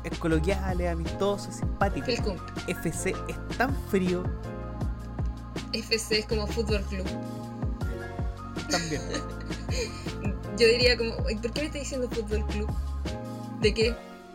es 0.04 0.18
coloquial, 0.18 0.80
es 0.80 0.90
amistoso, 0.92 1.50
es 1.50 1.56
simpático. 1.56 2.06
cumple. 2.22 2.42
FC 2.66 3.14
es 3.28 3.56
tan 3.56 3.74
frío 3.90 4.22
FC 5.72 6.18
es 6.20 6.26
como 6.26 6.46
fútbol 6.46 6.82
club. 6.82 7.06
también. 8.70 9.02
Yo 10.58 10.66
diría 10.68 10.96
como, 10.98 11.14
"Ay, 11.28 11.36
¿por 11.36 11.50
qué 11.52 11.60
me 11.62 11.66
está 11.68 11.78
diciendo 11.78 12.08
fútbol 12.10 12.46
club? 12.46 12.70
¿De 13.60 13.72
qué? 13.72 13.94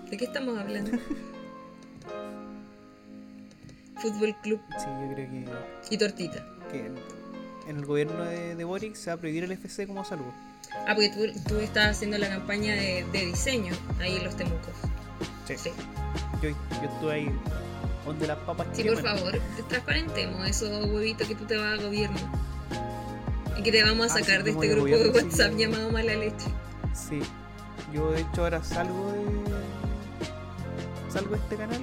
¿De 0.09 0.17
qué 0.17 0.25
estamos 0.25 0.57
hablando? 0.57 0.97
fútbol 4.01 4.35
club 4.43 4.59
Sí, 4.77 4.85
yo 4.85 5.13
creo 5.13 5.29
que, 5.29 5.45
y 5.89 5.97
tortita. 5.97 6.45
que 6.71 6.85
en, 7.67 7.77
el 7.77 7.85
gobierno 7.85 8.23
de, 8.23 8.55
de 8.55 8.63
Boric 8.63 8.95
se 8.95 9.09
va 9.09 9.15
a 9.15 9.17
prohibir 9.17 9.43
el 9.43 9.51
FC 9.51 9.87
como 9.87 10.03
saludo. 10.05 10.31
Ah, 10.87 10.93
porque 10.95 11.09
tú, 11.09 11.21
tú 11.47 11.59
estabas 11.59 11.91
haciendo 11.97 12.17
la 12.17 12.29
campaña 12.29 12.73
de, 12.75 13.05
de 13.11 13.25
diseño 13.25 13.73
ahí 13.99 14.15
en 14.17 14.23
los 14.23 14.35
temucos. 14.37 14.73
Sí. 15.47 15.55
Sí. 15.57 15.69
Yo, 16.41 16.49
yo 16.49 16.89
estuve 16.93 17.13
ahí 17.13 17.31
donde 18.05 18.27
las 18.27 18.37
papas 18.39 18.67
Sí, 18.73 18.83
por 18.83 18.95
queman. 18.97 19.17
favor, 19.17 19.39
transparentemos 19.69 20.47
esos 20.47 20.85
huevitos 20.89 21.27
que 21.27 21.35
tú 21.35 21.45
te 21.45 21.57
vas 21.57 21.79
a 21.79 21.83
gobierno. 21.83 22.17
Y 23.57 23.63
que 23.63 23.71
te 23.71 23.83
vamos 23.83 24.11
a 24.11 24.15
Ah, 24.15 24.19
sacar 24.19 24.37
sí, 24.39 24.43
de 24.43 24.51
este 24.51 24.67
grupo 24.67 24.85
de 24.87 25.03
sí. 25.03 25.09
WhatsApp 25.25 25.53
llamado 25.57 25.91
Mala 25.91 26.15
Leche. 26.15 26.45
Sí. 26.93 27.19
Yo 27.93 28.11
de 28.11 28.21
hecho 28.21 28.43
ahora 28.43 28.63
salgo 28.63 29.11
de. 29.13 29.23
Salgo 31.11 31.31
de 31.31 31.37
este 31.37 31.55
canal. 31.55 31.81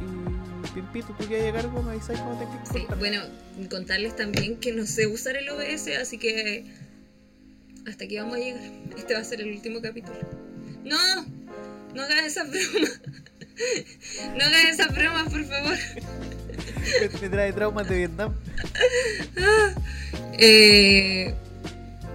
Y 0.00 0.68
Pimpito, 0.74 1.14
tú 1.18 1.26
que 1.26 1.48
a 1.48 1.52
cargo, 1.52 1.82
me 1.82 1.92
avisáis 1.92 2.18
cómo 2.20 2.38
que 2.38 2.78
Sí, 2.78 2.86
bueno, 2.98 3.22
contarles 3.70 4.14
también 4.14 4.56
que 4.58 4.72
no 4.72 4.86
sé 4.86 5.06
usar 5.06 5.36
el 5.36 5.48
OBS, 5.48 5.88
así 6.00 6.18
que 6.18 6.64
hasta 7.88 8.04
aquí 8.04 8.18
vamos 8.18 8.36
a 8.36 8.38
llegar. 8.38 8.62
Este 8.96 9.14
va 9.14 9.20
a 9.20 9.24
ser 9.24 9.40
el 9.40 9.52
último 9.52 9.80
capítulo. 9.80 10.18
¡No! 10.84 10.96
No 11.94 12.02
hagas 12.02 12.24
esas 12.24 12.50
bromas. 12.50 13.00
No 14.36 14.42
hagas 14.42 14.64
esas 14.70 14.94
bromas, 14.94 15.30
por 15.30 15.44
favor. 15.44 15.76
me, 17.20 17.28
trae 17.28 17.52
traumas 17.52 17.86
de 17.88 17.96
Vietnam. 17.98 18.34
Eh, 20.42 21.34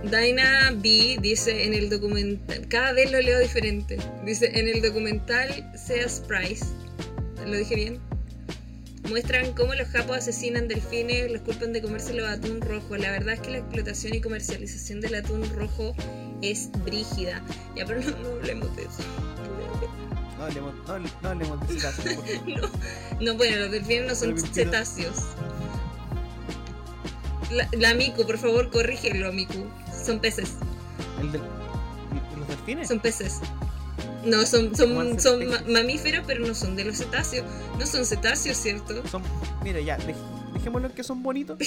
Daina 0.10 0.72
B 0.76 1.18
dice 1.22 1.66
en 1.66 1.76
el 1.76 1.90
documental, 1.90 2.68
cada 2.68 2.94
vez 2.94 3.12
lo 3.12 3.22
leo 3.22 3.40
diferente. 3.40 3.98
Dice 4.24 4.52
en 4.60 4.68
el 4.68 4.82
documental 4.82 5.72
Seas 5.76 6.24
Price, 6.28 6.66
¿lo 7.46 7.56
dije 7.56 7.76
bien? 7.76 8.00
Muestran 9.10 9.54
cómo 9.54 9.76
los 9.76 9.88
japos 9.90 10.18
asesinan 10.18 10.68
delfines, 10.68 11.32
los 11.32 11.42
culpan 11.42 11.74
de 11.74 11.82
comérselo 11.82 12.28
atún 12.28 12.62
rojo. 12.62 12.98
La 12.98 13.12
verdad 13.12 13.36
es 13.36 13.42
que 13.42 13.52
la 13.52 13.58
explotación 13.60 14.16
y 14.16 14.22
comercialización 14.22 15.02
del 15.02 15.16
atún 15.16 15.48
rojo 15.56 15.96
es 16.42 16.72
brígida. 16.84 17.44
Ya, 17.76 17.86
pero 17.86 18.02
no, 18.02 18.18
no 18.18 18.30
hablemos 18.30 18.76
de 18.76 18.84
eso. 18.84 19.35
No 20.38 20.44
hablemos, 20.46 20.74
no, 20.88 21.00
no 21.22 21.30
hablemos 21.30 21.68
de 21.68 21.80
favor. 21.80 22.24
No, 22.48 23.22
no, 23.22 23.36
bueno, 23.38 23.58
los 23.58 23.72
delfines 23.72 24.08
no 24.08 24.16
son 24.16 24.38
cetáceos. 24.38 25.16
La, 27.52 27.68
la 27.74 27.94
Miku, 27.94 28.26
por 28.26 28.38
favor, 28.38 28.70
corrígelo, 28.72 29.32
Miku. 29.32 29.66
Son 30.06 30.20
peces, 30.20 30.52
El 31.22 31.32
del, 31.32 31.42
¿y 31.42 32.40
¿Los 32.40 32.48
delfines? 32.48 32.88
son 32.88 33.00
peces. 33.00 33.40
No, 34.26 34.46
son, 34.46 34.72
¿Cómo 34.72 34.96
van 34.96 35.08
a 35.18 35.20
son, 35.20 35.42
son 35.42 35.48
ma- 35.50 35.64
mamíferos, 35.68 36.24
pero 36.28 36.46
no 36.46 36.56
son 36.56 36.76
de 36.76 36.84
los 36.84 36.98
cetáceos. 36.98 37.46
No 37.80 37.86
son 37.86 38.06
cetáceos, 38.06 38.58
¿cierto? 38.58 39.08
Son, 39.08 39.22
mira, 39.64 39.80
ya, 39.80 39.98
dej- 40.00 40.16
dejémoslo 40.54 40.94
que 40.94 41.04
son 41.04 41.22
bonitos, 41.24 41.58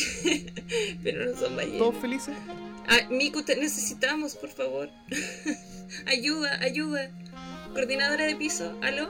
Pero 1.04 1.24
no 1.32 1.38
son 1.38 1.54
ballenas. 1.56 1.78
todos 1.78 1.94
felices. 2.00 2.34
Ah, 2.88 2.98
Miku, 3.10 3.42
te 3.42 3.56
necesitamos, 3.56 4.34
por 4.34 4.50
favor. 4.50 4.90
ayuda, 6.06 6.58
ayuda. 6.60 7.10
Coordinadora 7.72 8.24
de 8.26 8.36
piso, 8.36 8.76
¿aló? 8.82 9.08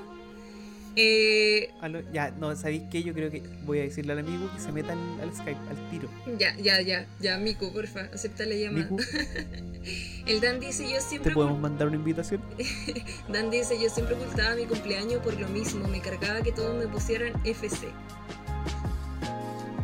Eh, 1.01 1.71
Aló, 1.81 2.01
ya, 2.13 2.33
no, 2.33 2.57
¿sabéis 2.57 2.83
qué? 2.91 3.05
Yo 3.05 3.15
creo 3.15 3.31
que 3.31 3.41
voy 3.65 3.79
a 3.79 3.83
decirle 3.83 4.15
al 4.15 4.19
amigo 4.19 4.51
que 4.53 4.61
se 4.61 4.73
meta 4.73 4.93
al, 4.95 5.21
al 5.21 5.33
Skype, 5.33 5.61
al 5.71 5.91
tiro. 5.91 6.09
ya, 6.39 6.57
ya, 6.57 6.81
ya, 6.81 7.07
ya, 7.21 7.39
Miku, 7.39 7.73
porfa, 7.73 8.09
acepta 8.13 8.45
la 8.47 8.57
llamada. 8.57 8.89
El 10.27 10.41
Dan 10.41 10.59
dice, 10.59 10.85
yo 10.89 10.97
¿te 10.97 11.01
siempre... 11.01 11.33
podemos 11.35 11.61
mandar 11.61 11.87
una 11.87 11.97
invitación? 11.97 12.43
Dan 13.29 13.51
dice, 13.51 13.81
yo 13.81 13.89
siempre 13.91 14.17
ocultaba 14.17 14.57
mi 14.57 14.65
cumpleaños 14.65 15.23
por 15.23 15.39
lo 15.39 15.49
mismo, 15.49 15.87
me 15.87 16.01
cargaba 16.01 16.43
que 16.43 16.51
todos 16.53 16.77
me 16.77 16.89
pusieran 16.89 17.33
FC. 17.45 17.87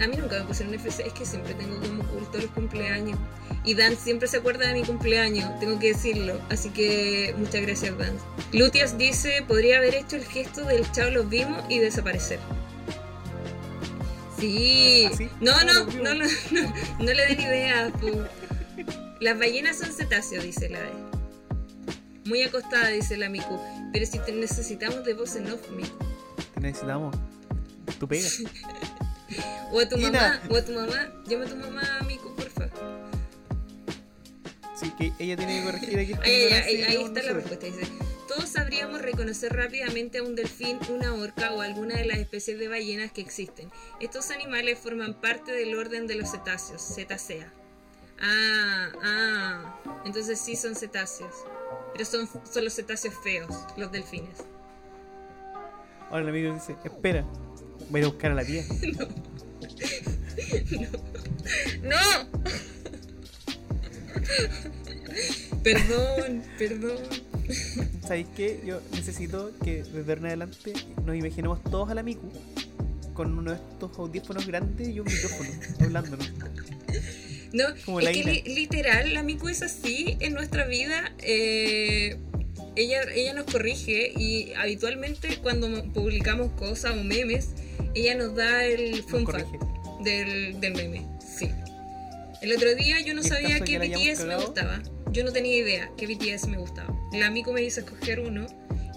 A 0.01 0.07
mí 0.09 0.17
nunca 0.17 0.41
me 0.41 0.45
pusieron 0.45 0.75
FC, 0.75 1.07
es 1.07 1.13
que 1.13 1.25
siempre 1.25 1.55
tengo 1.55 1.79
como 1.81 2.03
oculto 2.03 2.39
los 2.39 2.51
cumpleaños. 2.51 3.19
Y 3.65 3.75
Dan 3.75 3.97
siempre 3.97 4.29
se 4.29 4.39
acuerda 4.39 4.67
de 4.67 4.75
mi 4.75 4.83
cumpleaños, 4.83 5.59
tengo 5.61 5.79
que 5.79 5.89
decirlo. 5.89 6.41
Así 6.51 6.71
que 6.71 7.35
muchas 7.39 7.63
gracias, 7.63 7.97
Dan. 7.97 8.17
Lutias 8.53 8.99
dice, 8.99 9.45
podría 9.47 9.79
haber 9.79 9.95
hecho 9.95 10.17
el 10.17 10.25
gesto 10.25 10.65
del 10.65 10.91
chao 10.93 11.11
los 11.11 11.29
vimos 11.29 11.63
y 11.69 11.79
desaparecer. 11.79 12.41
Sí. 14.39 15.09
¿Así? 15.13 15.29
No, 15.41 15.53
¿Cómo 15.53 15.65
no, 15.65 15.85
no, 16.03 16.15
no, 16.15 16.25
no, 16.51 16.75
no 16.99 17.05
le 17.13 17.27
den 17.27 17.41
ideas. 17.41 17.93
po. 17.93 18.09
Las 19.21 19.39
ballenas 19.39 19.79
son 19.79 19.93
cetáceos, 19.93 20.45
dice 20.45 20.69
la 20.69 20.81
D. 20.81 20.91
Muy 22.27 22.43
acostada, 22.43 22.89
dice 22.89 23.17
la 23.17 23.29
Miku. 23.29 23.61
Pero 23.93 24.07
si 24.07 24.19
te 24.19 24.33
necesitamos 24.33 25.05
de 25.05 25.15
voz 25.15 25.37
en 25.37 25.51
off, 25.51 25.71
Miku. 25.71 25.97
Te 26.55 26.61
necesitamos. 26.61 27.17
Tu 27.99 28.09
pega. 28.09 28.29
O 29.73 29.81
a 29.81 29.89
tu 29.89 29.97
Ina. 29.97 30.11
mamá, 30.11 30.41
o 30.51 30.57
a 30.57 30.65
tu 30.65 30.73
mamá. 30.73 31.13
Llama 31.27 31.45
a 31.45 31.49
tu 31.49 31.57
mamá, 31.57 32.01
Miku, 32.07 32.35
porfa. 32.35 32.69
Sí, 34.77 34.91
que 34.99 35.13
ella 35.19 35.37
tiene 35.37 35.61
que 35.61 35.65
corregir 35.65 35.99
aquí. 35.99 36.13
Ahí, 36.23 36.43
ahí, 36.53 36.83
ahí, 36.83 37.05
está 37.05 37.23
la 37.23 37.33
respuesta. 37.33 37.67
Dice, 37.67 37.87
todos 38.29 38.49
sabríamos 38.49 39.01
reconocer 39.03 39.53
rápidamente 39.53 40.19
a 40.19 40.23
un 40.23 40.35
delfín, 40.35 40.79
una 40.89 41.15
orca 41.15 41.53
o 41.53 41.61
alguna 41.61 41.97
de 41.97 42.07
las 42.07 42.19
especies 42.19 42.59
de 42.59 42.69
ballenas 42.69 43.13
que 43.13 43.21
existen. 43.21 43.71
Estos 44.01 44.31
animales 44.31 44.79
forman 44.79 45.15
parte 45.15 45.53
del 45.53 45.75
orden 45.77 46.07
de 46.07 46.17
los 46.17 46.31
cetáceos, 46.31 46.83
cetacea. 46.83 47.53
Ah, 48.21 48.89
ah, 49.03 49.81
entonces 50.05 50.41
sí 50.41 50.57
son 50.57 50.75
cetáceos. 50.75 51.35
Pero 51.93 52.05
son, 52.05 52.29
son 52.51 52.65
los 52.65 52.75
cetáceos 52.75 53.15
feos, 53.23 53.55
los 53.77 53.93
delfines. 53.93 54.39
Ahora 56.11 56.23
el 56.23 56.29
amigo 56.29 56.53
dice, 56.53 56.77
espera, 56.85 57.25
voy 57.91 57.99
a 57.99 58.03
ir 58.03 58.05
a 58.05 58.09
buscar 58.09 58.31
a 58.33 58.35
la 58.35 58.45
tía. 58.45 58.65
¡No! 61.83 61.97
perdón, 65.63 66.43
perdón. 66.59 66.97
¿Sabéis 68.07 68.27
qué? 68.37 68.61
Yo 68.67 68.81
necesito 68.93 69.51
que 69.63 69.83
desde 69.83 70.01
ahora 70.01 70.15
en 70.21 70.27
adelante 70.27 70.73
nos 71.05 71.17
imaginemos 71.17 71.63
todos 71.65 71.91
a 71.91 71.95
la 71.95 72.03
Miku 72.03 72.31
con 73.13 73.37
uno 73.39 73.53
de 73.53 73.57
estos 73.59 73.97
audífonos 73.99 74.47
grandes 74.47 74.89
y 74.89 74.99
un 75.01 75.07
micrófono 75.07 75.51
hablándonos. 75.81 76.33
No, 77.53 77.65
Como 77.85 78.01
es 78.01 78.07
la 78.07 78.13
que 78.13 78.25
li- 78.25 78.55
literal, 78.55 79.15
la 79.15 79.23
Miku 79.23 79.49
es 79.49 79.63
así 79.63 80.17
en 80.21 80.35
nuestra 80.35 80.67
vida. 80.67 81.13
eh, 81.19 82.17
ella, 82.77 83.03
ella 83.15 83.35
nos 83.35 83.45
corrige 83.47 84.13
y 84.17 84.53
habitualmente 84.55 85.39
cuando 85.39 85.69
mo- 85.69 85.85
publicamos 85.93 86.51
cosas 86.53 86.93
o 86.97 87.05
memes, 87.05 87.51
ella 87.95 88.15
nos 88.15 88.35
da 88.35 88.65
el 88.65 89.03
fun 89.05 89.27
fact 89.27 89.49
del, 90.03 90.61
del 90.61 90.75
meme. 90.75 91.07
Sí. 91.21 91.51
El 92.43 92.53
otro 92.55 92.75
día 92.75 93.01
yo 93.01 93.15
no 93.15 93.21
¿Y 93.23 93.25
en 93.25 93.31
sabía 93.31 93.61
que 93.61 93.79
BTS 93.79 94.25
me 94.27 94.37
gustaba. 94.37 94.83
Yo 95.13 95.25
no 95.25 95.33
tenía 95.33 95.57
idea 95.57 95.91
que 95.97 96.07
BTS 96.07 96.49
me 96.49 96.59
gustaba. 96.59 96.95
La 97.13 97.31
Miku 97.31 97.53
me 97.53 97.63
hizo 97.63 97.81
escoger 97.81 98.21
uno 98.21 98.47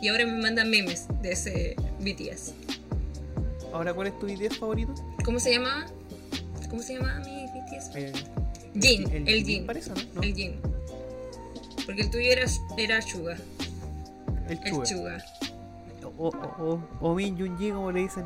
y 0.01 0.07
ahora 0.09 0.25
me 0.25 0.41
manda 0.41 0.65
memes 0.65 1.05
de 1.21 1.32
ese 1.32 1.75
BTS. 1.99 2.53
Ahora, 3.73 3.93
¿cuál 3.93 4.07
es 4.07 4.19
tu 4.19 4.25
video 4.25 4.49
favorito? 4.51 4.93
¿Cómo 5.23 5.39
se 5.39 5.51
llamaba? 5.51 5.86
¿Cómo 6.69 6.82
se 6.82 6.95
llamaba 6.95 7.19
mi 7.19 7.45
BTS? 7.45 7.95
Eh, 7.95 8.11
Jin, 8.80 9.09
el, 9.11 9.25
Jin 9.38 9.45
Jin. 9.45 9.65
parece, 9.65 9.89
¿no? 9.91 9.95
No, 10.15 10.21
El 10.23 10.34
Jin. 10.36 10.55
Porque 11.86 12.01
el 12.01 12.09
tuyo 12.11 12.32
era, 12.32 12.45
era 12.78 13.01
Suga. 13.01 13.38
El 14.50 14.60
El 14.64 14.84
Chuga. 14.84 15.18
O, 16.18 16.28
o, 16.30 16.30
o, 16.30 16.80
o 17.02 17.16
Min 17.16 17.38
Jun 17.38 17.58
Ji, 17.58 17.72
como 17.72 17.91
le 17.91 18.02
dicen 18.02 18.26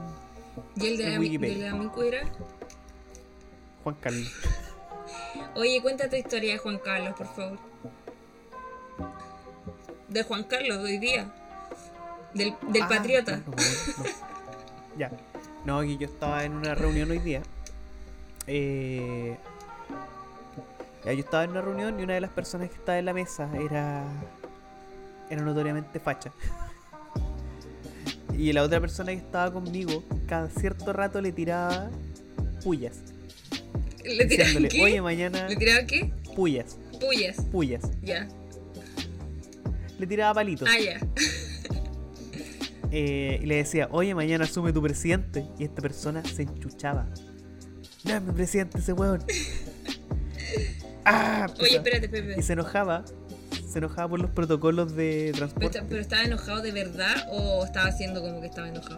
Y 0.76 0.88
el 0.88 0.98
de, 0.98 1.04
la, 1.04 1.10
de 1.20 1.56
la 1.70 1.76
Miku 1.76 2.02
era. 2.04 2.22
Juan 3.84 3.96
Carlos. 4.00 4.32
Oye, 5.56 5.82
cuenta 5.82 6.10
tu 6.10 6.16
historia 6.16 6.54
de 6.54 6.58
Juan 6.60 6.78
Carlos, 6.80 7.16
por 7.18 7.28
favor. 7.28 7.58
De 10.08 10.24
Juan 10.24 10.44
Carlos 10.44 10.78
hoy 10.78 10.98
día. 11.00 11.32
Del, 12.34 12.54
del 12.70 12.82
Ah, 12.84 12.88
patriota. 12.88 13.38
no, 13.38 13.44
no, 13.46 13.54
no. 13.54 14.10
Ya. 14.98 15.12
No, 15.66 15.80
aquí 15.80 15.98
yo 15.98 16.08
estaba 16.08 16.44
en 16.44 16.54
una 16.54 16.76
reunión 16.76 17.10
hoy 17.12 17.20
día. 17.20 17.42
Eh, 18.48 19.38
yo 21.06 21.12
estaba 21.12 21.44
en 21.44 21.52
una 21.52 21.62
reunión 21.62 22.00
y 22.00 22.04
una 22.04 22.14
de 22.16 22.22
las 22.22 22.32
personas 22.32 22.70
que 22.70 22.76
estaba 22.76 22.98
en 23.00 23.06
la 23.06 23.14
mesa 23.14 23.50
era. 23.60 24.04
Era 25.32 25.42
notoriamente 25.44 26.00
facha. 26.00 26.32
Y 28.38 28.54
la 28.54 28.64
otra 28.64 28.80
persona 28.80 29.12
que 29.12 29.18
estaba 29.18 29.52
conmigo, 29.52 30.04
cada 30.28 30.50
cierto 30.50 30.94
rato 30.94 31.22
le 31.22 31.32
tiraba 31.32 31.90
pullas. 32.64 33.00
¿Le 34.04 34.26
Diciéndole, 34.26 34.68
qué? 34.68 34.82
oye, 34.84 35.02
mañana 35.02 35.48
¿Le 35.48 35.56
tiraban 35.56 35.86
qué? 35.88 36.12
pullas, 36.36 36.78
Pullas. 37.00 37.38
pullas. 37.52 37.84
Ya. 38.02 38.28
Le 40.00 40.08
tiraba 40.08 40.34
palitos. 40.36 40.68
Ah, 40.72 40.80
ya. 40.80 41.00
Eh, 42.94 43.40
y 43.42 43.46
le 43.46 43.56
decía, 43.56 43.88
oye, 43.92 44.14
mañana 44.14 44.44
asume 44.44 44.74
tu 44.74 44.82
presidente. 44.82 45.46
Y 45.58 45.64
esta 45.64 45.82
persona 45.82 46.22
se 46.26 46.42
enchuchaba. 46.42 47.08
Mi 48.04 48.34
presidente 48.34 48.80
ese 48.80 48.92
weón. 48.92 49.24
ah, 51.06 51.48
Oye, 51.62 51.78
espérate, 51.78 52.08
espérate. 52.08 52.38
Y 52.38 52.44
se 52.44 52.52
enojaba. 52.52 53.06
Se 53.72 53.80
enojaba 53.80 54.10
por 54.10 54.20
los 54.20 54.32
protocolos 54.32 54.96
de 54.96 55.32
¿Pero, 55.34 55.38
transporte. 55.48 55.82
pero 55.88 56.02
estaba 56.02 56.24
enojado 56.24 56.62
de 56.62 56.72
verdad 56.72 57.28
o 57.32 57.64
estaba 57.64 57.88
haciendo 57.88 58.22
como 58.22 58.42
que 58.42 58.48
estaba 58.48 58.68
enojado? 58.68 58.98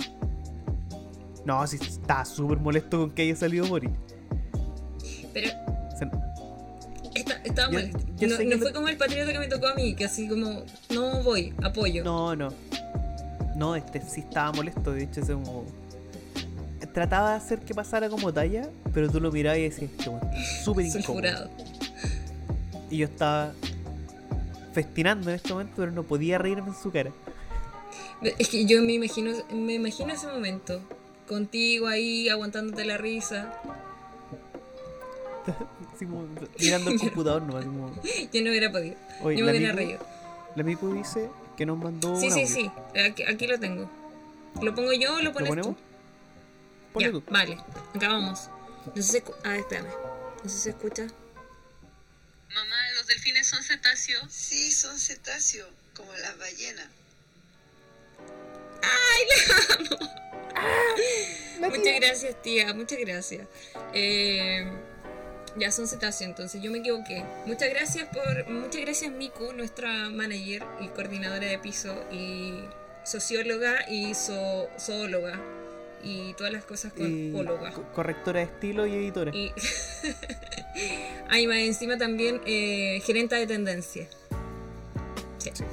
No, 1.46 1.66
sí, 1.68 1.78
estaba 1.82 2.26
súper 2.26 2.58
molesto 2.60 3.00
con 3.00 3.12
que 3.12 3.22
haya 3.24 3.36
salido 3.36 3.68
Mori. 3.68 3.90
Pero 5.34 5.50
Se- 5.98 6.10
esta- 7.20 7.36
estaba 7.44 7.68
Yo- 7.72 7.80
molesto. 7.80 8.00
yo 8.18 8.28
no 8.30 8.36
sé 8.38 8.44
no 8.46 8.50
que 8.50 8.58
fue 8.58 8.74
como 8.74 8.88
el 8.88 8.98
patriota 8.98 9.32
que 9.32 9.40
me 9.40 9.48
tocó 9.48 9.68
a 9.68 9.76
mí, 9.76 9.94
que 9.96 10.06
así 10.06 10.28
como, 10.28 10.64
no 10.94 11.22
voy, 11.24 11.54
apoyo. 11.62 12.04
No, 12.04 12.36
no. 12.36 12.50
No, 13.56 13.76
este 13.76 14.02
sí 14.02 14.22
estaba 14.22 14.52
molesto. 14.54 14.92
De 14.94 15.04
hecho, 15.04 15.22
ese 15.22 15.34
como. 15.34 15.66
Trataba 16.94 17.32
de 17.32 17.38
hacer 17.38 17.60
que 17.60 17.74
pasara 17.74 18.08
como 18.10 18.32
talla, 18.34 18.70
pero 18.94 19.10
tú 19.10 19.20
lo 19.20 19.32
mirabas 19.32 19.60
y 19.60 19.64
decías, 19.64 19.92
este 19.92 20.12
súper 20.64 20.86
incómodo. 20.96 21.50
Y 22.92 22.98
yo 22.98 23.06
estaba 23.06 23.52
festinando 24.74 25.30
en 25.30 25.36
este 25.38 25.54
momento, 25.54 25.74
pero 25.78 25.92
no 25.92 26.04
podía 26.04 26.38
reírme 26.38 26.70
en 26.70 26.76
su 26.76 26.92
cara. 26.92 27.12
Es 28.40 28.50
que 28.50 28.66
yo 28.66 28.82
me 28.82 28.94
imagino, 28.94 29.32
me 29.52 29.74
imagino 29.74 30.14
ese 30.14 30.28
momento. 30.28 30.82
Contigo 31.28 31.88
ahí, 31.88 32.28
aguantándote 32.30 32.86
la 32.86 32.98
risa. 32.98 33.54
Así 35.94 36.06
como 36.06 36.26
mirando 36.60 36.92
el 36.92 37.00
computador, 37.00 37.42
no, 37.44 37.58
así 37.58 37.68
como. 37.68 37.94
Yo 38.32 38.42
no 38.44 38.50
hubiera 38.50 38.72
podido. 38.72 38.96
Oye, 39.22 39.38
yo 39.38 39.46
me 39.46 39.52
hubiera 39.52 39.74
reído. 39.74 40.00
La 40.56 40.64
Miku 40.64 40.94
dice 40.94 41.30
que 41.58 41.66
nos 41.66 41.78
mandó 41.78 42.16
Sí, 42.16 42.30
sí, 42.32 42.42
audio. 42.44 42.48
sí. 42.48 42.72
Aquí, 43.00 43.24
aquí 43.24 43.48
lo 43.48 43.60
tengo. 43.60 43.90
¿Lo 44.62 44.74
pongo 44.74 44.94
yo 44.94 45.14
o 45.16 45.18
lo 45.18 45.24
¿Lo 45.26 45.34
pones 45.34 45.50
ponemos? 45.50 45.76
tú? 45.76 45.82
Ponle 46.94 47.08
Ya, 47.08 47.12
tú. 47.12 47.24
vale, 47.30 47.58
acabamos. 47.94 48.50
No 48.96 49.02
sé 49.02 49.20
si 49.20 49.24
Ah, 49.44 49.58
espérame. 49.58 49.88
No 50.44 50.50
sé 50.50 50.56
si 50.56 50.62
se 50.64 50.70
escucha. 50.70 51.08
Mamá, 53.14 53.20
¿los 53.20 53.24
delfines 53.24 53.47
son 53.47 53.64
cetáceos? 53.64 54.26
Sí, 54.32 54.72
son 54.72 54.99
cetáceos, 54.99 55.70
como 55.95 56.14
las 56.14 56.38
ballenas. 56.38 56.88
Muchas 61.59 61.95
gracias, 61.99 62.41
tía. 62.41 62.74
Muchas 62.74 62.99
gracias. 62.99 63.47
Eh, 63.93 64.66
ya 65.55 65.72
son 65.72 65.88
cetáceos, 65.88 66.30
entonces 66.30 66.61
yo 66.61 66.72
me 66.72 66.80
equivoqué. 66.80 67.24
Muchas 67.45 67.70
gracias 67.70 68.07
por. 68.09 68.47
Muchas 68.49 68.82
gracias, 68.82 69.11
Miku, 69.11 69.53
nuestra 69.53 70.09
manager 70.09 70.64
y 70.82 70.88
coordinadora 70.89 71.47
de 71.47 71.59
piso 71.59 71.95
y 72.11 72.64
socióloga 73.05 73.89
y 73.89 74.11
zo- 74.14 74.70
zoóloga 74.80 75.39
y 76.03 76.34
todas 76.34 76.51
las 76.51 76.64
cosas 76.66 76.91
con 76.93 77.07
Y 77.07 77.34
óloga. 77.34 77.72
correctora 77.93 78.39
de 78.41 78.45
estilo 78.47 78.86
y 78.88 78.95
editora. 78.95 79.32
Y. 79.34 79.53
Ay, 81.30 81.48
más 81.48 81.58
encima 81.58 81.98
también 81.98 82.42
eh, 82.46 83.02
gerenta 83.06 83.36
de 83.36 83.48
tendencia. 83.48 84.08
Sí. 85.38 85.52
Sí. 85.54 85.64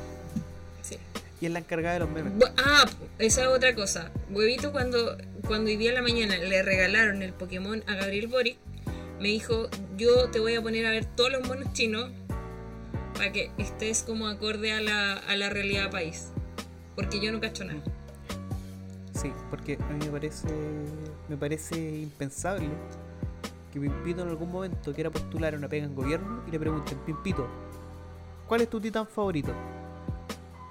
Sí. 0.83 0.97
Y 1.41 1.47
es 1.47 1.53
la 1.53 1.59
encargada 1.59 1.95
de 1.95 2.01
los 2.01 2.11
memes. 2.11 2.33
Ah, 2.59 2.89
esa 3.19 3.43
es 3.43 3.47
otra 3.49 3.75
cosa. 3.75 4.11
Huevito 4.31 4.73
cuando, 4.73 5.17
cuando 5.47 5.71
hoy 5.71 5.77
día 5.77 5.91
en 5.91 5.97
la 5.97 6.03
mañana 6.03 6.37
le 6.37 6.63
regalaron 6.63 7.23
el 7.23 7.33
Pokémon 7.33 7.83
a 7.87 7.95
Gabriel 7.95 8.29
Boric, 8.29 8.59
me 9.21 9.29
dijo, 9.29 9.69
yo 9.97 10.31
te 10.31 10.41
voy 10.41 10.55
a 10.55 10.63
poner 10.63 10.87
a 10.87 10.91
ver 10.91 11.05
todos 11.05 11.31
los 11.31 11.47
monos 11.47 11.73
chinos 11.73 12.11
para 13.15 13.33
que 13.33 13.51
estés 13.59 14.03
como 14.03 14.29
acorde 14.29 14.73
a 14.73 14.81
la, 14.81 15.15
a 15.15 15.37
la 15.37 15.51
realidad 15.51 15.91
país. 15.91 16.29
Porque 16.97 17.21
yo 17.21 17.31
no 17.33 17.41
cacho 17.41 17.65
nada. 17.65 17.83
Sí, 19.21 19.31
porque 19.51 19.75
a 19.75 19.93
mí 19.93 20.07
me 20.07 20.13
parece, 20.13 20.49
me 21.29 21.37
parece 21.37 21.77
impensable 21.77 22.69
que 23.71 23.81
Pimpito 23.81 24.23
en 24.23 24.29
algún 24.29 24.51
momento 24.51 24.93
quiera 24.93 25.11
postular 25.11 25.55
a 25.55 25.57
una 25.57 25.69
pega 25.69 25.85
en 25.85 25.95
gobierno 25.95 26.43
y 26.47 26.51
le 26.51 26.59
pregunten, 26.59 26.99
Pimpito, 26.99 27.49
¿cuál 28.47 28.63
es 28.63 28.71
tu 28.71 28.81
titán 28.81 29.07
favorito? 29.07 29.53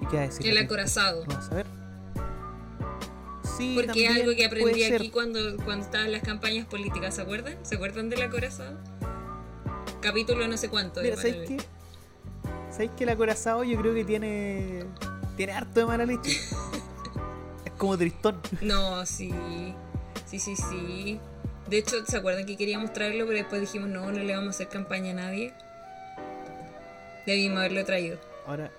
¿Y 0.02 0.06
qué 0.08 0.18
va 0.18 0.24
a 0.24 0.26
decir? 0.26 0.48
El 0.48 0.58
acorazado. 0.58 1.26
¿No 1.26 1.36
vas 1.36 1.52
a 1.52 1.56
ver? 1.56 1.66
Sí, 3.58 3.76
Porque 3.76 4.06
es 4.06 4.16
algo 4.16 4.32
que 4.36 4.46
aprendí 4.46 4.84
aquí 4.84 5.10
cuando, 5.10 5.40
cuando 5.66 5.86
estaba 5.86 6.06
en 6.06 6.14
las 6.14 6.22
campañas 6.22 6.66
políticas, 6.66 7.16
¿se 7.16 7.22
acuerdan? 7.22 7.58
¿Se 7.64 7.76
acuerdan 7.76 8.10
del 8.10 8.22
acorazado? 8.22 8.78
Capítulo 10.02 10.48
no 10.48 10.56
sé 10.56 10.70
cuánto. 10.70 11.02
Mira, 11.02 11.18
¿sabéis 11.18 11.50
qué? 11.50 11.58
¿Sabéis 12.72 12.92
que 12.92 13.04
el 13.04 13.10
acorazado 13.10 13.64
yo 13.64 13.78
creo 13.82 13.94
que 13.94 14.06
tiene 14.06 14.86
tiene 15.36 15.54
harto 15.54 15.82
de 15.82 15.86
mala 15.86 16.06
leche? 16.06 16.32
es 17.66 17.72
como 17.78 17.98
tristón. 17.98 18.40
No, 18.62 19.06
sí. 19.06 19.34
Sí, 20.26 20.40
sí, 20.40 20.56
sí. 20.56 21.20
De 21.70 21.78
hecho, 21.78 22.04
¿se 22.06 22.18
acuerdan 22.18 22.46
que 22.46 22.58
queríamos 22.58 22.92
traerlo, 22.94 23.26
pero 23.26 23.38
después 23.38 23.62
dijimos, 23.62 23.90
no, 23.90 24.12
no 24.12 24.20
le 24.24 24.34
vamos 24.34 24.48
a 24.48 24.50
hacer 24.52 24.70
campaña 24.70 25.12
a 25.12 25.16
nadie? 25.16 25.54
Debimos 27.26 27.60
haberlo 27.60 27.86
traído. 27.86 28.18
Ahora, 28.48 28.72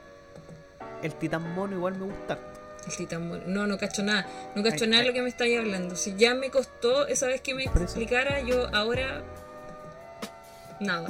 el 1.02 1.14
titán 1.14 1.54
mono 1.54 1.76
igual 1.76 1.96
me 1.96 2.06
gusta. 2.06 2.38
El 2.86 2.96
titán 2.96 3.28
mono. 3.28 3.42
No, 3.46 3.66
no 3.68 3.78
cacho 3.78 4.02
nada. 4.02 4.26
No 4.56 4.62
cacho 4.64 4.84
Ay, 4.84 4.90
nada 4.90 5.02
de 5.02 5.08
ay. 5.08 5.08
lo 5.08 5.14
que 5.14 5.22
me 5.22 5.28
estáis 5.28 5.58
hablando. 5.58 5.94
Si 5.94 6.16
ya 6.16 6.34
me 6.34 6.50
costó 6.50 7.06
esa 7.06 7.28
vez 7.28 7.40
que 7.40 7.54
me 7.54 7.64
explicara, 7.64 8.40
yo 8.40 8.66
ahora. 8.74 9.22
Nada. 10.80 11.08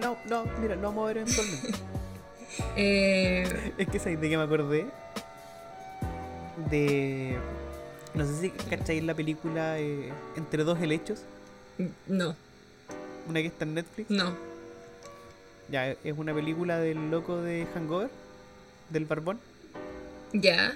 No, 0.00 0.18
no, 0.28 0.46
mira, 0.60 0.74
lo 0.74 0.82
vamos 0.82 1.04
a 1.04 1.06
ver 1.08 1.18
eventualmente. 1.18 1.68
Eh, 2.74 3.72
es 3.78 3.88
que 3.88 4.00
¿sabéis 4.00 4.20
de 4.20 4.30
qué 4.30 4.36
me 4.36 4.42
acordé? 4.42 4.86
De. 6.70 7.38
No 8.14 8.24
sé 8.26 8.40
si 8.40 8.50
cacháis 8.50 9.02
la 9.02 9.14
película 9.14 9.78
eh, 9.78 10.12
Entre 10.36 10.64
dos 10.64 10.80
helechos, 10.80 11.20
no, 12.06 12.34
una 13.28 13.40
que 13.40 13.46
está 13.46 13.64
en 13.64 13.74
Netflix. 13.74 14.10
no. 14.10 14.34
Ya, 15.70 15.88
es 15.90 16.16
una 16.16 16.32
película 16.32 16.78
del 16.78 17.10
loco 17.10 17.36
de 17.42 17.66
Hangover, 17.74 18.08
del 18.88 19.04
Barbón. 19.04 19.38
Ya. 20.32 20.74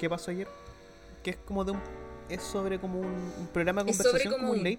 ¿Qué 0.00 0.08
pasó 0.08 0.30
ayer? 0.30 0.48
Que 1.22 1.30
es 1.32 1.36
como 1.44 1.62
de 1.64 1.72
un. 1.72 1.80
Es 2.30 2.42
sobre 2.42 2.78
como 2.78 3.00
un, 3.00 3.06
un 3.38 3.46
programa 3.52 3.84
de 3.84 3.90
Es 3.90 3.98
sobre 3.98 4.24
conversación, 4.24 4.32
como 4.40 4.48
como 4.48 4.58
un 4.60 4.64
late. 4.64 4.78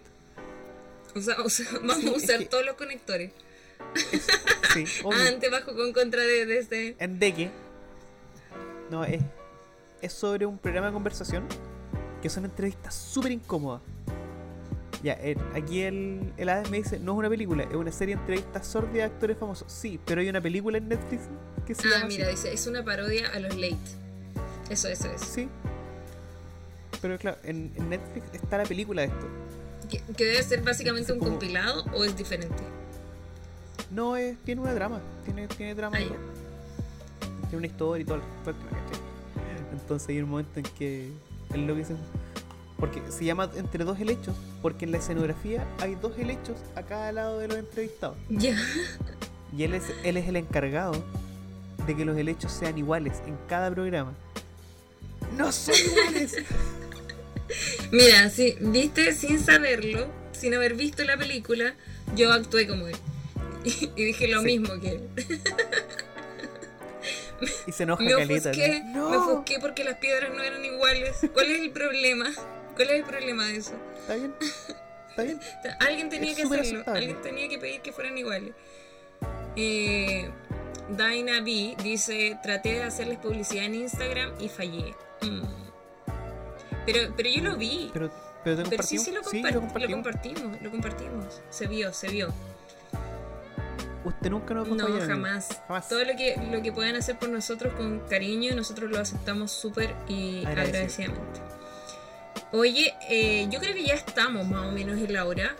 O 1.15 1.21
sea, 1.21 1.35
o 1.41 1.49
sea, 1.49 1.67
vamos 1.73 1.97
Sí, 1.97 2.07
a 2.07 2.11
es 2.11 2.23
usar 2.23 2.39
que- 2.39 2.45
todos 2.45 2.65
los 2.65 2.73
conectores. 2.75 3.31
Sí, 4.73 4.85
obvio. 5.03 5.19
Antes, 5.27 5.51
bajo, 5.51 5.75
con, 5.75 5.93
contra 5.93 6.23
de, 6.23 6.47
de 6.47 6.57
este. 6.57 6.95
en 6.97 7.19
Deque. 7.19 7.51
No, 8.89 9.05
es, 9.05 9.21
es 10.01 10.11
sobre 10.11 10.47
un 10.47 10.57
programa 10.57 10.87
de 10.87 10.93
conversación 10.93 11.47
que 12.25 12.29
son 12.31 12.43
entrevistas 12.43 12.95
súper 12.95 13.31
incómodas. 13.33 13.81
Ya, 15.03 15.13
el- 15.13 15.37
aquí 15.53 15.81
el, 15.83 16.33
el 16.37 16.49
Hades 16.49 16.71
me 16.71 16.77
dice, 16.77 16.97
no 16.97 17.11
es 17.11 17.17
una 17.19 17.29
película, 17.29 17.61
es 17.61 17.75
una 17.75 17.91
serie 17.91 18.15
de 18.15 18.21
entrevistas 18.21 18.65
sordas 18.65 18.93
de 18.93 19.03
actores 19.03 19.37
famosos. 19.37 19.71
Sí, 19.71 19.99
pero 20.03 20.21
hay 20.21 20.29
una 20.29 20.41
película 20.41 20.79
en 20.79 20.87
Netflix 20.89 21.21
que 21.67 21.75
se 21.75 21.87
Ah, 21.87 21.91
llama 21.91 22.07
mira, 22.07 22.25
así. 22.25 22.35
dice, 22.35 22.51
es 22.51 22.65
una 22.65 22.83
parodia 22.83 23.27
a 23.29 23.37
los 23.37 23.53
late. 23.55 23.77
Eso, 24.71 24.87
eso, 24.87 25.07
eso. 25.11 25.23
Sí. 25.23 25.47
Pero 26.99 27.19
claro, 27.19 27.37
en, 27.43 27.71
en 27.75 27.89
Netflix 27.91 28.25
está 28.33 28.57
la 28.57 28.63
película 28.63 29.03
de 29.03 29.09
esto. 29.09 29.27
Que, 29.87 29.99
que 30.15 30.25
debe 30.25 30.41
ser 30.41 30.63
básicamente 30.63 31.13
un 31.13 31.19
como- 31.19 31.29
compilado 31.33 31.85
o 31.93 32.03
es 32.03 32.17
diferente. 32.17 32.63
No, 33.91 34.17
es, 34.17 34.35
tiene 34.39 34.61
una 34.61 34.73
drama, 34.73 34.99
tiene, 35.25 35.47
tiene 35.49 35.75
drama. 35.75 35.95
Tiene 35.99 36.17
una 37.53 37.67
historia 37.67 38.01
y 38.01 38.05
todo. 38.05 38.19
Entonces 39.71 40.09
hay 40.09 40.21
un 40.23 40.29
momento 40.31 40.59
en 40.59 40.65
que 40.65 41.11
el 41.55 41.67
loco 41.67 41.79
dice. 41.79 41.95
Porque 42.77 43.01
se 43.09 43.23
llama 43.25 43.49
entre 43.55 43.83
dos 43.85 43.99
helechos, 43.99 44.35
porque 44.61 44.85
en 44.85 44.91
la 44.91 44.97
escenografía 44.97 45.65
hay 45.79 45.95
dos 45.95 46.17
helechos 46.17 46.57
a 46.75 46.83
cada 46.83 47.11
lado 47.13 47.39
de 47.39 47.47
los 47.47 47.57
entrevistados. 47.57 48.17
Ya. 48.29 48.57
Y 49.57 49.63
él 49.63 49.73
es, 49.73 49.83
él 50.03 50.17
es 50.17 50.27
el 50.27 50.35
encargado 50.35 51.03
de 51.87 51.95
que 51.95 52.03
los 52.03 52.17
helechos 52.17 52.51
sean 52.51 52.77
iguales 52.77 53.21
en 53.27 53.37
cada 53.47 53.71
programa. 53.71 54.13
¡No 55.37 55.51
son 55.51 55.73
iguales! 55.75 56.35
Mira, 57.91 58.29
sí, 58.29 58.55
viste, 58.59 59.13
sin 59.13 59.39
saberlo, 59.39 60.07
sin 60.33 60.53
haber 60.53 60.73
visto 60.73 61.03
la 61.05 61.15
película, 61.17 61.75
yo 62.15 62.31
actué 62.33 62.67
como 62.67 62.87
él. 62.87 62.95
Y, 63.63 63.89
y 63.95 64.05
dije 64.05 64.27
lo 64.27 64.41
Sí. 64.41 64.45
mismo 64.59 64.79
que 64.81 64.89
él. 64.89 65.09
Y 67.67 67.71
se 67.71 67.83
enoja 67.83 68.03
Me 68.03 68.11
caleta. 68.11 68.49
ofusqué, 68.49 68.81
¿no? 68.85 69.09
me 69.09 69.17
ofusqué 69.17 69.59
porque 69.59 69.83
las 69.83 69.97
piedras 69.97 70.31
no 70.33 70.41
eran 70.41 70.63
iguales. 70.63 71.17
¿Cuál 71.33 71.51
es 71.51 71.59
el 71.61 71.71
problema? 71.71 72.29
¿Cuál 72.75 72.89
es 72.89 72.95
el 72.97 73.03
problema 73.03 73.45
de 73.47 73.57
eso? 73.57 73.73
¿Está 73.99 74.15
bien? 74.15 74.35
¿Está 75.09 75.23
bien? 75.23 75.39
Alguien 75.79 76.09
tenía 76.09 76.31
Es 76.31 76.37
que 76.37 76.43
hacerlo, 76.43 76.61
aceptable. 76.61 76.99
alguien 76.99 77.21
tenía 77.21 77.47
que 77.49 77.57
pedir 77.57 77.81
que 77.81 77.91
fueran 77.93 78.17
iguales. 78.17 78.53
Eh, 79.55 80.29
Daina 80.89 81.39
B 81.41 81.75
dice, 81.81 82.37
traté 82.43 82.73
de 82.73 82.83
hacerles 82.83 83.17
publicidad 83.19 83.65
en 83.65 83.75
Instagram 83.75 84.33
y 84.39 84.49
fallé. 84.49 84.93
Mm. 85.21 85.41
Pero, 86.85 87.13
pero 87.15 87.29
yo 87.29 87.41
lo 87.43 87.55
vi. 87.57 87.89
Pero, 87.93 88.11
pero 88.43 88.83
sí, 88.83 88.97
sí, 88.99 89.11
lo, 89.11 89.23
Sí, 89.23 89.41
lo 89.41 89.49
lo 89.51 89.59
compartimos. 89.61 89.93
compartimos, 90.03 90.61
lo 90.61 90.71
compartimos. 90.71 91.41
Se 91.49 91.65
vio, 91.67 91.91
se 91.93 92.09
vio. 92.09 92.31
Usted 94.05 94.29
nunca 94.29 94.53
nos 94.53 94.69
va 94.69 94.73
a 94.73 94.75
No, 94.75 94.99
jamás. 95.07 95.61
Jamás. 95.67 95.89
Todo 95.89 96.05
lo 96.05 96.15
que, 96.15 96.35
lo 96.51 96.61
que 96.61 96.71
puedan 96.71 96.95
hacer 96.95 97.17
por 97.17 97.27
nosotros 97.29 97.73
con 97.73 97.99
cariño, 98.07 98.55
nosotros 98.55 98.89
lo 98.91 98.99
aceptamos 98.99 99.51
súper 99.51 99.95
y 100.07 100.45
Agradecido. 100.45 101.11
agradecidamente. 101.11 101.39
Oye, 102.51 102.93
eh, 103.09 103.47
yo 103.49 103.59
creo 103.59 103.73
que 103.73 103.83
ya 103.83 103.95
estamos 103.95 104.47
más 104.47 104.65
o 104.67 104.71
menos 104.71 104.97
en 104.99 105.11
la 105.11 105.25
hora 105.25 105.55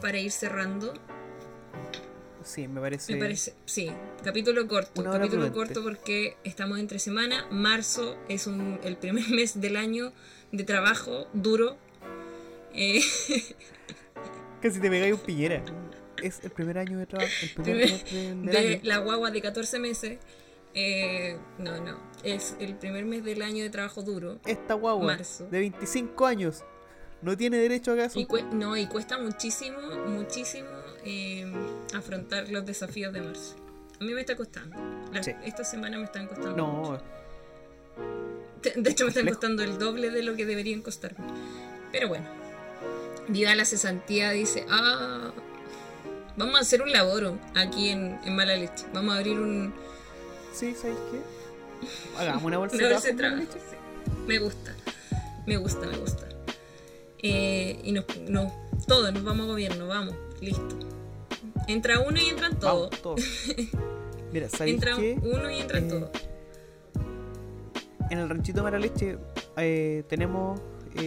para 0.00 0.18
ir 0.18 0.30
cerrando. 0.32 0.94
Sí, 2.42 2.68
me 2.68 2.80
parece. 2.80 3.12
Me 3.14 3.18
parece, 3.20 3.54
sí, 3.64 3.90
capítulo 4.22 4.66
corto, 4.68 5.02
capítulo 5.02 5.28
prudente. 5.30 5.54
corto 5.54 5.82
porque 5.82 6.36
estamos 6.44 6.78
entre 6.78 6.98
semana. 6.98 7.46
Marzo 7.50 8.16
es 8.28 8.46
un- 8.46 8.80
el 8.82 8.96
primer 8.96 9.28
mes 9.30 9.60
del 9.60 9.76
año 9.76 10.12
de 10.52 10.64
trabajo 10.64 11.26
duro. 11.32 11.76
Eh, 12.74 13.00
Casi 14.62 14.80
te 14.80 14.90
pegáis 14.90 15.14
un 15.14 15.20
piñera. 15.20 15.62
Es 16.26 16.42
el 16.44 16.50
primer 16.50 16.78
año 16.78 16.98
de 16.98 17.06
trabajo, 17.06 17.30
el 17.42 17.50
primer 17.50 17.76
Primer- 17.76 17.90
mes 17.92 18.12
del, 18.12 18.42
del 18.46 18.52
de 18.52 18.58
año. 18.74 18.80
la 18.82 18.98
guagua 18.98 19.30
de 19.30 19.40
14 19.42 19.78
meses. 19.78 20.18
Eh, 20.74 21.36
no, 21.58 21.80
no, 21.84 21.98
es 22.24 22.56
el 22.58 22.74
primer 22.76 23.04
mes 23.04 23.22
del 23.24 23.42
año 23.42 23.62
de 23.62 23.70
trabajo 23.70 24.02
duro. 24.02 24.38
Esta 24.46 24.74
guagua 24.74 25.06
Marzo. 25.16 25.46
de 25.50 25.58
25 25.60 26.26
años 26.26 26.64
no 27.22 27.36
tiene 27.36 27.58
derecho 27.58 27.92
a. 27.92 28.06
Y 28.14 28.26
cue- 28.26 28.48
no, 28.52 28.76
y 28.76 28.86
cuesta 28.86 29.18
muchísimo, 29.18 29.78
muchísimo 30.08 30.68
eh, 31.04 31.44
afrontar 31.94 32.48
los 32.50 32.64
desafíos 32.66 33.12
de 33.12 33.20
marzo. 33.20 33.54
A 34.00 34.04
mí 34.04 34.12
me 34.14 34.20
está 34.20 34.34
costando. 34.36 34.76
Las- 35.12 35.26
Sí. 35.26 35.32
Esta 35.44 35.62
semana 35.62 35.96
me 35.98 36.04
están 36.04 36.26
costando. 36.26 36.56
No, 36.56 36.66
mucho. 36.72 37.02
De 38.74 38.90
hecho, 38.90 39.04
me 39.04 39.10
están 39.10 39.26
costando 39.28 39.62
el 39.62 39.78
doble 39.78 40.10
de 40.10 40.22
lo 40.22 40.34
que 40.36 40.46
deberían 40.46 40.80
costarme. 40.82 41.24
Pero 41.92 42.08
bueno. 42.08 42.26
Vida 43.28 43.54
la 43.54 43.64
cesantía 43.64 44.30
dice, 44.32 44.66
ah, 44.68 45.32
vamos 46.36 46.56
a 46.56 46.60
hacer 46.60 46.82
un 46.82 46.92
laboro 46.92 47.38
aquí 47.54 47.88
en, 47.90 48.18
en 48.24 48.36
Mala 48.36 48.56
Leche. 48.56 48.84
Vamos 48.92 49.14
a 49.14 49.18
abrir 49.18 49.38
un, 49.38 49.72
sí, 50.52 50.74
¿sabéis 50.74 50.98
qué? 51.10 51.20
Hagamos 52.18 52.44
una 52.44 52.58
bolsa 52.58 52.76
una 52.76 52.86
de 52.88 52.92
bolsa 52.94 53.08
de 53.08 53.14
trabajo. 53.14 53.42
trabajo. 53.44 53.66
sí. 53.70 53.76
Me 54.26 54.38
gusta, 54.38 54.74
me 55.46 55.56
gusta, 55.56 55.86
me 55.86 55.96
gusta. 55.98 56.28
Eh, 57.22 57.80
y 57.84 57.92
nos, 57.92 58.04
nos- 58.28 58.52
todos 58.86 59.12
nos 59.12 59.24
vamos 59.24 59.46
a 59.46 59.50
gobierno, 59.50 59.86
vamos, 59.86 60.14
listo. 60.40 60.78
Entra 61.68 62.00
uno 62.00 62.20
y 62.20 62.26
entran 62.26 62.58
todos. 62.58 62.90
Vamos, 62.90 63.02
todos. 63.02 63.20
Mira, 64.32 64.48
¿sabéis 64.50 64.74
Entra 64.74 64.96
qué? 64.96 65.18
uno 65.22 65.50
y 65.50 65.60
entran 65.60 65.84
Eh, 65.84 65.88
todos. 65.88 66.10
En 68.10 68.18
el 68.18 68.28
ranchito 68.28 68.62
Maraleche 68.62 69.16
eh, 69.56 70.04
tenemos 70.08 70.60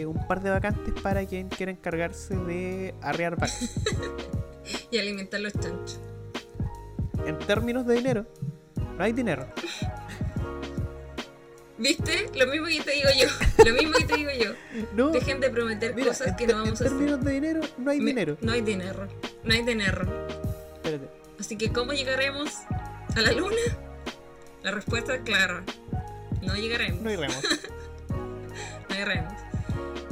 un 0.05 0.28
par 0.28 0.41
de 0.41 0.49
vacantes 0.49 0.93
para 1.01 1.25
quien 1.25 1.47
quiera 1.49 1.71
encargarse 1.71 2.36
de 2.36 2.93
arrear 3.01 3.36
vacas. 3.36 3.75
Y 4.91 4.97
alimentar 4.97 5.39
los 5.39 5.53
chanchos. 5.53 5.99
en 7.26 7.38
términos 7.39 7.86
de 7.86 7.95
dinero, 7.95 8.26
no 8.97 9.03
hay 9.03 9.13
dinero. 9.13 9.47
¿Viste? 11.78 12.32
Lo 12.34 12.47
mismo 12.47 12.65
que 12.68 12.82
te 12.82 12.91
digo 12.91 13.09
yo. 13.20 13.28
Lo 13.65 13.74
mismo 13.74 13.93
que 13.99 14.05
te 14.05 14.15
digo 14.18 14.32
yo. 14.32 14.51
No, 14.95 15.11
Dejen 15.11 15.39
de 15.39 15.49
prometer 15.51 15.93
mira, 15.93 16.07
cosas 16.07 16.30
en, 16.30 16.36
que 16.36 16.47
no 16.47 16.53
vamos 16.53 16.68
en 16.70 16.72
a 16.72 16.74
hacer. 16.74 16.88
términos 16.89 17.24
de 17.24 17.32
dinero, 17.32 17.61
no 17.78 17.91
hay 17.91 17.99
Me- 17.99 18.05
dinero. 18.05 18.38
No 18.41 18.51
hay 18.51 18.61
dinero. 18.61 19.07
No 19.43 19.53
hay 19.53 19.61
dinero. 19.63 20.28
Espérate. 20.76 21.07
Así 21.39 21.55
que, 21.55 21.72
¿cómo 21.72 21.93
llegaremos 21.93 22.51
a 23.15 23.22
la 23.22 23.32
luna? 23.32 23.55
La 24.63 24.72
respuesta 24.72 25.13
es 25.15 25.22
clara. 25.22 25.63
No 26.41 26.55
llegaremos. 26.55 27.01
No 27.01 27.09
hay 27.09 27.15
remos. 27.15 27.38
No 28.89 28.95
llegaremos. 28.95 29.34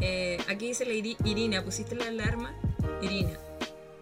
Eh, 0.02 0.38
aquí 0.48 0.68
dice 0.68 0.86
la 0.86 0.94
Iri- 0.94 1.18
Irina. 1.24 1.64
¿Pusiste 1.64 1.96
la 1.96 2.08
alarma? 2.10 2.54
Irina. 3.02 3.40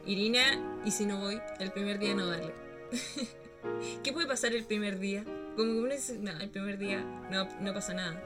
Irina, 0.05 0.79
y 0.85 0.91
si 0.91 1.05
no 1.05 1.19
voy, 1.19 1.39
el 1.59 1.71
primer 1.71 1.99
día 1.99 2.13
no 2.13 2.27
vale. 2.27 2.53
¿Qué 4.03 4.11
puede 4.11 4.27
pasar 4.27 4.53
el 4.53 4.65
primer 4.65 4.99
día? 4.99 5.23
Como 5.55 5.71
que 5.73 5.79
uno 5.79 5.93
dice, 5.93 6.17
no, 6.19 6.31
el 6.31 6.49
primer 6.49 6.77
día 6.77 7.01
no, 7.31 7.47
no 7.61 7.73
pasa 7.73 7.93
nada. 7.93 8.21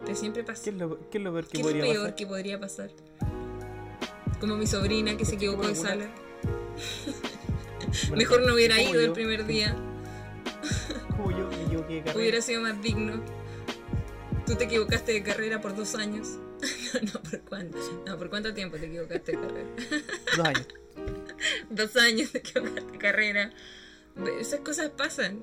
Pero 0.00 0.14
siempre 0.14 0.44
pasa. 0.44 0.64
¿Qué 0.64 0.70
es 0.70 0.76
lo, 0.76 0.98
qué 1.10 1.18
es 1.18 1.24
lo 1.24 1.32
peor 1.32 1.44
que 1.46 1.50
¿Qué 1.52 1.58
es 1.60 1.64
lo 1.66 1.70
podría 1.72 1.84
peor 1.92 2.02
pasar? 2.04 2.14
que 2.16 2.26
podría 2.26 2.60
pasar? 2.60 2.90
Como 4.40 4.56
mi 4.56 4.66
sobrina 4.66 5.16
que 5.16 5.24
se 5.24 5.36
equivocó 5.36 5.62
una- 5.62 5.74
sala. 5.74 6.06
Mejor 8.14 8.46
no 8.46 8.54
hubiera 8.54 8.80
ido 8.82 9.00
el 9.00 9.06
yo, 9.08 9.12
primer 9.14 9.46
día. 9.46 9.74
Como 11.16 11.30
yo 11.30 11.48
de 11.48 12.00
carrera. 12.04 12.18
Hubiera 12.18 12.40
sido 12.42 12.60
más 12.60 12.80
digno. 12.82 13.22
Tú 14.46 14.54
te 14.54 14.64
equivocaste 14.64 15.12
de 15.12 15.22
carrera 15.24 15.60
por 15.60 15.74
dos 15.74 15.96
años. 15.96 16.38
no, 16.94 17.00
no, 17.14 17.22
¿por 17.22 17.40
cuánto? 17.40 17.78
No, 18.06 18.16
¿por 18.16 18.30
cuánto 18.30 18.54
tiempo 18.54 18.76
te 18.76 18.86
equivocaste 18.86 19.32
de 19.32 19.40
carrera? 19.40 19.68
Dos 20.36 20.46
años. 20.46 20.68
dos 21.70 21.96
años 21.96 22.30
te 22.30 22.38
equivocaste 22.38 22.92
de 22.92 22.98
carrera. 22.98 23.52
Esas 24.40 24.60
cosas 24.60 24.90
pasan. 24.90 25.42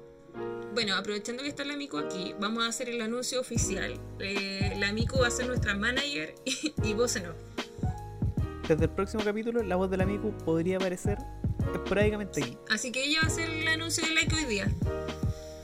Bueno, 0.73 0.95
aprovechando 0.95 1.43
que 1.43 1.49
está 1.49 1.65
la 1.65 1.75
Miku 1.75 1.97
aquí, 1.97 2.33
vamos 2.39 2.63
a 2.63 2.67
hacer 2.67 2.89
el 2.89 3.01
anuncio 3.01 3.41
oficial. 3.41 3.99
Eh, 4.19 4.73
la 4.79 4.91
Miku 4.93 5.19
va 5.19 5.27
a 5.27 5.31
ser 5.31 5.47
nuestra 5.47 5.75
manager 5.75 6.33
y, 6.45 6.73
y 6.83 6.93
vos 6.93 7.15
no. 7.21 7.33
Desde 8.67 8.85
el 8.85 8.89
próximo 8.89 9.23
capítulo, 9.23 9.61
la 9.63 9.75
voz 9.75 9.91
de 9.91 9.97
la 9.97 10.05
Miku 10.05 10.35
podría 10.37 10.77
aparecer 10.77 11.17
esporádicamente 11.75 12.41
aquí. 12.41 12.57
Así 12.69 12.91
que 12.93 13.03
ella 13.03 13.19
va 13.21 13.27
a 13.27 13.31
hacer 13.31 13.49
el 13.49 13.67
anuncio 13.67 14.07
de 14.07 14.15
like 14.15 14.33
hoy 14.33 14.45
día. 14.45 14.67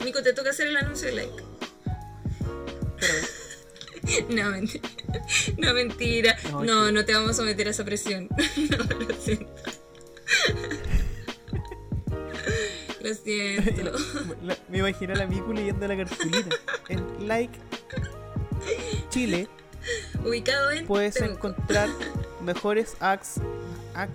Miku, 0.04 0.22
te 0.22 0.34
toca 0.34 0.50
hacer 0.50 0.66
el 0.66 0.76
anuncio 0.76 1.08
de 1.08 1.14
like. 1.14 1.49
No, 4.30 4.50
mentira. 4.50 4.88
No, 5.58 5.74
mentira. 5.74 6.36
No, 6.50 6.90
No, 6.90 7.04
te 7.04 7.12
vamos 7.12 7.32
a 7.32 7.34
someter 7.34 7.68
a 7.68 7.70
esa 7.70 7.84
presión. 7.84 8.28
No, 8.70 8.78
lo 8.98 9.14
siento. 9.14 9.46
Lo 13.02 13.14
siento. 13.14 13.92
La- 14.42 14.56
me 14.68 14.78
imagino 14.78 15.14
a 15.14 15.16
la 15.16 15.26
Miku 15.26 15.52
leyendo 15.52 15.86
la 15.88 15.96
cartulina. 15.96 16.48
En 16.88 17.28
like 17.28 17.58
Chile 19.08 19.48
Ubicado 20.24 20.70
en. 20.70 20.86
puedes 20.86 21.14
Temuco. 21.14 21.48
encontrar 21.48 21.88
mejores 22.44 22.94
ax- 23.00 23.40
ac- 23.94 24.08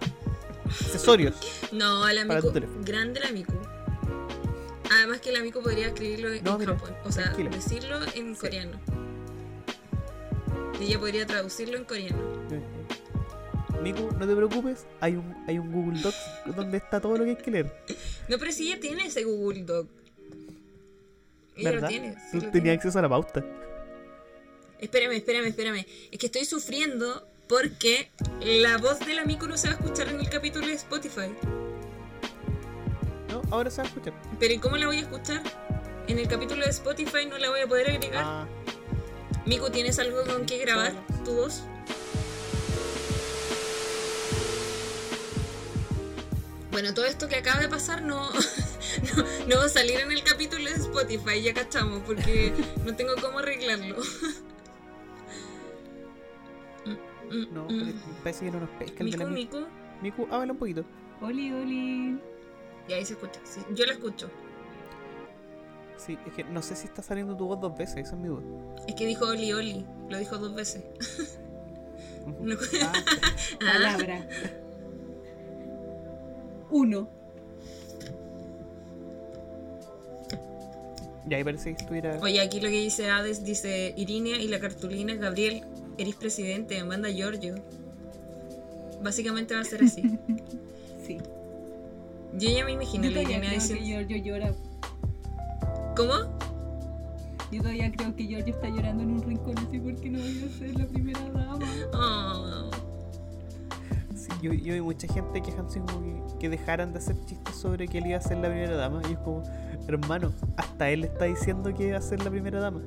accesorios. 0.70 1.36
No, 1.72 2.04
a 2.04 2.14
la 2.14 2.26
Miku. 2.26 2.52
Grande 2.84 3.20
la 3.20 3.32
Miku. 3.32 3.54
Además 4.92 5.20
que 5.22 5.32
la 5.32 5.42
Miku 5.42 5.62
podría 5.62 5.88
escribirlo 5.88 6.32
en 6.34 6.44
No, 6.44 6.58
mira, 6.58 6.74
Japón. 6.74 6.96
O 7.06 7.12
sea, 7.12 7.26
tranquila. 7.26 7.50
decirlo 7.50 8.00
en 8.14 8.36
Sí. 8.36 8.42
coreano. 8.42 8.80
Y 10.80 10.86
ella 10.86 11.00
podría 11.00 11.26
traducirlo 11.26 11.78
en 11.78 11.86
coreano. 11.86 12.18
Miku, 13.82 14.10
no 14.18 14.28
te 14.28 14.36
preocupes, 14.36 14.86
hay 15.00 15.16
un, 15.16 15.36
hay 15.48 15.60
un 15.60 15.72
Google 15.72 16.02
Docs 16.02 16.56
donde 16.56 16.78
está 16.78 17.00
todo 17.00 17.18
lo 17.18 17.24
que 17.24 17.32
hay 17.32 17.36
que 17.36 17.52
leer. 17.52 17.72
No, 18.28 18.40
pero 18.40 18.52
si 18.52 18.72
ella 18.72 18.80
tiene 18.80 19.06
ese 19.06 19.24
Google 19.24 19.64
Doc. 19.64 19.88
Ella 21.56 21.70
¿Verdad? 21.72 21.82
lo 21.84 21.88
tiene. 21.88 22.16
sí 22.32 22.40
Tú 22.40 22.52
tenías 22.52 22.78
acceso 22.78 22.98
a 23.00 23.02
la 23.04 23.10
pauta. 23.10 23.44
Espérame, 24.80 25.14
espérame, 25.14 25.46
espérame. 25.46 25.86
Es 26.12 26.20
que 26.20 26.26
estoy 26.26 26.46
sufriendo 26.46 27.28
porque 27.48 28.10
la 28.42 28.78
voz 28.78 29.00
de 29.00 29.14
la 29.14 29.24
Miku 29.26 29.48
no 29.48 29.56
se 29.58 29.68
va 29.70 29.76
a 29.76 29.78
escuchar 29.78 30.10
en 30.10 30.20
el 30.20 30.30
capítulo 30.30 30.66
de 30.68 30.74
Spotify. 30.74 31.30
Ahora 33.52 33.70
se 33.70 33.78
va 33.78 33.84
a 33.84 33.88
escuchar. 33.88 34.14
Pero 34.40 34.54
¿y 34.54 34.58
cómo 34.58 34.78
la 34.78 34.88
voy 34.88 34.98
a 34.98 35.02
escuchar? 35.02 35.42
En 36.08 36.20
el 36.20 36.28
capítulo 36.28 36.64
de 36.64 36.70
Spotify 36.70 37.26
no 37.30 37.38
la 37.38 37.50
voy 37.50 37.62
a 37.62 37.68
poder 37.68 37.90
agregar. 37.90 38.24
Ah, 38.26 38.48
Miku, 39.46 39.70
¿tienes 39.70 40.00
algo 40.00 40.24
con 40.24 40.46
que 40.46 40.58
grabar 40.58 40.94
tu 41.24 41.34
voz? 41.36 41.64
Bueno, 46.72 46.94
todo 46.94 47.06
esto 47.06 47.28
que 47.28 47.38
acaba 47.38 47.62
de 47.62 47.70
pasar 47.70 48.02
no, 48.02 48.30
no, 49.16 49.24
no 49.48 49.58
va 49.58 49.66
a 49.66 49.70
salir 49.70 50.00
en 50.00 50.12
el 50.12 50.24
capítulo 50.24 50.66
de 50.66 50.76
Spotify, 50.76 51.42
ya 51.42 51.54
cachamos, 51.54 52.02
porque 52.06 52.54
no 52.86 52.96
tengo 52.96 53.14
cómo 53.22 53.40
arreglarlo. 53.40 53.98
Mm, 56.86 57.38
mm, 57.38 57.54
no, 57.56 57.64
mm. 57.68 57.94
parece 58.22 58.46
que 58.46 58.52
no 58.52 58.60
nos 58.60 58.70
pesca 58.78 59.04
el 59.04 59.10
de 59.10 59.18
la 59.18 59.26
Miku, 59.26 59.58
Miku. 59.58 59.58
Miku. 60.02 60.22
Miku, 60.24 60.24
háblale 60.32 60.52
un 60.52 60.58
poquito. 60.60 60.86
Oli, 61.22 61.52
oli. 61.52 62.20
Y 62.88 62.94
ahí 62.94 63.06
se 63.06 63.14
escucha. 63.14 63.40
sí, 63.44 63.62
yo 63.74 63.86
la 63.86 63.94
escucho. 63.94 64.30
Sí, 65.98 66.18
es 66.28 66.34
que 66.34 66.44
no 66.44 66.62
sé 66.62 66.76
si 66.76 66.86
está 66.88 67.02
saliendo 67.02 67.36
tu 67.36 67.48
voz 67.48 67.60
dos 67.60 67.76
veces, 67.78 67.98
esa 67.98 68.16
es 68.16 68.22
mi 68.22 68.28
duda. 68.28 68.44
Es 68.88 68.96
que 68.96 69.06
dijo 69.08 69.26
Oli 69.28 69.54
Oli. 69.54 69.86
Lo 70.10 70.18
dijo 70.20 70.38
dos 70.38 70.54
veces. 70.54 70.84
No- 72.40 72.56
Ah, 72.82 72.94
Ah, 73.62 73.74
Palabra. 73.74 74.28
Uno. 76.70 77.10
y 81.28 81.34
ahí 81.34 81.44
parece 81.44 81.72
que 81.76 81.82
estuviera. 81.82 82.20
Oye, 82.22 82.40
aquí 82.40 82.60
lo 82.60 82.70
que 82.70 82.80
dice 82.82 83.10
Hades 83.10 83.44
dice 83.44 83.94
Irinea 83.98 84.38
y 84.38 84.48
la 84.48 84.60
cartulina 84.60 85.16
Gabriel, 85.16 85.64
eres 85.98 86.16
presidente, 86.16 86.84
manda 86.84 87.10
Giorgio. 87.10 87.56
Básicamente 89.02 89.56
va 89.56 89.62
a 89.62 89.66
ser 89.66 89.84
así. 89.84 90.20
Sí. 91.06 91.20
Yo 92.38 92.50
ya 92.50 92.66
me 92.66 92.72
imagino 92.74 93.04
Yo 93.06 93.10
la 93.12 93.22
todavía 93.22 93.38
Irinea 93.38 93.40
creo 93.40 93.50
que 93.50 93.56
diciendo. 93.56 93.86
Giorgio 93.86 94.18
llora. 94.18 94.54
¿Cómo? 95.96 96.14
Yo 97.52 97.62
todavía 97.62 97.92
creo 97.92 98.16
que 98.16 98.26
Giorgio 98.28 98.54
está 98.54 98.68
llorando 98.70 99.04
en 99.04 99.12
un 99.12 99.24
rincón 99.24 99.58
así 99.60 99.80
porque 99.80 100.10
no 100.10 100.20
voy 100.20 100.44
a 100.50 100.58
ser 100.58 100.80
la 100.80 100.86
primera 100.88 101.20
dama. 101.32 101.60
Oh, 101.94 102.70
Sí, 104.16 104.30
yo, 104.42 104.54
yo 104.54 104.74
vi 104.74 104.82
mucha 104.82 105.08
gente 105.14 105.42
quejándose 105.42 105.80
como 105.80 106.02
que, 106.02 106.38
que 106.40 106.50
dejaran 106.50 106.92
de 106.94 107.00
hacer 107.00 107.16
chistes 107.26 107.56
sobre 107.56 107.88
que 107.88 108.00
él 108.00 108.08
iba 108.08 108.18
a 108.18 108.22
ser 108.22 108.38
la 108.38 108.48
primera 108.50 108.76
dama. 108.76 109.02
Y 109.10 109.14
es 109.14 109.20
como, 109.20 109.44
hermano, 109.88 110.32
hasta 110.58 110.90
él 110.90 111.04
está 111.04 111.26
diciendo 111.26 111.74
que 111.74 111.88
iba 111.90 111.98
a 111.98 112.02
ser 112.02 112.24
la 112.24 112.32
primera 112.32 112.60
dama. 112.60 112.82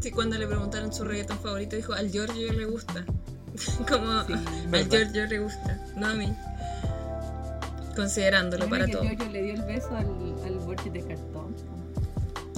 Sí, 0.00 0.10
cuando 0.10 0.36
le 0.38 0.46
preguntaron 0.46 0.92
su 0.92 1.04
reggaetón 1.04 1.38
favorito, 1.38 1.76
dijo 1.76 1.92
al 1.94 2.10
Giorgio 2.10 2.52
le 2.52 2.64
gusta. 2.66 3.04
Como 3.88 4.22
Sí. 4.24 4.32
al. 4.72 4.88
Giorgio 4.88 5.26
le 5.26 5.38
gusta, 5.40 5.80
no 5.96 6.06
a 6.08 6.14
mí. 6.14 6.32
Considerándolo 7.96 8.68
para 8.68 8.86
todo. 8.86 9.02
Giorgio 9.02 9.28
le 9.30 9.42
dio 9.42 9.54
el 9.54 9.62
beso 9.62 9.88
al, 9.96 10.06
al 10.44 10.92
de 10.92 11.02
cartón. 11.02 11.54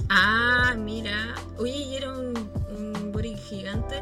Ah, 0.09 0.75
mira. 0.77 1.35
Oye, 1.57 1.75
y 1.77 1.95
era 1.95 2.11
un, 2.11 2.33
un 2.77 3.11
gigante. 3.37 4.01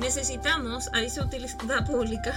Necesitamos, 0.00 0.88
aviso 0.92 1.20
de 1.24 1.26
utilidad 1.26 1.86
pública, 1.86 2.34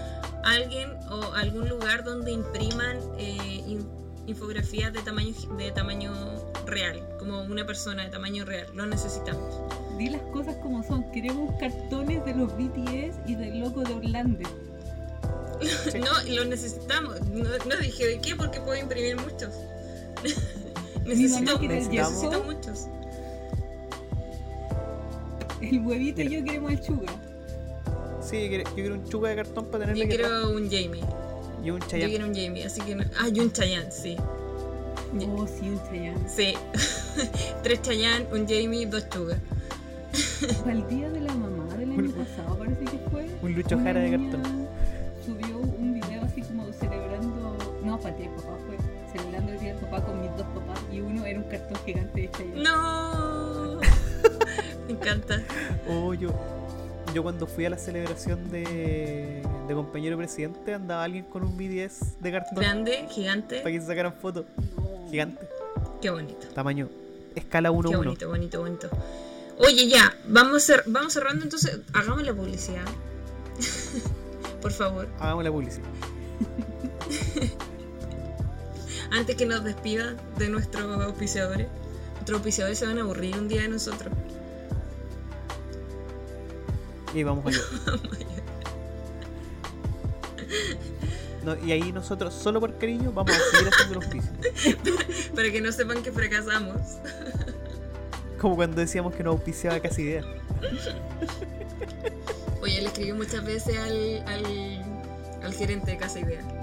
alguien 0.44 0.90
o 1.10 1.32
algún 1.34 1.68
lugar 1.68 2.04
donde 2.04 2.32
impriman 2.32 2.98
eh, 3.18 3.62
in- 3.66 3.88
infografías 4.26 4.92
de 4.92 5.00
tamaño, 5.00 5.32
de 5.56 5.70
tamaño 5.72 6.12
real, 6.66 7.00
como 7.18 7.40
una 7.42 7.64
persona 7.64 8.04
de 8.04 8.10
tamaño 8.10 8.44
real. 8.44 8.66
Lo 8.74 8.84
necesitamos. 8.86 9.62
Di 9.96 10.10
las 10.10 10.20
cosas 10.32 10.56
como 10.56 10.82
son. 10.82 11.10
Queremos 11.12 11.54
cartones 11.58 12.24
de 12.24 12.34
los 12.34 12.52
BTS 12.56 13.16
y 13.26 13.34
del 13.34 13.60
loco 13.60 13.82
de 13.82 13.94
Orlando. 13.94 14.48
No, 15.98 16.34
lo 16.34 16.44
necesitamos. 16.44 17.20
No, 17.28 17.44
no 17.44 17.76
dije 17.80 18.06
de 18.06 18.20
qué, 18.20 18.36
porque 18.36 18.60
puedo 18.60 18.80
imprimir 18.80 19.16
muchos. 19.16 19.54
Necesito, 21.04 21.58
necesito 21.60 22.44
muchos. 22.44 22.86
el 25.62 25.80
huevito 25.80 26.20
y 26.20 26.28
yo 26.28 26.44
queremos 26.44 26.72
el 26.72 26.80
chuga. 26.82 27.12
Sí, 28.20 28.42
yo 28.42 28.48
quiero, 28.48 28.64
yo 28.68 28.74
quiero 28.74 28.94
un 28.94 29.08
chuga 29.08 29.30
de 29.30 29.36
cartón 29.36 29.66
para 29.66 29.86
tenerle 29.86 30.02
Yo 30.02 30.08
quiero 30.08 30.50
un 30.50 30.64
Jamie. 30.70 31.02
Y 31.64 31.70
un 31.70 31.80
Yo 31.80 31.86
Chayanne. 31.86 32.10
quiero 32.10 32.26
un 32.26 32.34
Jamie, 32.34 32.64
así 32.64 32.80
que 32.82 32.94
no. 32.94 33.04
Ah, 33.18 33.28
y 33.32 33.40
un 33.40 33.50
Chayanne, 33.50 33.90
sí. 33.90 34.16
Oh, 35.34 35.46
sí, 35.46 35.68
un 35.68 35.80
Chayanne. 35.88 36.28
Sí. 36.28 36.54
Tres 37.62 37.80
Chayanne, 37.82 38.26
un 38.30 38.46
Jamie, 38.46 38.86
dos 38.86 39.08
Chuga. 39.08 39.38
Para 40.60 40.72
el 40.72 40.86
día 40.88 41.08
de 41.10 41.20
la 41.20 41.34
mamá 41.34 41.74
del 41.76 41.90
año 41.92 42.10
pasado, 42.12 42.58
parece 42.58 42.84
que 42.84 42.98
fue. 43.10 43.26
Un 43.42 43.54
Lucho 43.54 43.78
Jara 43.78 44.00
de 44.00 44.10
niña 44.10 44.30
cartón. 44.30 44.57
Un 51.70 51.76
gigante 51.84 52.20
de 52.22 52.30
Chayanne. 52.30 52.62
No. 52.62 53.80
Me 54.86 54.92
encanta. 54.92 55.42
Oh, 55.88 56.14
yo, 56.14 56.30
yo 57.14 57.22
cuando 57.22 57.46
fui 57.46 57.64
a 57.66 57.70
la 57.70 57.78
celebración 57.78 58.50
de, 58.50 59.42
de 59.68 59.74
compañero 59.74 60.16
presidente 60.16 60.74
andaba 60.74 61.04
alguien 61.04 61.24
con 61.24 61.42
un 61.44 61.56
BDS 61.56 62.20
de 62.20 62.32
cartón 62.32 62.56
Grande, 62.56 63.06
gigante. 63.10 63.58
para 63.60 63.70
que 63.72 63.80
se 63.80 63.86
sacaran 63.86 64.14
fotos. 64.14 64.44
No. 64.76 65.08
Gigante. 65.10 65.46
Qué 66.00 66.10
bonito. 66.10 66.46
Tamaño. 66.54 66.88
Escala 67.34 67.68
Qué 67.70 67.74
1-1. 67.76 67.96
bonito, 67.96 68.28
bonito, 68.28 68.60
bonito. 68.60 68.88
Oye, 69.58 69.88
ya, 69.88 70.16
vamos, 70.28 70.68
cer- 70.68 70.84
vamos 70.86 71.12
cerrando 71.12 71.44
entonces. 71.44 71.80
Hagamos 71.92 72.22
la 72.24 72.32
publicidad. 72.34 72.84
Por 74.62 74.72
favor. 74.72 75.08
Hagamos 75.20 75.44
la 75.44 75.50
publicidad. 75.52 75.86
Antes 79.10 79.36
que 79.36 79.46
nos 79.46 79.64
despidan 79.64 80.16
de 80.38 80.48
nuestros 80.48 81.02
auspiciadores. 81.04 81.66
Nuestros 82.14 82.36
auspiciadores 82.36 82.78
se 82.78 82.86
van 82.86 82.98
a 82.98 83.02
aburrir 83.02 83.36
un 83.36 83.48
día 83.48 83.62
de 83.62 83.68
nosotros. 83.68 84.12
Y 87.14 87.22
vamos 87.22 87.46
allá. 87.46 87.58
No, 91.44 91.56
y 91.64 91.72
ahí 91.72 91.92
nosotros, 91.92 92.34
solo 92.34 92.60
por 92.60 92.76
cariño, 92.76 93.10
vamos 93.12 93.32
a 93.32 93.56
seguir 93.56 93.72
haciendo 93.72 93.94
los 93.94 94.04
pisos. 94.06 94.30
Para 95.34 95.50
que 95.50 95.62
no 95.62 95.72
sepan 95.72 96.02
que 96.02 96.12
fracasamos. 96.12 96.98
Como 98.38 98.56
cuando 98.56 98.80
decíamos 98.80 99.14
que 99.14 99.22
no 99.22 99.30
auspiciaba 99.30 99.80
casi 99.80 100.02
idea. 100.02 100.24
Oye, 102.60 102.82
le 102.82 102.88
escribí 102.88 103.12
muchas 103.12 103.44
veces 103.44 103.78
al, 103.78 104.24
al, 104.26 105.42
al 105.42 105.54
gerente 105.54 105.92
de 105.92 105.96
Casa 105.96 106.20
Idea. 106.20 106.57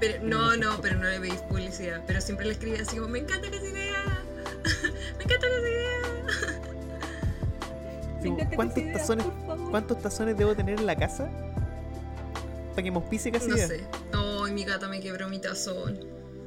Pero, 0.00 0.22
no, 0.24 0.56
no, 0.56 0.80
pero 0.80 0.96
no 0.96 1.04
le 1.08 1.20
pedí 1.20 1.36
publicidad. 1.48 2.02
Pero 2.06 2.20
siempre 2.20 2.46
le 2.46 2.52
escribí 2.52 2.76
así 2.78 2.96
como, 2.96 3.08
me 3.08 3.18
encanta 3.20 3.50
Casa 3.50 3.64
Idea. 3.66 4.24
me 5.18 5.24
encanta 5.24 5.46
Idea. 5.46 6.60
Digo, 8.22 8.36
que 8.36 8.46
¿cuántos, 8.56 8.76
esa 8.78 8.86
idea, 8.86 8.98
tazones, 8.98 9.26
por 9.26 9.56
favor. 9.56 9.70
¿Cuántos 9.70 10.02
tazones 10.02 10.36
debo 10.36 10.54
tener 10.54 10.78
en 10.78 10.86
la 10.86 10.96
casa? 10.96 11.30
Para 12.70 12.82
que 12.82 12.90
me 12.90 12.96
auspicie 12.98 13.32
casi 13.32 13.48
No 13.48 13.56
idea. 13.56 13.68
sé. 13.68 13.80
Ay, 14.12 14.52
mi 14.52 14.64
gata 14.64 14.88
me 14.88 15.00
quebró 15.00 15.28
mi 15.28 15.38
tazón. 15.38 15.98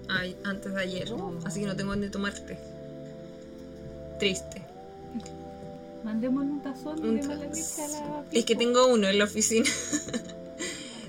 Ay, 0.10 0.38
antes 0.44 0.74
de 0.74 0.82
ayer. 0.82 1.14
Así 1.46 1.62
que 1.62 1.66
no 1.68 1.76
tengo 1.76 1.92
dónde 1.92 2.10
tomarte. 2.10 2.58
Triste. 4.20 4.62
Mandémosle 6.04 6.52
un 6.52 6.62
tazón 6.62 7.00
Un 7.04 7.20
de 7.22 7.28
mala 7.28 7.46
taz- 7.46 7.56
leche 7.56 7.84
a 7.84 7.88
la. 7.88 8.24
Es 8.32 8.46
que 8.46 8.56
tengo 8.56 8.88
uno 8.88 9.08
en 9.08 9.18
la 9.18 9.24
oficina. 9.26 9.70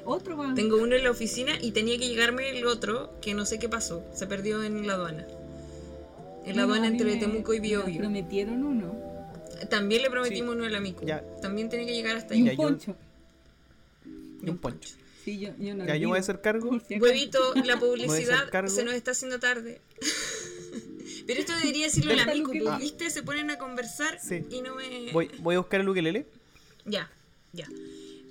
Otro. 0.05 0.37
Tengo 0.55 0.77
uno 0.77 0.95
en 0.97 1.05
la 1.05 1.11
oficina 1.11 1.53
y 1.61 1.73
tenía 1.73 1.99
que 1.99 2.09
llegarme 2.09 2.51
el 2.51 2.67
otro 2.67 3.19
que 3.23 3.35
no 3.35 3.45
sé 3.47 3.59
qué 3.59 3.69
pasó. 3.69 4.05
Se 4.15 4.27
perdió 4.27 4.63
en 4.63 4.87
la 4.87 4.95
aduana. 4.95 5.27
En 6.45 6.57
la 6.57 6.63
aduana 6.65 6.89
entre 6.89 7.07
me- 7.07 7.17
Temuco 7.17 7.55
y 7.55 7.61
Biobío. 7.61 7.99
prometieron 7.99 8.63
uno. 8.65 8.95
También 9.71 10.03
le 10.03 10.11
prometimos 10.11 10.55
uno 10.55 10.65
al 10.67 10.75
amigo. 10.75 11.01
Ya. 11.03 11.25
También 11.41 11.69
tiene 11.71 11.87
que 11.87 11.95
llegar 11.95 12.17
hasta 12.17 12.35
Y 12.35 12.41
ahí. 12.41 12.45
Ya, 12.45 12.51
un 12.53 12.57
poncho. 12.57 12.97
Y 14.43 14.51
un 14.51 14.59
poncho. 14.59 14.91
Sí, 15.25 15.39
yo, 15.39 15.51
yo 15.59 15.75
no 15.75 15.87
Ya, 15.87 15.97
yo 15.97 16.09
voy 16.09 16.19
a 16.19 16.21
hacer 16.21 16.43
cargo. 16.43 16.79
Huevito, 17.01 17.39
la 17.65 17.79
publicidad 17.81 18.45
se 18.69 18.85
nos 18.85 18.93
está 18.95 19.13
haciendo 19.13 19.41
tarde. 19.41 19.81
Pero 21.27 21.41
esto 21.41 21.55
debería 21.57 21.87
decirlo 21.87 22.13
que- 22.15 22.43
porque, 22.43 22.63
Ah. 22.69 22.77
¿viste? 22.79 23.09
Se 23.09 23.23
ponen 23.23 23.51
a 23.51 23.57
conversar 23.57 24.19
Sí. 24.21 24.45
y 24.51 24.61
no 24.61 24.75
me... 24.75 25.11
Voy, 25.13 25.31
voy 25.39 25.55
a 25.55 25.59
buscar 25.61 25.81
el 25.81 25.89
ukelele. 25.89 26.27
Ya, 26.85 27.11
ya. 27.55 27.67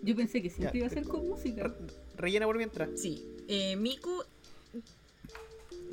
Yo 0.04 0.16
pensé 0.16 0.41
que 0.41 0.49
siempre 0.49 0.80
Ya. 0.80 0.86
iba 0.86 0.88
a 0.88 0.89
ser 0.93 1.04
con 1.08 1.28
música. 1.28 1.64
Re- 1.64 1.74
Rellena 2.18 2.45
por 2.45 2.58
mientras. 2.58 2.89
Sí. 2.99 3.26
Eh, 3.47 3.76
Miku, 3.78 4.24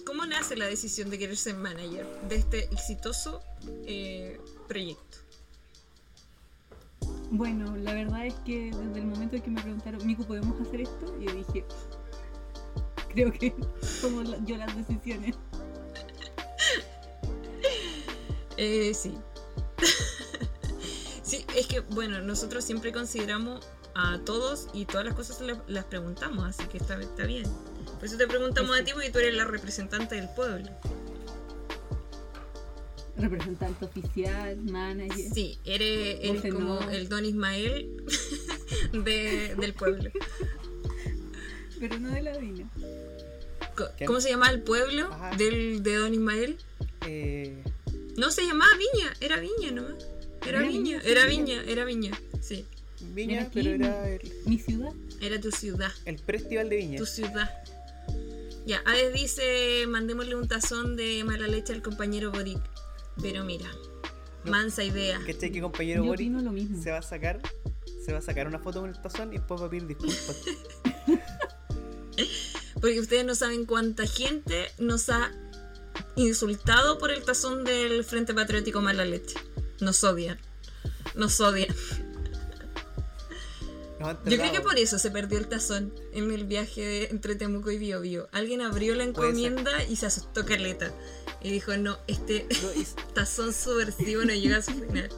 ¿cómo 0.05 0.27
nace 0.27 0.57
la 0.57 0.67
decisión 0.67 1.11
de 1.11 1.19
querer 1.19 1.37
ser 1.37 1.55
manager 1.55 2.07
de 2.29 2.37
este 2.37 2.65
exitoso 2.73 3.41
eh, 3.87 4.41
proyecto? 4.69 5.19
Bueno, 7.31 7.77
la 7.77 7.95
verdad 7.95 8.27
es 8.27 8.35
que 8.45 8.73
desde 8.73 8.99
el 9.01 9.07
momento 9.07 9.37
en 9.37 9.43
que 9.43 9.51
me 9.51 9.63
preguntaron, 9.63 10.05
Miku, 10.05 10.25
¿podemos 10.25 10.61
hacer 10.61 10.81
esto? 10.81 11.17
Y 11.21 11.27
yo 11.27 11.33
dije, 11.35 11.65
creo 13.13 13.33
que 13.33 13.55
tomo 14.01 14.23
la- 14.23 14.45
yo 14.45 14.57
las 14.57 14.77
decisiones. 14.77 15.37
Eh, 18.57 18.93
sí. 18.93 19.15
sí, 21.23 21.47
es 21.57 21.67
que, 21.67 21.81
bueno, 21.81 22.21
nosotros 22.21 22.63
siempre 22.63 22.93
consideramos 22.93 23.67
a 23.95 24.19
todos 24.25 24.69
y 24.73 24.85
todas 24.87 25.05
las 25.05 25.15
cosas 25.15 25.41
las, 25.41 25.59
las 25.69 25.85
preguntamos, 25.85 26.45
así 26.45 26.65
que 26.69 26.79
está, 26.79 27.01
está 27.01 27.25
bien. 27.27 27.45
Por 27.97 28.05
eso 28.05 28.17
te 28.17 28.27
preguntamos 28.27 28.79
a 28.79 28.85
ti 28.85 28.93
porque 28.93 29.11
tú 29.11 29.19
eres 29.19 29.35
la 29.35 29.45
representante 29.45 30.15
del 30.15 30.29
pueblo. 30.35 30.69
Representante 33.17 33.85
oficial, 33.85 34.57
manager. 34.65 35.31
Sí, 35.35 35.59
eres, 35.65 36.19
eres 36.23 36.55
como 36.55 36.81
no. 36.81 36.91
el 36.91 37.09
Don 37.09 37.25
Ismael 37.25 37.91
de- 38.93 39.55
del 39.57 39.75
pueblo. 39.75 40.11
Pero 41.79 41.99
no 41.99 42.11
de 42.11 42.23
la 42.23 42.37
Dina. 42.39 42.71
¿Cómo 44.07 44.21
se 44.21 44.31
llama 44.31 44.51
el 44.51 44.63
pueblo 44.63 45.07
Ajá. 45.13 45.37
del, 45.37 45.83
de 45.83 45.97
Don 45.97 46.15
Ismael? 46.15 46.57
Eh, 47.07 47.63
No, 48.17 48.31
se 48.31 48.43
llamaba 48.47 48.71
Viña, 48.77 49.13
era 49.21 49.37
Viña 49.39 49.71
nomás. 49.73 49.95
Era 50.47 50.59
Era 50.61 50.69
Viña, 50.69 50.83
Viña, 50.83 51.01
sí, 51.03 51.11
era 51.11 51.27
Viña. 51.27 51.45
Viña, 51.61 51.63
era 51.73 51.85
Viña, 51.85 52.21
sí. 52.41 52.65
Viña, 53.13 53.43
aquí, 53.43 53.51
pero 53.55 53.71
era 53.71 54.09
el, 54.09 54.33
Mi 54.47 54.59
ciudad. 54.59 54.93
Era 55.21 55.41
tu 55.41 55.51
ciudad. 55.51 55.91
el 56.05 56.19
festival 56.19 56.69
de 56.69 56.77
Viña. 56.77 56.99
tu 56.99 57.07
ciudad. 57.07 57.51
Ya, 58.67 58.83
Ades 58.87 59.13
dice, 59.15 59.87
mandémosle 59.89 60.37
un 60.37 60.47
tazón 60.47 60.97
de 60.97 61.25
mala 61.25 61.47
leche 61.49 61.73
al 61.73 61.83
compañero 61.83 62.31
Boric. 62.31 62.61
Pero 63.21 63.43
mira, 63.45 63.67
No. 64.45 64.53
mansa 64.53 64.85
idea. 64.85 65.21
¿Cachai 65.27 65.51
que 65.51 65.61
compañero 65.61 66.05
Yo 66.05 66.13
opino 66.13 66.41
lo 66.43 66.53
mismo. 66.53 66.81
se 66.83 66.91
va 66.91 66.99
a 66.99 67.03
sacar? 67.03 67.41
Se 68.05 68.13
va 68.13 68.19
a 68.19 68.23
sacar 68.23 68.47
una 68.47 68.59
foto 68.59 68.81
con 68.81 68.91
el 68.91 69.01
tazón 69.01 69.33
y 69.33 69.39
después 69.39 69.61
va 69.61 69.67
a 69.67 69.71
pedir 69.71 69.87
disculpas. 69.87 70.37
Porque 72.81 73.01
ustedes 73.01 73.25
no 73.25 73.35
saben 73.35 73.67
cuánta 73.67 74.07
gente 74.07 74.69
nos 74.79 75.09
ha 75.11 75.33
insultado 76.17 76.99
por 76.99 77.11
el 77.11 77.23
tazón 77.25 77.65
del 77.65 78.05
Frente 78.05 78.35
Patriótico 78.35 78.81
Mala 78.81 79.05
Leche. 79.05 79.35
Nos 79.81 80.03
odian. 80.05 80.39
Nos 81.15 81.41
odian. 81.41 81.75
Nos 84.01 84.17
Yo 84.25 84.39
creo 84.39 84.51
que 84.53 84.61
por 84.63 84.79
eso 84.79 84.99
se 84.99 85.11
perdió 85.11 85.39
el 85.39 85.47
tazón 85.47 85.93
en 86.13 86.31
el 86.33 86.45
viaje 86.47 87.11
entre 87.11 87.35
Temuco 87.37 87.71
y 87.71 87.77
Biobío. 87.79 88.29
Alguien 88.33 88.63
abrió 88.63 88.95
la 88.95 89.05
encomienda 89.05 89.85
y 89.85 89.97
se 89.97 90.07
asustó 90.07 90.45
Caleta. 90.47 90.91
Y 91.43 91.51
dijo, 91.51 91.77
no, 91.77 91.99
este 92.07 92.47
No, 92.63 92.69
tazón 93.15 93.53
subversivo 93.53 94.25
no 94.25 94.33
llega 94.33 94.57
a 94.59 94.63
su 94.63 94.73
final. 94.73 95.09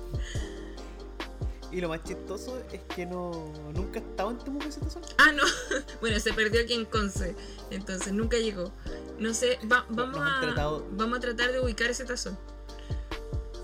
y 1.71 1.81
lo 1.81 1.89
más 1.89 2.03
chistoso 2.05 2.61
es 2.73 2.81
que 2.95 3.07
no 3.07 3.53
nunca 3.73 4.01
ha 4.01 4.03
estado 4.03 4.31
en 4.33 4.39
Temuco 4.39 4.67
ese 4.69 4.81
tazón. 4.81 5.03
Ah, 5.19 5.31
no. 5.33 5.43
Bueno, 6.01 6.19
se 6.19 6.33
perdió 6.33 6.61
aquí 6.63 6.75
en 6.75 6.85
Conce. 6.85 7.37
Entonces 7.71 8.13
nunca 8.13 8.37
llegó. 8.37 8.73
No 9.21 9.33
sé, 9.33 9.59
va- 9.71 9.87
vamos, 9.91 10.19
a, 10.21 10.41
tratado- 10.41 10.85
vamos 10.93 11.19
a 11.19 11.21
tratar 11.21 11.53
de 11.53 11.61
ubicar 11.61 11.89
ese 11.89 12.05
tazón. 12.05 12.37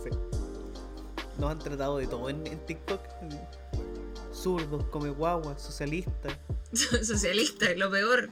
Sí. 0.05 0.11
Nos 1.39 1.51
han 1.51 1.59
tratado 1.59 1.99
de 1.99 2.07
todo 2.07 2.29
en, 2.31 2.47
en 2.47 2.65
TikTok. 2.65 3.01
Zurdos, 4.43 4.85
come 4.91 5.11
guagua, 5.11 5.59
socialistas. 5.59 6.37
Socialista, 6.73 7.73
lo 7.77 7.91
peor. 7.91 8.31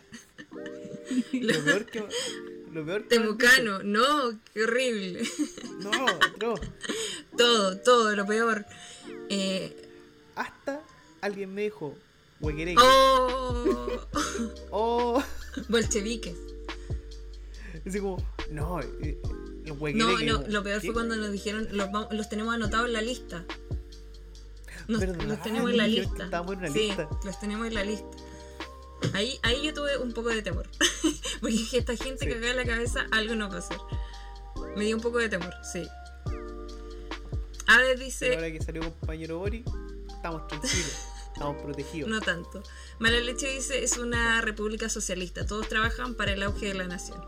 Lo 1.32 1.64
peor 1.64 1.86
que. 1.86 2.04
Lo 2.72 2.84
peor 2.84 3.02
que. 3.02 3.08
Temucano, 3.08 3.82
no, 3.82 4.38
qué 4.52 4.64
horrible. 4.64 5.22
No, 5.80 5.90
no. 6.40 6.54
Todo, 7.36 7.78
todo, 7.78 8.16
lo 8.16 8.26
peor. 8.26 8.64
Eh, 9.28 9.76
Hasta 10.34 10.80
alguien 11.20 11.52
me 11.54 11.62
dijo, 11.62 11.94
huequereque. 12.40 12.80
oh, 12.82 14.00
Oh. 14.70 15.22
bolcheviques. 15.68 16.34
Así 17.86 18.00
como, 18.00 18.16
no, 18.50 18.80
eh, 18.80 19.18
los 19.64 19.78
No, 19.94 20.18
no, 20.18 20.44
lo 20.48 20.62
peor 20.62 20.80
fue 20.80 20.92
cuando 20.94 21.14
nos 21.16 21.30
dijeron, 21.30 21.68
los 22.10 22.28
tenemos 22.28 22.54
anotados 22.54 22.86
en 22.86 22.92
la 22.94 23.02
lista. 23.02 23.44
Nos- 24.88 25.02
los 25.02 25.42
tenemos 25.42 25.70
en 25.70 25.76
la 25.76 25.86
lista. 25.86 26.14
que 26.16 26.22
estábamos 26.24 26.52
en 26.54 26.58
una 26.60 26.68
sí, 26.70 26.78
lista. 26.78 27.08
los 27.24 27.40
tenemos 27.40 27.66
en 27.66 27.74
la 27.74 27.84
lista. 27.84 28.06
Ahí, 29.14 29.38
ahí 29.42 29.62
yo 29.64 29.74
tuve 29.74 29.98
un 29.98 30.12
poco 30.12 30.28
de 30.30 30.42
temor. 30.42 30.68
Porque 31.40 31.54
dije, 31.56 31.78
esta 31.78 31.96
gente 31.96 32.24
Sí. 32.24 32.32
que 32.32 32.40
caga 32.40 32.54
la 32.54 32.64
cabeza, 32.64 33.06
algo 33.12 33.34
no 33.34 33.48
va 33.48 33.56
a 33.56 33.58
hacer. 33.58 33.78
Me 34.76 34.84
dio 34.84 34.96
un 34.96 35.02
poco 35.02 35.18
de 35.18 35.28
temor, 35.28 35.52
sí. 35.72 35.86
Ades 37.66 37.98
dice, 37.98 38.34
ahora 38.34 38.50
que 38.50 38.62
salió 38.62 38.82
compañero 38.82 39.38
Bori, 39.38 39.64
estamos 40.08 40.46
tranquilos, 40.46 40.96
estamos 41.32 41.60
protegidos. 41.62 42.08
no 42.08 42.20
tanto. 42.20 42.62
Mala 43.00 43.18
Leche 43.20 43.48
dice, 43.48 43.82
es 43.82 43.98
una 43.98 44.40
república 44.40 44.88
socialista. 44.88 45.44
Todos 45.46 45.68
trabajan 45.68 46.14
para 46.14 46.32
el 46.32 46.42
auge 46.42 46.66
de 46.66 46.74
la 46.74 46.86
nación. 46.86 47.20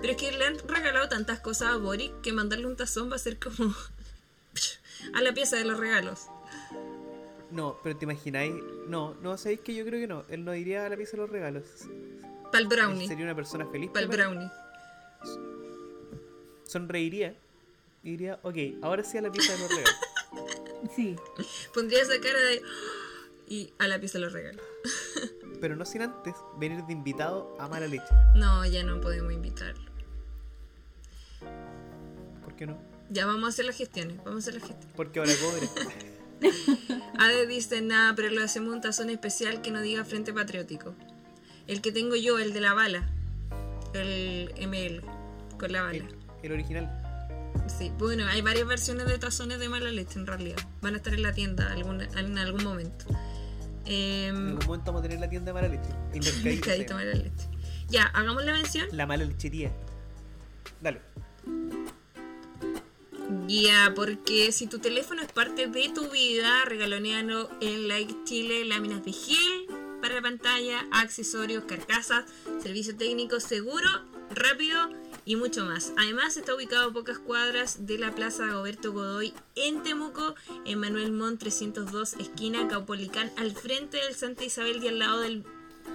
Pero 0.00 0.12
es 0.12 0.16
que 0.18 0.32
le 0.32 0.44
han 0.44 0.58
regalado 0.68 1.08
tantas 1.08 1.40
cosas 1.40 1.68
a 1.72 1.76
Boric 1.76 2.20
que 2.20 2.32
mandarle 2.32 2.66
un 2.66 2.76
tazón 2.76 3.10
va 3.10 3.16
a 3.16 3.18
ser 3.18 3.38
como... 3.38 3.74
A 5.14 5.22
la 5.22 5.32
pieza 5.32 5.56
de 5.56 5.64
los 5.64 5.78
regalos. 5.78 6.26
No, 7.50 7.78
pero 7.82 7.96
te 7.96 8.04
imagináis. 8.04 8.54
No, 8.86 9.14
no, 9.22 9.36
sabéis 9.38 9.60
que 9.60 9.74
yo 9.74 9.84
creo 9.84 10.00
que 10.00 10.06
no. 10.06 10.24
Él 10.28 10.44
no 10.44 10.54
iría 10.54 10.84
a 10.84 10.88
la 10.88 10.96
pieza 10.96 11.12
de 11.12 11.18
los 11.18 11.30
regalos. 11.30 11.64
Pa'l 12.52 12.62
Él 12.62 12.68
brownie. 12.68 13.08
sería 13.08 13.24
una 13.24 13.34
persona 13.34 13.66
feliz. 13.66 13.90
Pa'l 13.90 14.08
brownie. 14.08 14.50
Sonreiría. 16.64 17.34
Y 18.02 18.10
diría, 18.12 18.38
ok, 18.42 18.56
ahora 18.82 19.02
sí 19.04 19.18
a 19.18 19.22
la 19.22 19.32
pieza 19.32 19.52
de 19.54 19.58
los 19.60 19.68
regalos. 19.70 19.94
Sí. 20.94 21.16
Pondría 21.74 22.00
esa 22.00 22.20
cara 22.20 22.38
de. 22.38 22.62
Y 23.48 23.72
a 23.78 23.88
la 23.88 23.98
pieza 23.98 24.18
de 24.18 24.24
los 24.24 24.32
regalos. 24.32 24.62
pero 25.60 25.74
no 25.76 25.84
sin 25.84 26.02
antes 26.02 26.34
venir 26.56 26.84
de 26.84 26.92
invitado 26.92 27.56
a 27.58 27.68
mala 27.68 27.86
leche. 27.88 28.04
No, 28.36 28.64
ya 28.64 28.84
no 28.84 29.00
podemos 29.00 29.32
invitarlo. 29.32 29.90
¿Por 32.44 32.54
qué 32.54 32.66
no? 32.66 32.78
Ya 33.10 33.26
vamos 33.26 33.44
a 33.44 33.48
hacer 33.48 33.64
las 33.64 33.76
gestiones. 33.76 34.18
Vamos 34.18 34.36
a 34.36 34.38
hacer 34.38 34.54
las 34.54 34.62
gestiones. 34.62 34.94
Porque 34.96 35.18
ahora 35.18 35.32
cobre. 35.40 35.68
Ade 37.18 37.46
dice 37.46 37.80
nada, 37.82 38.14
pero 38.14 38.30
lo 38.30 38.42
hacemos 38.42 38.72
un 38.74 38.80
tazón 38.80 39.10
especial 39.10 39.60
que 39.62 39.70
no 39.70 39.80
diga 39.80 40.04
Frente 40.04 40.32
Patriótico. 40.32 40.94
El 41.66 41.80
que 41.82 41.92
tengo 41.92 42.16
yo, 42.16 42.38
el 42.38 42.52
de 42.52 42.60
la 42.60 42.74
bala. 42.74 43.08
El 43.94 44.52
ML. 44.68 45.02
Con 45.58 45.72
la 45.72 45.82
bala. 45.82 45.98
el, 45.98 46.14
el 46.42 46.52
original. 46.52 47.04
Sí, 47.66 47.92
bueno, 47.98 48.26
hay 48.26 48.40
varias 48.40 48.66
versiones 48.66 49.06
de 49.06 49.18
tazones 49.18 49.58
de 49.58 49.68
mala 49.68 49.90
leche 49.90 50.18
en 50.18 50.26
realidad. 50.26 50.56
Van 50.80 50.94
a 50.94 50.98
estar 50.98 51.12
en 51.12 51.22
la 51.22 51.32
tienda 51.32 51.70
alguna- 51.72 52.08
en 52.16 52.38
algún 52.38 52.62
momento. 52.64 53.04
En 53.84 53.92
Eh, 53.94 54.28
algún 54.28 54.66
momento 54.66 54.84
vamos 54.92 55.00
a 55.00 55.02
tener 55.02 55.18
la 55.20 55.28
tienda 55.28 55.52
de 55.52 55.54
mala 55.54 55.68
leche. 55.68 55.88
El 56.12 56.20
mercadito. 56.20 56.44
mercadito 56.44 56.94
mala 56.94 57.12
leche. 57.12 57.48
Ya, 57.88 58.04
hagamos 58.04 58.44
la 58.44 58.52
mención. 58.52 58.86
La 58.92 59.06
mala 59.06 59.24
lechería. 59.24 59.72
Dale. 60.80 61.00
Ya, 63.46 63.92
porque 63.94 64.52
si 64.52 64.66
tu 64.66 64.78
teléfono 64.78 65.20
es 65.20 65.30
parte 65.30 65.66
de 65.66 65.88
tu 65.90 66.08
vida, 66.08 66.64
regalonealo 66.64 67.50
en 67.60 67.86
Like 67.86 68.24
Chile, 68.24 68.64
láminas 68.64 69.04
de 69.04 69.12
gel 69.12 69.66
para 70.00 70.14
la 70.14 70.22
pantalla, 70.22 70.86
accesorios, 70.92 71.64
carcasas, 71.64 72.24
servicio 72.62 72.96
técnico 72.96 73.38
seguro, 73.40 73.88
rápido 74.30 74.88
y 75.26 75.36
mucho 75.36 75.66
más. 75.66 75.92
Además 75.98 76.38
está 76.38 76.54
ubicado 76.54 76.88
a 76.88 76.92
pocas 76.92 77.18
cuadras 77.18 77.86
de 77.86 77.98
la 77.98 78.14
Plaza 78.14 78.46
Roberto 78.46 78.92
Godoy 78.92 79.34
en 79.56 79.82
Temuco, 79.82 80.34
en 80.64 80.78
Manuel 80.78 81.12
Montt 81.12 81.40
302, 81.40 82.14
esquina 82.14 82.66
Caupolicán, 82.68 83.30
al 83.36 83.52
frente 83.52 83.98
del 83.98 84.14
Santa 84.14 84.44
Isabel 84.44 84.82
y 84.82 84.88
al 84.88 85.00
lado 85.00 85.20
del 85.20 85.44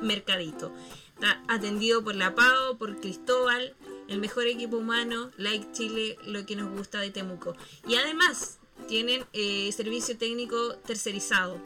Mercadito. 0.04 0.72
Está 1.16 1.42
atendido 1.48 2.04
por 2.04 2.16
la 2.16 2.36
PAO, 2.36 2.78
por 2.78 3.00
Cristóbal, 3.00 3.76
el 4.08 4.20
mejor 4.20 4.48
equipo 4.48 4.78
humano, 4.78 5.32
Like 5.38 5.72
Chile, 5.72 6.18
lo 6.26 6.46
que 6.46 6.56
nos 6.56 6.72
gusta 6.72 7.00
de 7.00 7.12
Temuco. 7.12 7.56
Y 7.88 7.96
además 7.96 8.60
tienen 8.88 9.26
eh, 9.34 9.72
servicio 9.72 10.18
técnico 10.18 10.76
tercerizado. 10.86 11.58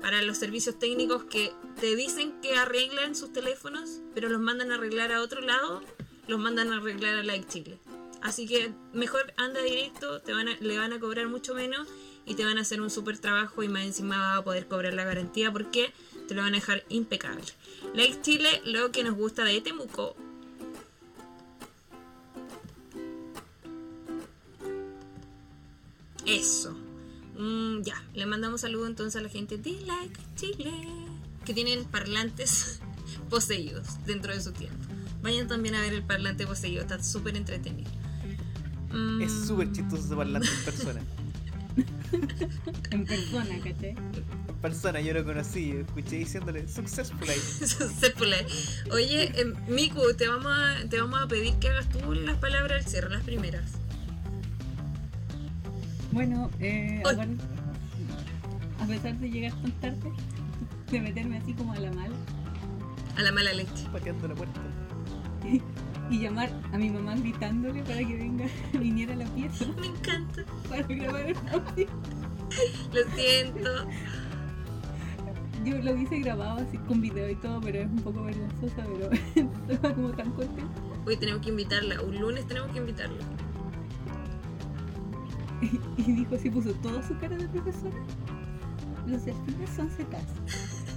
Para 0.00 0.20
los 0.22 0.36
servicios 0.36 0.78
técnicos 0.78 1.24
que 1.24 1.52
te 1.80 1.96
dicen 1.96 2.34
que 2.42 2.56
arreglan 2.56 3.14
sus 3.14 3.32
teléfonos, 3.32 4.00
pero 4.14 4.28
los 4.28 4.40
mandan 4.40 4.70
a 4.70 4.74
arreglar 4.74 5.12
a 5.12 5.22
otro 5.22 5.40
lado, 5.40 5.82
los 6.28 6.38
mandan 6.38 6.72
a 6.72 6.76
arreglar 6.76 7.14
a 7.14 7.22
Like 7.22 7.46
Chile. 7.48 7.78
Así 8.20 8.46
que 8.46 8.70
mejor 8.92 9.32
anda 9.36 9.62
directo, 9.62 10.20
te 10.20 10.32
van 10.32 10.48
a- 10.48 10.56
le 10.60 10.78
van 10.78 10.92
a 10.92 11.00
cobrar 11.00 11.28
mucho 11.28 11.54
menos 11.54 11.88
y 12.26 12.34
te 12.34 12.44
van 12.44 12.58
a 12.58 12.62
hacer 12.62 12.80
un 12.82 12.90
súper 12.90 13.18
trabajo 13.18 13.62
y 13.62 13.68
más 13.68 13.84
encima 13.84 14.18
vas 14.18 14.38
a 14.38 14.44
poder 14.44 14.66
cobrar 14.66 14.92
la 14.94 15.04
garantía 15.04 15.50
porque 15.52 15.92
te 16.28 16.34
lo 16.34 16.42
van 16.42 16.54
a 16.54 16.56
dejar 16.58 16.84
impecable. 16.88 17.44
Like 17.94 18.20
Chile, 18.22 18.62
lo 18.64 18.92
que 18.92 19.04
nos 19.04 19.14
gusta 19.14 19.44
de 19.44 19.60
Temuco. 19.60 20.16
Eso. 26.26 26.76
Mm, 27.38 27.82
ya, 27.82 28.02
le 28.14 28.26
mandamos 28.26 28.60
saludos 28.60 28.88
entonces 28.88 29.16
a 29.20 29.22
la 29.22 29.28
gente 29.28 29.58
de 29.58 29.72
Like 29.82 30.20
Chile, 30.36 30.72
que 31.44 31.52
tienen 31.54 31.84
parlantes 31.84 32.80
poseídos 33.30 34.04
dentro 34.06 34.32
de 34.32 34.40
su 34.40 34.52
tienda. 34.52 34.78
Vayan 35.22 35.48
también 35.48 35.74
a 35.74 35.80
ver 35.80 35.94
el 35.94 36.02
parlante 36.02 36.46
poseído, 36.46 36.82
está 36.82 37.02
súper 37.02 37.36
entretenido. 37.36 37.90
Mm, 38.92 39.22
Es 39.22 39.32
súper 39.46 39.72
chistoso 39.72 40.04
ese 40.04 40.14
parlante 40.16 40.48
en 40.48 40.64
persona. 40.64 41.02
En 42.90 43.04
persona, 43.04 43.58
¿cachai? 43.58 43.90
En 43.90 44.54
persona 44.62 45.00
yo 45.00 45.12
lo 45.14 45.24
conocí, 45.24 45.72
escuché 45.72 46.16
diciéndole 46.18 46.68
successful. 46.68 47.26
Successful. 47.66 48.32
Oye, 48.92 49.24
eh, 49.34 49.52
Miku, 49.68 50.14
te 50.16 50.28
vamos, 50.28 50.52
a, 50.54 50.88
te 50.88 51.00
vamos 51.00 51.20
a 51.20 51.26
pedir 51.26 51.54
que 51.54 51.70
hagas 51.70 51.88
tú 51.88 52.12
las 52.12 52.38
palabras 52.38 52.84
al 52.84 52.90
cierre, 52.90 53.10
las 53.10 53.24
primeras. 53.24 53.72
Bueno, 56.14 56.48
eh, 56.60 57.02
a 58.80 58.86
pesar 58.86 59.18
de 59.18 59.28
llegar 59.28 59.52
tan 59.60 59.72
tarde, 59.80 60.12
de 60.88 61.00
meterme 61.00 61.38
así 61.38 61.54
como 61.54 61.72
a 61.72 61.76
la 61.80 61.90
mala 61.90 62.14
A 63.16 63.22
la 63.22 63.32
mala 63.32 63.52
leche. 63.52 63.88
Pateando 63.90 64.28
la 64.28 64.34
puerta. 64.36 64.60
y 66.10 66.20
llamar 66.20 66.50
a 66.72 66.78
mi 66.78 66.88
mamá 66.88 67.16
gritándole 67.16 67.82
para 67.82 67.98
que 67.98 68.16
venga, 68.16 68.44
viniera 68.78 69.14
a 69.14 69.16
la 69.16 69.24
pieza 69.24 69.66
Me 69.80 69.88
encanta. 69.88 70.44
para 70.68 70.82
grabar 70.82 71.26
un 71.26 71.48
audio. 71.48 71.86
Lo 72.92 73.16
siento. 73.16 73.70
Yo 75.64 75.78
lo 75.78 75.96
hice 75.96 76.20
grabado 76.20 76.60
así 76.60 76.78
con 76.78 77.00
video 77.00 77.28
y 77.28 77.34
todo, 77.36 77.60
pero 77.60 77.80
es 77.80 77.86
un 77.86 78.02
poco 78.02 78.22
vergonzosa, 78.22 78.84
pero 78.86 79.10
estaba 79.68 79.94
como 79.94 80.10
tan 80.10 80.30
contenta. 80.30 80.80
Hoy 81.06 81.16
tenemos 81.16 81.42
que 81.42 81.50
invitarla. 81.50 82.00
Un 82.02 82.20
lunes 82.20 82.46
tenemos 82.46 82.70
que 82.70 82.78
invitarla. 82.78 83.18
Y, 85.64 85.80
y 86.02 86.12
dijo 86.12 86.34
así, 86.34 86.50
puso 86.50 86.72
toda 86.74 87.06
su 87.06 87.16
cara 87.18 87.36
de 87.36 87.48
profesora. 87.48 87.96
Los 89.06 89.24
delfines 89.24 89.70
son 89.76 89.90
cetas. 89.90 90.22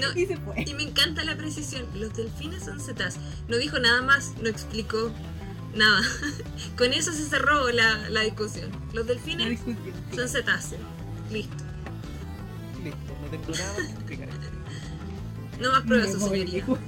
No, 0.00 0.12
Y 0.18 0.24
se 0.26 0.36
fue. 0.36 0.62
y 0.62 0.72
me 0.74 0.84
encanta 0.84 1.24
la 1.24 1.36
precisión. 1.36 1.84
Los 1.94 2.14
delfines 2.14 2.64
son 2.64 2.80
cetas. 2.80 3.16
No 3.48 3.56
dijo 3.56 3.78
nada 3.80 4.02
más, 4.02 4.32
no 4.40 4.48
explicó 4.48 5.10
nada. 5.74 6.00
Con 6.78 6.92
eso 6.92 7.12
se 7.12 7.24
cerró 7.28 7.70
la, 7.70 8.08
la 8.08 8.20
discusión. 8.20 8.70
Los 8.92 9.06
delfines 9.06 9.50
discusión. 9.50 9.78
sí. 10.10 10.16
son 10.16 10.28
cetáceos. 10.28 10.80
Listo. 11.30 11.64
Listo, 12.84 12.98
no 13.22 13.28
tengo 13.30 13.50
nada 13.58 13.76
que 13.76 13.82
explicar. 13.92 14.28
No 15.60 15.72
más 15.72 15.80
pruebas, 15.82 16.12
su 16.12 16.20
señoría. 16.20 16.54
dijo. 16.54 16.78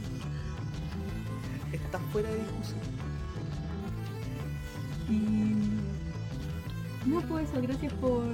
Está 1.72 1.98
fuera 2.12 2.30
de 2.30 2.36
discusión. 2.36 2.80
Y 5.08 5.55
no, 7.06 7.20
pues 7.22 7.48
eso, 7.50 7.60
gracias 7.62 7.92
por, 7.94 8.24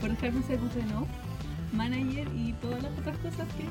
por 0.00 0.10
dejarme 0.10 0.42
ser 0.44 0.58
voz 0.58 0.74
de 0.74 0.82
no, 0.84 1.06
manager 1.72 2.28
y 2.36 2.52
todas 2.54 2.82
las 2.82 2.92
otras 2.98 3.16
cosas 3.18 3.46
que, 3.56 3.66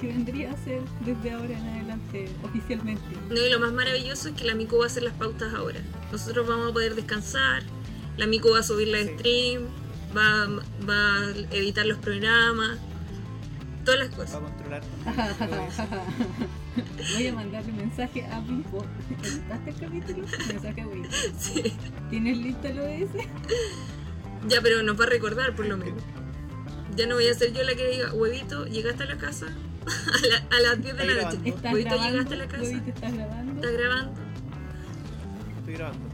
que 0.00 0.12
vendría 0.12 0.50
a 0.50 0.54
hacer 0.54 0.80
desde 1.04 1.32
ahora 1.32 1.58
en 1.58 1.66
adelante 1.68 2.28
oficialmente. 2.42 3.02
No, 3.28 3.34
y 3.36 3.50
lo 3.50 3.60
más 3.60 3.72
maravilloso 3.72 4.28
es 4.28 4.34
que 4.34 4.44
la 4.44 4.54
Miku 4.54 4.78
va 4.78 4.84
a 4.84 4.86
hacer 4.86 5.02
las 5.02 5.14
pautas 5.14 5.52
ahora. 5.54 5.80
Nosotros 6.12 6.46
vamos 6.46 6.70
a 6.70 6.72
poder 6.72 6.94
descansar, 6.94 7.62
la 8.16 8.26
Miku 8.26 8.50
va 8.50 8.60
a 8.60 8.62
subir 8.62 8.88
la 8.88 8.98
Sí. 9.02 9.08
stream, 9.18 9.62
va, 10.16 10.46
va 10.88 11.18
a 11.18 11.30
editar 11.56 11.84
los 11.86 11.98
programas, 11.98 12.78
todas 13.84 14.00
las 14.00 14.10
Va 14.10 14.14
a 14.14 14.16
cosas. 14.16 14.40
controlar. 14.40 14.82
Voy 17.14 17.26
a 17.26 17.32
mandarle 17.32 17.72
mensaje 17.72 18.24
a 18.26 18.40
Pipo. 18.40 18.84
¿Editaste 19.22 19.70
el 19.70 19.76
capítulo? 19.76 20.26
Mensaje 20.48 20.80
a. 20.80 20.86
Sí. 21.38 21.72
¿Tienes 22.10 22.38
listo 22.38 22.68
el 22.68 22.78
OS? 22.80 23.10
Ya, 24.48 24.60
pero 24.60 24.82
nos 24.82 24.98
va 25.00 25.04
a 25.04 25.08
recordar 25.08 25.54
por 25.54 25.66
lo 25.66 25.76
menos. 25.76 26.02
Ya 26.96 27.06
no 27.06 27.14
voy 27.16 27.26
a 27.28 27.34
ser 27.34 27.52
yo 27.52 27.62
la 27.62 27.74
que 27.74 27.88
diga, 27.90 28.12
huevito, 28.12 28.66
¿llegaste 28.66 29.02
a 29.04 29.06
la 29.06 29.16
casa? 29.16 29.46
a, 29.86 30.26
la- 30.26 30.56
a 30.56 30.60
las 30.60 30.82
10 30.82 30.96
de 30.96 31.04
la 31.06 31.12
noche. 31.14 31.18
grabando. 31.38 31.48
¿Estás 31.56 31.72
Huevito, 31.72 31.90
grabando? 31.90 32.12
¿llegaste 32.12 32.34
a 32.34 32.38
la 32.38 32.46
casa? 32.48 32.62
Huevito, 32.62 32.90
¿estás 32.90 33.12
grabando? 33.14 33.54
¿Estás 33.54 33.72
grabando? 33.72 34.20
Estoy 35.58 35.74
grabando. 35.74 36.08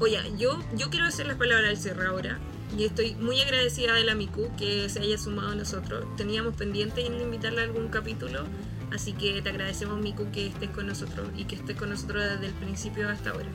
Oye, 0.00 0.18
yo, 0.38 0.58
yo 0.76 0.90
quiero 0.90 1.06
hacer 1.06 1.26
las 1.26 1.36
palabras 1.36 1.68
del 1.68 1.76
cierre 1.78 2.06
ahora. 2.06 2.38
Y 2.78 2.84
estoy 2.84 3.14
muy 3.16 3.40
agradecida 3.40 3.94
de 3.94 4.04
la 4.04 4.14
Miku 4.14 4.50
que 4.56 4.88
se 4.88 5.00
haya 5.00 5.18
sumado 5.18 5.50
a 5.50 5.54
nosotros. 5.54 6.04
Teníamos 6.16 6.54
pendiente 6.54 7.04
en 7.04 7.20
invitarla 7.20 7.62
a 7.62 7.64
algún 7.64 7.88
capítulo. 7.88 8.44
Así 8.92 9.12
que 9.12 9.40
te 9.42 9.48
agradecemos, 9.50 10.00
Miku, 10.00 10.30
que 10.32 10.46
estés 10.48 10.70
con 10.70 10.86
nosotros 10.86 11.28
y 11.36 11.44
que 11.44 11.56
estés 11.56 11.76
con 11.76 11.90
nosotros 11.90 12.24
desde 12.24 12.46
el 12.46 12.52
principio 12.54 13.08
hasta 13.08 13.30
ahora. 13.30 13.48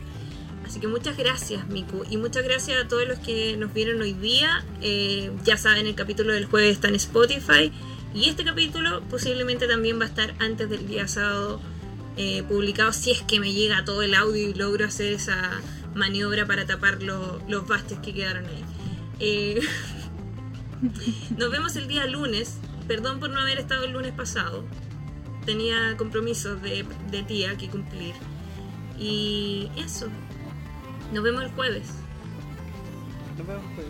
Así 0.66 0.80
que 0.80 0.88
muchas 0.88 1.18
gracias, 1.18 1.68
Miku. 1.68 2.04
Y 2.10 2.18
muchas 2.18 2.44
gracias 2.44 2.84
a 2.84 2.88
todos 2.88 3.08
los 3.08 3.20
que 3.20 3.56
nos 3.58 3.74
vieron 3.74 4.02
hoy 4.02 4.14
día. 4.14 4.64
Eh, 4.82 5.32
ya 5.44 5.58
saben, 5.58 5.88
el 5.88 5.96
capítulo 5.96 6.34
del 6.34 6.46
jueves 6.46 6.72
está 6.72 6.88
en 6.88 6.96
Spotify. 6.96 7.72
Y 8.14 8.30
este 8.30 8.44
capítulo 8.46 9.02
posiblemente 9.10 9.68
también 9.68 10.00
va 10.00 10.06
a 10.06 10.08
estar 10.08 10.34
antes 10.40 10.70
del 10.70 10.88
día 10.88 11.08
sábado 11.08 11.60
eh, 12.18 12.44
publicado 12.44 12.94
si 12.94 13.12
es 13.12 13.22
que 13.24 13.40
me 13.42 13.52
llega 13.54 13.84
todo 13.84 14.02
el 14.02 14.14
audio 14.16 14.50
y 14.50 14.54
logro 14.54 14.86
hacer 14.86 15.12
esa 15.12 15.52
maniobra 15.96 16.46
para 16.46 16.66
tapar 16.66 17.04
lo- 17.04 17.42
los 17.50 17.68
bastes 17.68 18.00
que 18.00 18.14
quedaron 18.14 18.46
ahí. 18.46 18.64
Eh, 19.20 19.60
nos 21.38 21.52
vemos 21.52 21.76
el 21.76 21.88
día 21.88 22.06
lunes. 22.06 22.58
Perdón 22.88 23.20
por 23.20 23.30
no 23.30 23.40
haber 23.40 23.60
estado 23.60 23.86
el 23.86 23.94
lunes 23.94 24.12
pasado. 24.14 24.64
Tenía 25.46 25.96
compromisos 25.98 26.62
de, 26.62 26.86
de 27.12 27.24
tía 27.24 27.58
que 27.58 27.70
cumplir. 27.70 28.14
Y 29.00 29.70
eso. 29.78 30.08
Nos 31.14 31.24
vemos 31.24 31.44
el 31.44 31.50
jueves. 31.52 31.88
Nos 33.38 33.48
vemos 33.48 33.66
pues. 33.76 33.88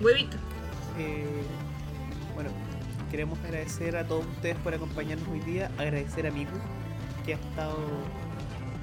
Huevito. 0.00 0.36
Eh, 0.98 1.26
bueno, 2.34 2.50
queremos 3.10 3.38
agradecer 3.40 3.96
a 3.96 4.06
todos 4.06 4.26
ustedes 4.26 4.56
por 4.56 4.74
acompañarnos 4.74 5.28
hoy 5.28 5.40
día. 5.40 5.70
Agradecer 5.78 6.26
a 6.26 6.30
Miku, 6.30 6.56
que 7.24 7.34
ha 7.34 7.36
estado 7.36 7.76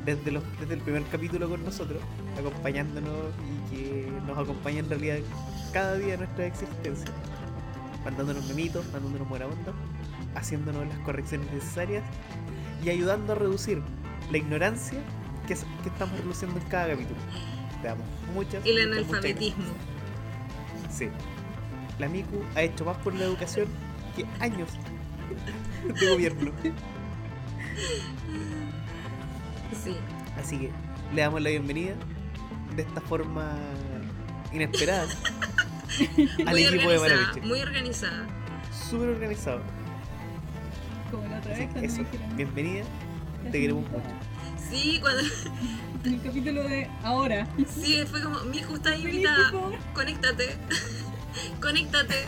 desde, 0.05 0.31
los, 0.31 0.43
desde 0.59 0.75
el 0.75 0.81
primer 0.81 1.03
capítulo 1.05 1.49
con 1.49 1.63
nosotros, 1.63 2.01
acompañándonos 2.37 3.17
y 3.71 3.75
que 3.75 4.11
nos 4.27 4.37
acompaña 4.37 4.79
en 4.79 4.89
realidad 4.89 5.17
cada 5.75 5.95
día 5.97 6.11
de 6.13 6.19
nuestra 6.19 6.45
existencia. 6.45 7.11
Mandándonos 8.05 8.45
memitos, 8.47 8.85
mandándonos 8.93 9.27
buena 9.27 9.47
onda, 9.47 9.73
haciéndonos 10.33 10.87
las 10.87 10.97
correcciones 10.99 11.51
necesarias 11.51 12.01
y 12.81 12.89
ayudando 12.89 13.33
a 13.33 13.35
reducir 13.35 13.81
la 14.31 14.37
ignorancia 14.37 14.99
que, 15.45 15.51
es- 15.53 15.65
que 15.83 15.89
estamos 15.89 16.17
reduciendo 16.17 16.57
en 16.61 16.65
cada 16.67 16.87
capítulo. 16.93 17.19
Te 17.81 17.89
damos 17.89 18.05
muchas 18.33 18.65
El 18.65 18.87
muchas 18.87 18.97
analfabetismo. 19.09 19.65
Sí. 20.89 21.09
La 21.99 22.07
Miku 22.07 22.41
ha 22.55 22.61
hecho 22.61 22.85
más 22.85 22.95
por 22.99 23.13
la 23.13 23.25
educación 23.25 23.67
que 24.15 24.25
años 24.39 24.69
de 25.99 26.09
gobierno. 26.09 26.51
Sí. 29.83 29.97
Así 30.39 30.57
que 30.57 30.71
le 31.13 31.21
damos 31.21 31.41
la 31.41 31.49
bienvenida 31.49 31.95
de 32.77 32.81
esta 32.81 33.01
forma 33.01 33.57
inesperada 34.53 35.07
al 36.45 36.51
Muy 36.51 36.63
equipo 36.63 36.89
de 36.89 36.97
organizada. 36.97 37.21
Maraviche. 37.21 37.47
Muy 37.47 37.59
organizada. 37.61 38.27
Súper 38.89 39.09
organizado. 39.09 39.61
Como 41.11 41.27
la 41.27 41.37
otra 41.39 41.51
vez 41.57 41.69
cuando 41.71 41.87
eso, 41.87 41.97
dijeron. 41.99 42.35
bienvenida. 42.37 42.83
"Ya 43.45 43.51
te 43.51 43.61
queremos 43.61 43.89
mucho". 43.89 44.03
Sí, 44.69 44.99
cuando. 45.01 45.21
En 46.03 46.13
el 46.13 46.21
capítulo 46.21 46.63
de 46.63 46.87
ahora. 47.03 47.47
Sí, 47.81 48.03
fue 48.09 48.21
como, 48.21 48.39
mi 48.45 48.57
hijo 48.57 48.75
está 48.75 48.91
Vení, 48.91 49.03
invitada. 49.05 49.51
Conéctate. 49.93 50.55
Conéctate. 51.61 52.25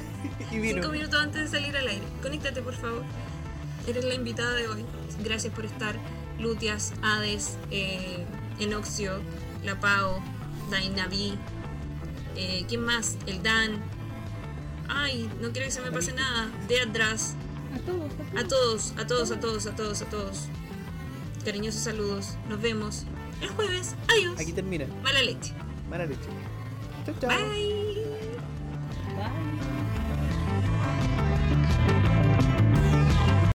Y 0.51 0.59
vino. 0.59 0.75
Cinco 0.81 0.91
minutos 0.93 1.21
antes 1.21 1.51
de 1.51 1.59
salir 1.59 1.75
al 1.77 1.87
aire. 1.87 2.03
Conéctate, 2.21 2.61
por 2.61 2.73
favor. 2.73 3.03
Eres 3.87 4.03
la 4.05 4.15
invitada 4.15 4.55
de 4.55 4.67
hoy. 4.67 4.85
Gracias 5.23 5.53
por 5.53 5.65
estar. 5.65 5.95
Lutias, 6.39 6.93
Hades, 7.03 7.57
eh, 7.71 8.25
Enoxio, 8.59 9.21
La 9.63 9.79
Pao, 9.79 10.21
Dainavi. 10.71 11.33
Eh, 12.37 12.65
¿Quién 12.67 12.81
más? 12.85 13.17
El 13.25 13.41
Dan. 13.43 13.83
Ay, 14.87 15.29
no 15.41 15.51
quiero 15.51 15.67
que 15.67 15.71
se 15.71 15.81
me 15.81 15.91
pase 15.91 16.13
nada. 16.13 16.49
Deadras. 16.67 17.35
A 17.75 17.79
todos, 17.79 18.11
a 18.35 18.39
A 18.39 18.47
todos, 18.47 18.91
a 18.97 19.07
todos, 19.07 19.31
a 19.31 19.39
todos, 19.39 19.65
a 19.67 19.75
todos, 19.75 20.01
a 20.01 20.05
todos. 20.05 20.45
Cariñosos 21.43 21.81
saludos. 21.81 22.35
Nos 22.49 22.61
vemos 22.61 23.05
el 23.41 23.49
jueves. 23.49 23.95
Adiós. 24.07 24.39
Aquí 24.39 24.53
termina. 24.53 24.85
Mala 25.03 25.21
leche. 25.21 25.53
Mala 25.89 26.05
leche. 26.05 26.21
Chau, 27.05 27.15
chau. 27.19 27.29
Bye. 27.29 28.05
Bye. 29.15 29.46